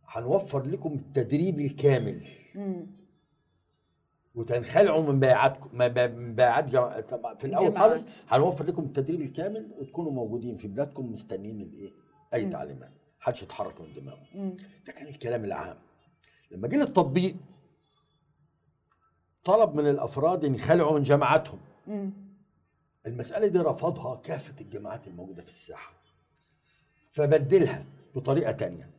هنوفر 0.09 0.67
لكم 0.67 0.93
التدريب 0.95 1.61
الكامل 1.61 2.23
مم. 2.55 2.87
وتنخلعوا 4.37 5.03
من 5.13 5.21
بيعاتكم 5.21 5.79
من 6.19 6.35
بيعات 6.35 6.65
جم... 6.65 6.91
في 7.39 7.45
الأول. 7.45 7.79
خالص 7.79 8.05
هنوفر 8.29 8.65
لكم 8.65 8.83
التدريب 8.85 9.21
الكامل 9.21 9.71
وتكونوا 9.79 10.13
موجودين 10.13 10.57
في 10.57 10.69
بلادكم 10.69 11.13
مستنيين 11.13 11.61
الإيه؟ 11.61 11.91
أي 12.35 12.45
تعليمات 12.51 12.91
محدش 13.21 13.43
يتحرك 13.43 13.81
من 13.81 13.93
دماغه. 13.95 14.27
ده 14.87 14.93
كان 14.93 15.07
الكلام 15.07 15.45
العام. 15.45 15.77
لما 16.51 16.69
جه 16.69 16.77
للتطبيق 16.77 17.37
طلب 19.45 19.75
من 19.75 19.87
الأفراد 19.91 20.45
ان 20.45 20.55
يخلعوا 20.55 20.99
من 20.99 21.03
جماعاتهم 21.03 21.59
مم. 21.87 22.13
المسألة 23.07 23.47
دي 23.47 23.59
رفضها 23.59 24.17
كافة 24.17 24.55
الجماعات 24.61 25.07
الموجودة 25.09 25.43
في 25.43 25.51
الساحة. 25.51 25.93
فبدلها 27.11 27.85
بطريقة 28.15 28.53
تانية. 28.53 28.91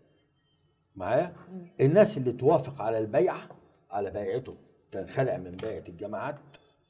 معايا؟ 0.96 1.36
الناس 1.82 2.18
اللي 2.18 2.32
توافق 2.32 2.82
على 2.82 2.98
البيعة 2.98 3.48
على 3.92 4.12
بيعته 4.12 4.56
تنخلع 4.92 5.38
من 5.38 5.52
بيعة 5.52 5.84
الجماعات 5.90 6.36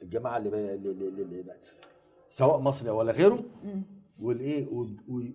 الجماعة 0.01 0.37
اللي. 0.37 0.75
اللي, 0.75 0.91
اللي, 0.91 1.21
اللي 1.23 1.53
سواء 2.29 2.59
مصري 2.59 2.89
ولا 2.89 3.11
غيره 3.11 3.43
والإيه 4.19 4.67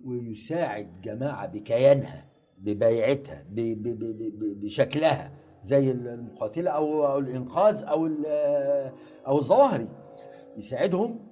ويساعد 0.04 1.00
جماعة 1.00 1.46
بكيانها 1.46 2.28
ببيعتها. 2.58 3.44
بشكلها 3.50 5.32
زي 5.64 5.90
المقاتلة 5.90 6.70
أو 6.70 7.06
أو 7.06 7.18
الإنقاذ 7.18 7.82
أو 7.84 8.06
ال- 8.06 8.26
أو 9.26 9.38
الظواهري 9.38 9.88
يساعدهم 10.56 11.26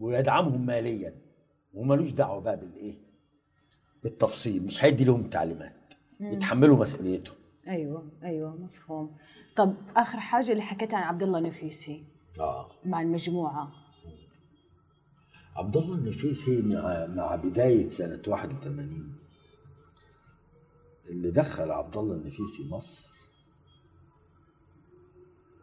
ويدعمهم 0.00 0.66
ماليا 0.66 1.14
ومالوش 1.74 2.10
دعوة 2.10 2.40
بقى 2.40 2.56
بالإيه 2.56 2.98
بالتفصيل 4.02 4.62
مش 4.62 4.84
هيدي 4.84 5.04
لهم 5.04 5.28
تعليمات 5.30 5.94
يتحملوا 6.20 6.76
مسؤوليتهم 6.76 7.36
أيوه 7.68 8.10
أيوه 8.22 8.56
مفهوم. 8.56 9.16
طب 9.56 9.74
آخر 9.96 10.20
حاجة 10.20 10.52
اللي 10.52 10.62
حكيتها 10.62 10.96
عن 10.96 11.02
عبد 11.02 11.22
الله 11.22 11.40
نفيسي. 11.40 12.04
آه. 12.40 12.70
مع 12.84 13.00
المجموعة. 13.02 13.72
عبد 15.56 15.76
الله 15.76 15.94
النفيسي 15.94 16.62
مع 16.62 17.06
مع 17.06 17.36
بداية 17.36 17.88
سنة 17.88 18.22
81 18.26 19.14
اللي 21.08 21.30
دخل 21.30 21.70
عبد 21.70 21.96
الله 21.96 22.14
النفيسي 22.14 22.68
مصر. 22.70 23.08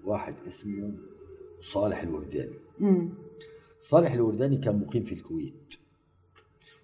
واحد 0.04 0.36
اسمه 0.48 0.94
صالح 1.62 2.02
الورداني. 2.02 2.58
مم. 2.80 3.10
صالح 3.80 4.12
الورداني 4.12 4.58
كان 4.58 4.80
مقيم 4.80 5.04
في 5.04 5.16
الكويت. 5.16 5.74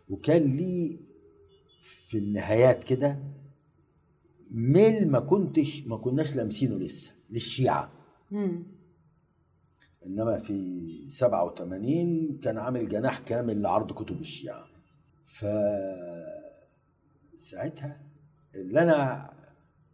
وكان 0.09 0.57
ليه 0.57 0.97
في 1.83 2.17
النهايات 2.17 2.83
كده 2.83 3.19
ميل 4.51 5.11
ما 5.11 5.19
كنتش 5.19 5.87
ما 5.87 5.97
كناش 5.97 6.35
لامسينه 6.35 6.77
لسه 6.77 7.11
للشيعة. 7.29 7.91
مم. 8.31 8.63
إنما 10.05 10.37
في 10.37 11.09
87 11.09 12.39
كان 12.43 12.57
عامل 12.57 12.89
جناح 12.89 13.19
كامل 13.19 13.61
لعرض 13.61 13.91
كتب 13.91 14.19
الشيعة. 14.19 14.65
ف 15.25 15.45
ساعتها 17.37 18.01
اللي 18.55 18.81
أنا 18.83 19.29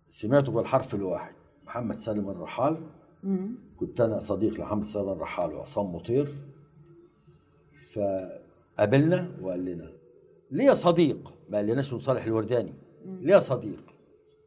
سمعته 0.07 0.51
بالحرف 0.51 0.95
الواحد 0.95 1.35
محمد 1.65 1.95
سالم 1.95 2.29
الرحال. 2.29 2.87
مم. 3.23 3.55
كنت 3.77 4.01
أنا 4.01 4.19
صديق 4.19 4.59
لمحمد 4.59 4.83
سالم 4.83 5.09
الرحال 5.09 5.53
وعصام 5.53 5.95
مطير. 5.95 6.27
فقابلنا 7.93 9.37
وقال 9.41 9.65
لنا 9.65 9.91
ليا 10.51 10.73
صديق. 10.73 11.33
ما 11.49 11.57
قالناش 11.57 11.95
صالح 11.95 12.23
الورداني. 12.25 12.73
ليا 13.05 13.39
صديق. 13.39 13.96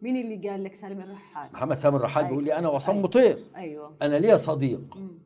مين 0.02 0.16
اللي 0.16 0.48
قال 0.48 0.64
لك 0.64 0.74
سالم 0.74 1.00
الرحال؟ 1.00 1.52
محمد 1.52 1.76
سالم 1.76 1.96
الرحال 1.96 2.24
أيوة. 2.24 2.28
بيقول 2.30 2.44
لي 2.44 2.58
أنا 2.58 2.68
وعصام 2.68 2.94
أيوة. 2.94 3.06
مطير 3.08 3.44
أيوه 3.56 3.96
أنا 4.02 4.16
ليا 4.18 4.36
صديق 4.36 4.96
مم. 4.96 5.18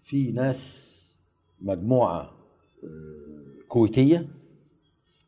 في 0.00 0.32
ناس 0.32 0.94
مجموعة 1.60 2.20
آه، 2.22 3.66
كويتية 3.68 4.28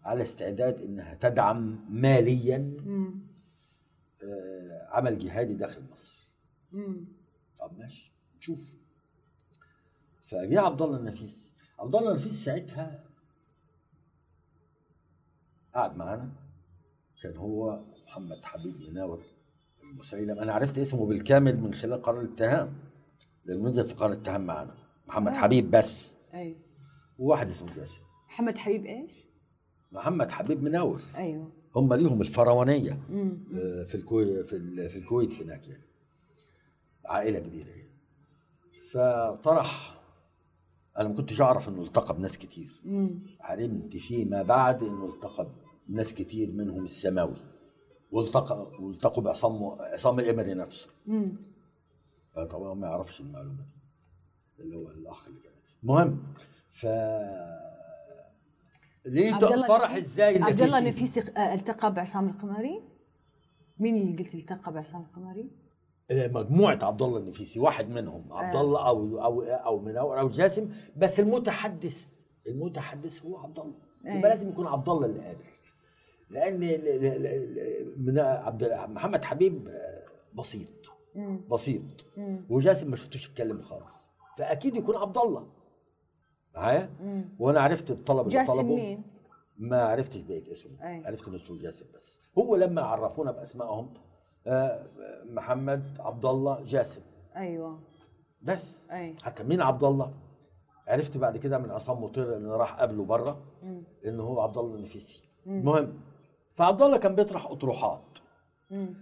على 0.05 0.23
استعداد 0.23 0.81
إنها 0.81 1.15
تدعم 1.15 1.85
ماليا 1.91 2.59
مم. 2.87 3.21
آه، 4.23 4.89
عمل 4.91 5.19
جهادي 5.19 5.55
داخل 5.55 5.83
مصر 5.93 6.35
مم. 6.73 7.05
طب 7.59 7.79
ماشي 7.79 8.13
نشوف 8.39 8.61
فجاء 10.23 10.65
عبد 10.65 10.83
الله 10.83 10.97
النفيس 10.97 11.53
عبد 11.79 11.95
الله 11.95 12.11
النفيس 12.11 12.45
ساعتها 12.45 13.05
قعد 15.75 15.97
معانا 15.97 16.33
كان 17.23 17.37
هو 17.37 17.85
محمد 18.17 18.45
حبيب 18.45 18.81
مناور 18.91 19.23
المسيلم. 19.83 20.39
أنا 20.39 20.53
عرفت 20.53 20.79
اسمه 20.79 21.07
بالكامل 21.07 21.61
من 21.61 21.75
خلال 21.75 22.03
قرار 22.03 22.21
الاتهام 22.21 22.75
لأنه 23.45 23.69
نزل 23.69 23.89
في 23.89 23.95
قرار 23.95 24.13
الاتهام 24.13 24.47
معانا 24.47 24.75
محمد 25.09 25.33
آه. 25.33 25.37
حبيب 25.37 25.71
بس. 25.71 26.17
أيوه. 26.35 26.57
وواحد 27.19 27.49
اسمه 27.49 27.75
جاسم. 27.75 28.01
محمد 28.29 28.59
حبيب 28.59 28.87
إيش؟ 28.87 29.13
محمد 29.93 30.31
حبيب 30.31 30.63
مناور 30.63 31.01
أيوه. 31.17 31.53
هم 31.77 31.95
ليهم 31.95 32.21
الفرعونية. 32.21 33.01
مم. 33.11 33.39
آه، 33.55 33.85
في 33.85 33.95
الكويت 33.95 34.47
في, 34.47 34.89
في 34.89 34.99
الكويت 34.99 35.43
هناك 35.43 35.69
يعني. 35.69 35.85
عائلة 37.05 37.39
كبيرة 37.39 37.69
يعني. 37.69 37.91
فطرح 38.91 40.01
أنا 40.99 41.09
ما 41.09 41.15
كنتش 41.15 41.41
أعرف 41.41 41.69
إنه 41.69 41.83
التقى 41.83 42.15
بناس 42.15 42.39
كتير. 42.39 42.71
مم. 42.85 43.21
علمت 43.41 43.97
فيما 43.97 44.43
بعد 44.43 44.83
إنه 44.83 45.09
التقى 45.15 45.49
بناس 45.89 46.15
كتير 46.15 46.53
منهم 46.53 46.85
السماوي. 46.85 47.56
والتقى 48.13 48.73
والتقوا 48.81 49.23
بعصام 49.23 49.65
عصام 49.81 50.21
الامري 50.21 50.55
نفسه 50.55 50.89
مم. 51.07 51.41
أنا 52.37 52.47
طبعا 52.47 52.75
ما 52.75 52.87
يعرفش 52.87 53.21
المعلومة 53.21 53.67
دي 54.57 54.63
اللي 54.63 54.77
هو 54.77 54.89
الأخ 54.89 55.29
اللي 55.29 55.41
كان 55.41 55.53
المهم 55.83 56.23
ف 56.71 56.87
ليه 59.07 59.35
عبد 59.35 59.67
طرح 59.67 59.95
إزاي 59.95 60.43
عبد 60.43 60.61
الله 60.63 60.79
النفيسي؟ 60.79 61.21
نفيسي 61.21 61.39
آه، 61.41 61.55
التقى 61.55 61.95
بعصام 61.95 62.29
القمري؟ 62.29 62.83
مين 63.79 63.97
اللي 63.97 64.23
قلت 64.23 64.35
التقى 64.35 64.73
بعصام 64.73 65.01
القمري؟ 65.03 65.51
مجموعة 66.11 66.79
عبد 66.83 67.03
الله 67.03 67.19
النفيسي 67.19 67.61
واحد 67.61 67.89
منهم 67.89 68.33
عبد 68.33 68.57
آه. 68.57 68.61
الله 68.61 68.89
أو 68.89 69.19
أو 69.25 69.43
أو 69.43 69.81
منور 69.81 70.21
أو 70.21 70.29
جاسم 70.29 70.71
بس 70.97 71.21
المتحدث 71.21 72.21
المتحدث 72.49 73.25
هو 73.25 73.39
عبد 73.39 73.59
الله. 73.59 73.75
يبقى 74.05 74.31
لازم 74.31 74.49
يكون 74.49 74.67
عبد 74.67 74.89
الله 74.89 75.07
اللي 75.07 75.21
قابل 75.21 75.45
لأن 76.31 76.61
من 77.97 78.19
عبد 78.19 78.65
محمد 78.89 79.25
حبيب 79.25 79.69
آه، 79.69 80.03
بسيط. 80.35 80.93
بسيط. 81.51 81.83
وجاسم 82.51 82.91
ما 82.91 82.97
شفتوش 82.97 83.29
يتكلم 83.29 83.63
خالص 83.63 84.07
فأكيد 84.39 84.77
يكون 84.77 84.97
عبد 84.97 85.19
الله 85.19 85.49
معايا. 86.55 86.91
وأنا 87.39 87.61
عرفت 87.61 87.91
الطلب 87.91 88.27
اللي 88.27 88.39
جاسم 88.39 88.53
طلبه 88.53 88.75
مين؟ 88.75 89.03
ما 89.59 89.83
عرفتش 89.83 90.21
بقية 90.21 90.53
اسمه 90.53 90.71
أي. 90.89 91.07
عرفت 91.07 91.29
إنه 91.29 91.37
اسمه 91.37 91.59
جاسم 91.59 91.87
بس 91.95 92.21
هو 92.39 92.57
لما 92.57 92.83
عرفونا 92.83 93.31
بأسمائهم 93.33 93.95
آه، 94.47 94.87
محمد 95.25 95.97
عبد 96.01 96.25
الله 96.25 96.63
جاسم 96.65 97.01
أيوه 97.37 97.79
بس 98.43 98.91
أي 98.91 99.15
حتى 99.23 99.43
مين 99.45 99.63
عبد 99.63 99.85
الله 99.85 100.15
عرفت 100.89 101.17
بعد 101.17 101.37
كده 101.37 101.59
من 101.59 101.71
عصام 101.71 102.03
مطير 102.05 102.37
إنه 102.37 102.51
راح 102.57 102.75
قابله 102.75 103.05
بره. 103.05 103.43
إنه 104.07 104.23
هو 104.23 104.41
عبد 104.41 104.59
الله 104.59 104.75
النفيسي. 104.75 105.23
المهم 105.47 106.01
فعبد 106.57 106.83
الله 106.83 106.97
كان 106.99 107.15
بيطرح 107.15 107.47
أطروحات. 107.47 108.19
مم. 108.71 108.95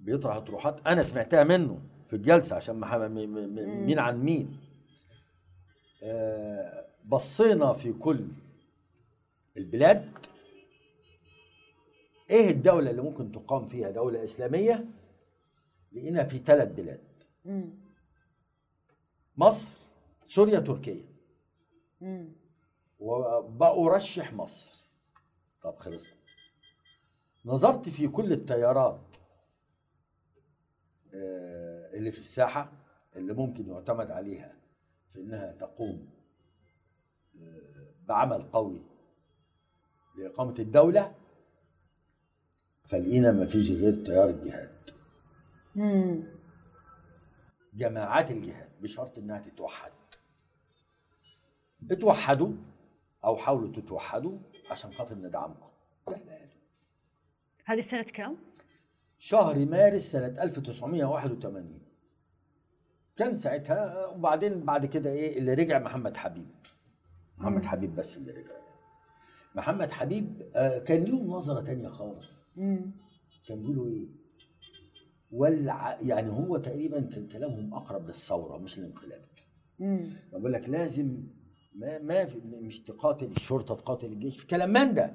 بيطرح 0.00 0.36
أطروحات. 0.36 0.86
أنا 0.86 1.02
سمعتها 1.02 1.44
منه 1.44 1.80
في 2.08 2.16
الجلسة 2.16 2.56
عشان 2.56 2.80
مين 3.86 3.98
عن 3.98 4.20
مين. 4.20 4.60
آه، 6.02 6.86
بصينا 7.04 7.72
في 7.72 7.92
كل 7.92 8.28
البلاد. 9.56 10.12
إيه 12.30 12.50
الدولة 12.50 12.90
اللي 12.90 13.02
ممكن 13.02 13.32
تقام 13.32 13.66
فيها 13.66 13.90
دولة 13.90 14.24
إسلامية؟ 14.24 14.84
لقينا 15.92 16.24
في 16.24 16.38
ثلاث 16.38 16.72
بلاد. 16.72 17.00
مم. 17.44 17.70
مصر 19.36 19.78
سوريا 20.26 20.60
تركيا. 20.60 21.04
وبأرشح 22.98 24.32
مصر. 24.32 24.77
طب 25.62 25.76
خلصنا. 25.76 26.18
نظرت 27.44 27.88
في 27.88 28.08
كل 28.08 28.32
التيارات 28.32 29.16
آه، 31.14 31.90
اللي 31.94 32.12
في 32.12 32.18
الساحة 32.18 32.72
اللي 33.16 33.32
ممكن 33.34 33.68
يعتمد 33.68 34.10
عليها 34.10 34.56
في 35.10 35.20
إنها 35.20 35.52
تقوم 35.52 36.10
آه، 37.42 37.94
بعمل 38.06 38.42
قوي 38.42 38.82
لإقامة 40.18 40.54
الدولة 40.58 41.14
فلقينا 42.84 43.32
ما 43.32 43.46
فيش 43.46 43.70
غير 43.70 43.94
تيار 44.04 44.28
الجهاد. 44.28 44.90
جماعات 47.74 48.30
الجهاد 48.30 48.80
بشرط 48.80 49.18
إنها 49.18 49.38
تتوحد. 49.38 49.92
اتوحدوا 51.90 52.52
أو 53.24 53.36
حاولوا 53.36 53.72
تتوحدوا 53.72 54.38
عشان 54.70 54.92
خاطر 54.92 55.14
ندعمكم 55.14 55.68
ده 56.08 56.16
اللي 56.16 56.32
قاله. 56.32 56.48
هذه 57.64 57.80
سنة 57.80 58.02
كم؟ 58.02 58.36
شهر 59.18 59.58
مارس 59.66 60.02
سنة 60.12 60.42
1981 60.42 61.78
كان 63.16 63.36
ساعتها 63.36 64.06
وبعدين 64.06 64.60
بعد 64.64 64.86
كده 64.86 65.10
إيه 65.10 65.38
اللي 65.38 65.54
رجع 65.54 65.78
محمد 65.78 66.16
حبيب 66.16 66.46
محمد 67.38 67.64
حبيب 67.64 67.94
بس 67.94 68.16
اللي 68.16 68.32
رجع. 68.32 68.54
محمد 69.54 69.90
حبيب 69.90 70.42
آه، 70.56 70.78
كان 70.78 71.04
لهم 71.04 71.26
نظرة 71.26 71.60
تانية 71.60 71.88
خالص 71.88 72.38
مم. 72.56 72.90
كان 73.48 73.60
بيقولوا 73.60 73.86
إيه 73.86 74.08
ولع 75.30 75.98
يعني 76.02 76.30
هو 76.30 76.56
تقريبا 76.56 77.00
كان 77.00 77.28
كلامهم 77.28 77.74
أقرب 77.74 78.06
للثورة 78.06 78.58
مش 78.58 78.78
الانقلاب. 78.78 79.24
بقول 80.32 80.52
لك 80.52 80.68
لازم 80.68 81.22
ما 81.78 81.98
ما 81.98 82.24
في 82.24 82.40
مش 82.44 82.80
تقاتل 82.80 83.26
الشرطة 83.26 83.74
تقاتل 83.74 84.06
الجيش 84.12 84.38
في 84.38 84.46
كلام 84.46 84.72
من 84.72 84.94
ده؟ 84.94 85.14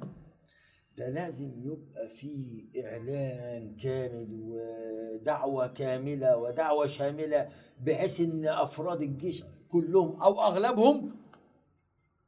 ده 0.97 1.09
لازم 1.09 1.51
يبقى 1.61 2.09
في 2.09 2.65
إعلان 2.85 3.75
كامل 3.75 4.27
ودعوة 4.31 5.67
كاملة 5.67 6.37
ودعوة 6.37 6.85
شاملة 6.87 7.49
بحيث 7.81 8.19
إن 8.21 8.45
أفراد 8.45 9.01
الجيش 9.01 9.43
كلهم 9.69 10.21
أو 10.21 10.41
أغلبهم 10.41 11.15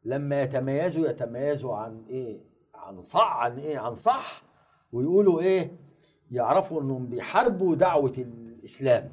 لما 0.03 0.41
يتميزوا 0.41 1.07
يتميزوا 1.09 1.75
عن 1.75 2.05
إيه؟ 2.09 2.39
عن 2.75 3.01
صح 3.01 3.37
عن 3.37 3.59
إيه؟ 3.59 3.77
عن 3.77 3.95
صح 3.95 4.43
ويقولوا 4.91 5.41
إيه؟ 5.41 5.71
يعرفوا 6.31 6.81
إنهم 6.81 7.07
بيحاربوا 7.07 7.75
دعوة 7.75 8.13
الإسلام. 8.17 9.11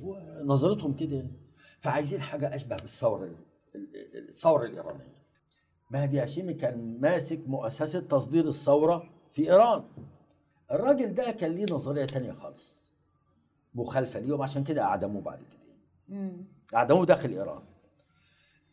ونظرتهم 0.00 0.94
كده 0.94 1.26
فعايزين 1.80 2.20
حاجة 2.20 2.54
أشبه 2.54 2.76
بالثورة 2.76 3.24
ال- 3.24 3.30
ال- 3.30 3.51
الثورة 3.74 4.64
الإيرانية. 4.64 5.22
مهدي 5.90 6.20
هاشمي 6.20 6.54
كان 6.54 7.00
ماسك 7.00 7.48
مؤسسة 7.48 8.00
تصدير 8.00 8.48
الثورة 8.48 9.10
في 9.32 9.50
إيران. 9.50 9.84
الراجل 10.70 11.14
ده 11.14 11.30
كان 11.30 11.52
ليه 11.52 11.66
نظرية 11.74 12.04
تانية 12.04 12.32
خالص 12.32 12.92
مخالفة 13.74 14.20
ليهم 14.20 14.42
عشان 14.42 14.64
كده 14.64 14.82
أعدموه 14.82 15.22
بعد 15.22 15.38
كده. 15.38 15.62
أعدموه 16.74 17.06
داخل 17.06 17.30
إيران. 17.30 17.62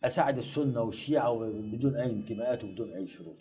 أساعد 0.04 0.38
السنة 0.38 0.82
والشيعة 0.82 1.34
بدون 1.50 1.96
أي 1.96 2.12
انتماءات 2.12 2.64
وبدون 2.64 2.94
أي 2.94 3.08
شروط. 3.08 3.38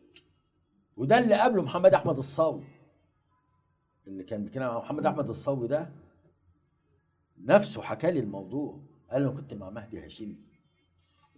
وده 0.97 1.19
اللي 1.19 1.35
قبله 1.41 1.63
محمد 1.63 1.95
أحمد 1.95 2.19
الصاوي. 2.19 2.65
اللي 4.07 4.25
كان 4.25 4.45
بيتكلم 4.45 4.63
عن 4.63 4.77
محمد 4.77 5.07
أحمد 5.07 5.29
الصاوي 5.29 5.69
ده 5.69 5.91
نفسه 7.39 7.83
حكى 7.83 8.11
لي 8.11 8.21
الموضوع. 8.21 8.81
قال 9.11 9.23
أنا 9.23 9.31
كنت 9.31 9.55
مع 9.55 9.71
مهدي 9.71 10.05
هاشمي 10.05 10.48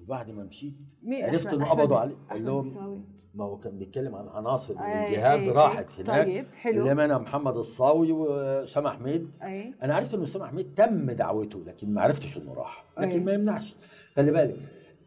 وبعد 0.02 0.30
ما 0.30 0.44
مشيت 0.44 0.74
عرفت 1.12 1.52
إنه 1.52 1.64
قبضوا 1.70 1.96
عليه 1.96 2.16
قال 2.30 2.44
لهم. 2.44 3.04
ما 3.34 3.44
هو 3.44 3.58
كان 3.58 3.78
بيتكلم 3.78 4.14
عن 4.14 4.28
عناصر 4.28 4.74
أي- 4.74 5.48
راحت 5.48 5.86
أي. 5.98 6.04
هناك 6.04 6.26
طيب، 6.26 6.46
حلو. 6.54 6.82
اللي 6.82 6.94
منها 6.94 7.18
محمد 7.18 7.56
الصاوي 7.56 8.12
واسامه 8.12 8.90
حميد 8.90 9.30
أي 9.42 9.74
أنا 9.82 9.94
عرفت 9.94 10.14
ان 10.14 10.22
اسامه 10.22 10.46
حميد 10.46 10.74
تم 10.74 11.10
دعوته 11.10 11.64
لكن 11.64 11.94
ما 11.94 12.00
عرفتش 12.02 12.36
إنه 12.36 12.54
راح 12.54 12.84
أي. 12.98 13.06
لكن 13.06 13.24
ما 13.24 13.32
يمنعش 13.32 13.76
خلي 14.16 14.30
بالك 14.32 14.56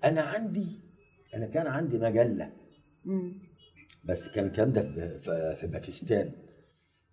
أنا 0.04 0.22
عندي 0.22 0.68
أنا 1.36 1.46
كان 1.46 1.68
عندي 1.68 1.98
مجلة 2.00 2.52
مم. 3.06 3.34
بس 4.06 4.28
كان 4.30 4.46
الكلام 4.46 4.72
ده 4.72 4.82
في, 5.56 5.68
باكستان 5.68 6.32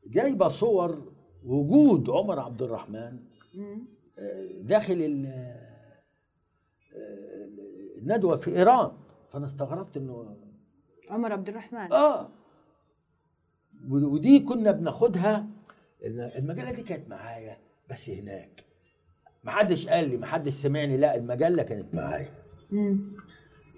جايبة 0.07 0.49
صور 0.49 1.13
وجود 1.45 2.11
عمر 2.11 2.41
عبد 2.41 2.63
الرحمن 2.63 3.19
مم. 3.55 3.87
آه، 4.19 4.63
داخل 4.63 5.27
الندوه 8.01 8.37
في 8.37 8.51
إيران. 8.57 8.93
فأنا 9.31 9.45
استغربت 9.45 9.97
إنه 9.97 10.37
عمر 11.11 11.33
عبد 11.33 11.49
الرحمن. 11.49 11.93
آه. 11.93 12.29
ودي 13.91 14.41
كنا 14.41 14.71
بناخدها. 14.71 15.47
المجلة 16.05 16.73
دي 16.73 16.83
كانت 16.83 17.09
معايا 17.09 17.59
بس 17.91 18.11
هناك. 18.11 18.65
ما 19.45 19.51
حدش 19.51 19.89
قال 19.89 20.09
لي 20.09 20.17
ما 20.17 20.27
حدش 20.27 20.53
سمعني. 20.53 20.97
لا 20.97 21.17
المجلة 21.17 21.63
كانت 21.63 21.95
معايا. 21.95 22.35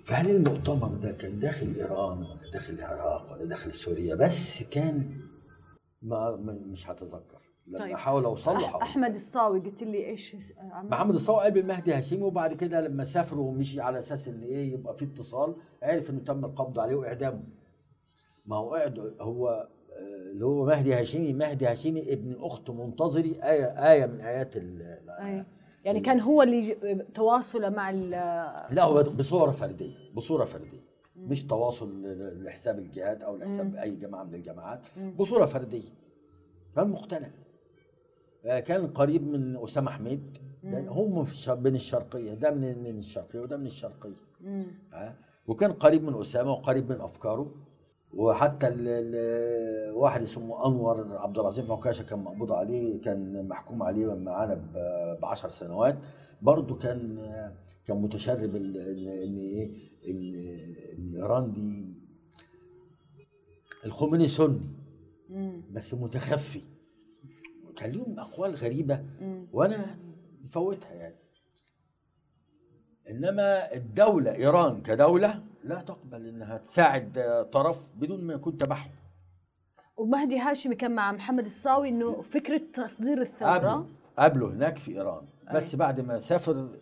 فهل 0.04 0.30
المؤتمر 0.30 0.88
ده 0.94 1.12
كان 1.12 1.38
داخل 1.38 1.74
إيران 1.74 2.18
ولا 2.18 2.50
داخل 2.52 2.74
العراق 2.74 3.32
ولا 3.32 3.44
داخل 3.44 3.72
سوريا؟ 3.72 4.14
بس 4.14 4.62
كان 4.62 5.20
ما- 6.02 6.36
مش 6.66 6.90
هتذكر. 6.90 7.51
لما 7.66 7.78
طيب. 7.78 7.92
أحاول 7.92 8.24
اوصل 8.24 8.52
له 8.54 8.68
هقول. 8.68 8.82
أحمد 8.82 9.14
الصاوي 9.14 9.60
قلت 9.60 9.82
لي 9.82 10.06
إيش 10.06 10.36
عمل؟ 10.58 10.90
محمد 10.90 11.14
الصاوي 11.14 11.40
قال 11.40 11.52
بالمهدي 11.52 11.94
هاشمي 11.94 12.22
وبعد 12.22 12.52
كده 12.54 12.80
لما 12.80 13.04
سافروا 13.04 13.48
ومشي 13.48 13.80
على 13.80 13.98
أساس 13.98 14.28
إن 14.28 14.42
إيه 14.42 14.72
يبقى 14.72 14.96
في 14.96 15.04
اتصال 15.04 15.56
عرف 15.82 16.10
إنه 16.10 16.20
تم 16.20 16.44
القبض 16.44 16.78
عليه 16.78 16.94
وإعدامه 16.96 17.42
ما 18.46 18.56
هو 18.56 18.74
قعد 18.74 19.16
هو 19.20 19.48
آه، 19.92 20.30
اللي 20.32 20.44
هو 20.46 20.64
مهدي 20.64 20.94
هاشمي 20.94 21.32
مهدي 21.32 21.66
هاشمي 21.66 22.12
ابن 22.12 22.36
أخت 22.40 22.70
منتظري 22.70 23.30
آية 23.42 23.92
آية 23.92 24.06
من 24.06 24.20
آيات 24.20 24.56
ال 24.56 24.82
أي. 25.20 25.44
يعني 25.84 26.00
كان 26.00 26.20
هو 26.20 26.42
اللي 26.42 26.74
تواصله 27.14 27.68
مع 27.68 27.90
ال 27.90 28.10
لا 28.74 28.84
هو 28.84 29.02
بصورة 29.02 29.50
فردية 29.50 29.94
بصورة 30.14 30.44
فردية 30.44 30.82
مش 31.16 31.44
تواصل 31.44 32.02
لحساب 32.44 32.78
الجهاد 32.78 33.22
أو 33.22 33.36
لحساب 33.36 33.74
أي 33.76 33.96
جماعة 33.96 34.24
من 34.24 34.34
الجماعات 34.34 34.80
بصورة 35.18 35.46
فردية 35.46 35.88
فمقتنع 36.76 37.26
آه، 37.26 37.41
كان 38.44 38.86
قريب 38.86 39.22
من 39.26 39.56
أسامة 39.64 39.90
حميد 39.90 40.38
لأن 40.62 40.88
هم 40.88 41.24
في. 41.24 41.54
بين 41.56 41.74
الشرقية 41.74 42.34
ده 42.34 42.50
من 42.50 42.78
من 42.82 42.98
الشرقية 42.98 43.40
وده 43.40 43.56
من 43.56 43.66
الشرقية. 43.66 44.16
ها 44.92 45.16
وكان 45.46 45.72
قريب 45.72 46.02
من 46.04 46.20
أسامة 46.20 46.50
وقريب 46.52 46.92
من 46.92 47.00
أفكاره 47.00 47.54
وحتى 48.14 48.68
ال- 48.68 48.88
ال- 48.88 49.94
واحد 49.94 50.22
اسمه 50.22 50.66
أنور 50.66 51.16
عبد 51.18 51.38
العظيم 51.38 51.72
عكاشه 51.72 52.02
كان 52.02 52.18
مقبوض 52.18 52.52
عليه 52.52 53.00
كان 53.00 53.48
محكوم 53.48 53.82
عليه 53.82 54.06
معانا 54.14 54.54
ب 55.20 55.24
10 55.24 55.48
سنوات 55.48 55.98
برضه 56.42 56.76
كان 56.78 57.18
كان 57.86 58.02
متشرب 58.02 58.56
ان 58.56 58.76
ان 58.76 59.36
إيه 59.38 59.70
ان 60.10 60.34
ان 60.98 61.14
ايران 61.16 61.52
دي 61.52 61.94
الخميني 63.86 64.28
سني. 64.28 64.60
بس 65.72 65.94
متخفي 65.94 66.60
كان 67.82 67.92
لهم 67.92 68.20
أقوال 68.20 68.54
غريبة. 68.54 69.04
وأنا 69.52 69.76
يعني 69.76 69.96
مفوتها 70.44 70.92
يعني 70.92 71.14
إنما 73.10 73.72
الدولة 73.74 74.34
إيران 74.34 74.82
كدولة 74.82 75.42
لا 75.64 75.80
تقبل 75.80 76.26
إنها 76.26 76.56
تساعد 76.56 77.18
طرف 77.52 77.90
بدون 77.96 78.24
ما 78.24 78.34
يكون 78.34 78.58
تبعهم 78.58 78.90
ومهدي 79.96 80.38
هاشمي 80.38 80.74
كان 80.74 80.94
مع 80.94 81.12
محمد 81.12 81.44
الصاوي 81.44 81.88
إنه 81.88 82.22
فكرة 82.22 82.62
تصدير 82.74 83.20
الثورة 83.20 83.86
قبله 84.18 84.46
هناك 84.46 84.78
في 84.78 84.90
إيران 84.90 85.22
بس. 85.54 85.74
بعد 85.74 86.00
ما 86.00 86.18
سافر 86.18 86.78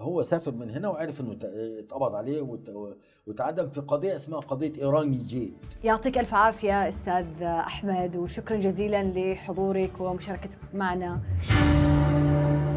هو 0.00 0.22
سافر 0.22 0.52
من 0.52 0.70
هنا 0.70 0.88
وعرف 0.88 1.20
إنه 1.20 1.36
اتقبض 1.78 2.14
عليه 2.14 2.40
وت- 2.40 2.96
وتعدم 3.26 3.68
في 3.70 3.80
قضية 3.80 4.16
اسمها 4.16 4.40
قضية 4.40 4.72
ايران 4.78 5.10
جيت. 5.12 5.54
يعطيك 5.84 6.18
ألف 6.18 6.34
عافية 6.34 6.88
أستاذ 6.88 7.42
أحمد 7.42 8.16
وشكرا 8.16 8.56
جزيلا 8.56 9.02
لحضورك 9.02 10.00
ومشاركتك 10.00 10.58
معنا. 10.74 11.20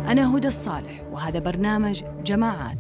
أنا 0.07 0.37
هدى 0.37 0.47
الصالح 0.47 1.03
وهذا 1.11 1.39
برنامج 1.39 2.03
جماعات. 2.23 2.77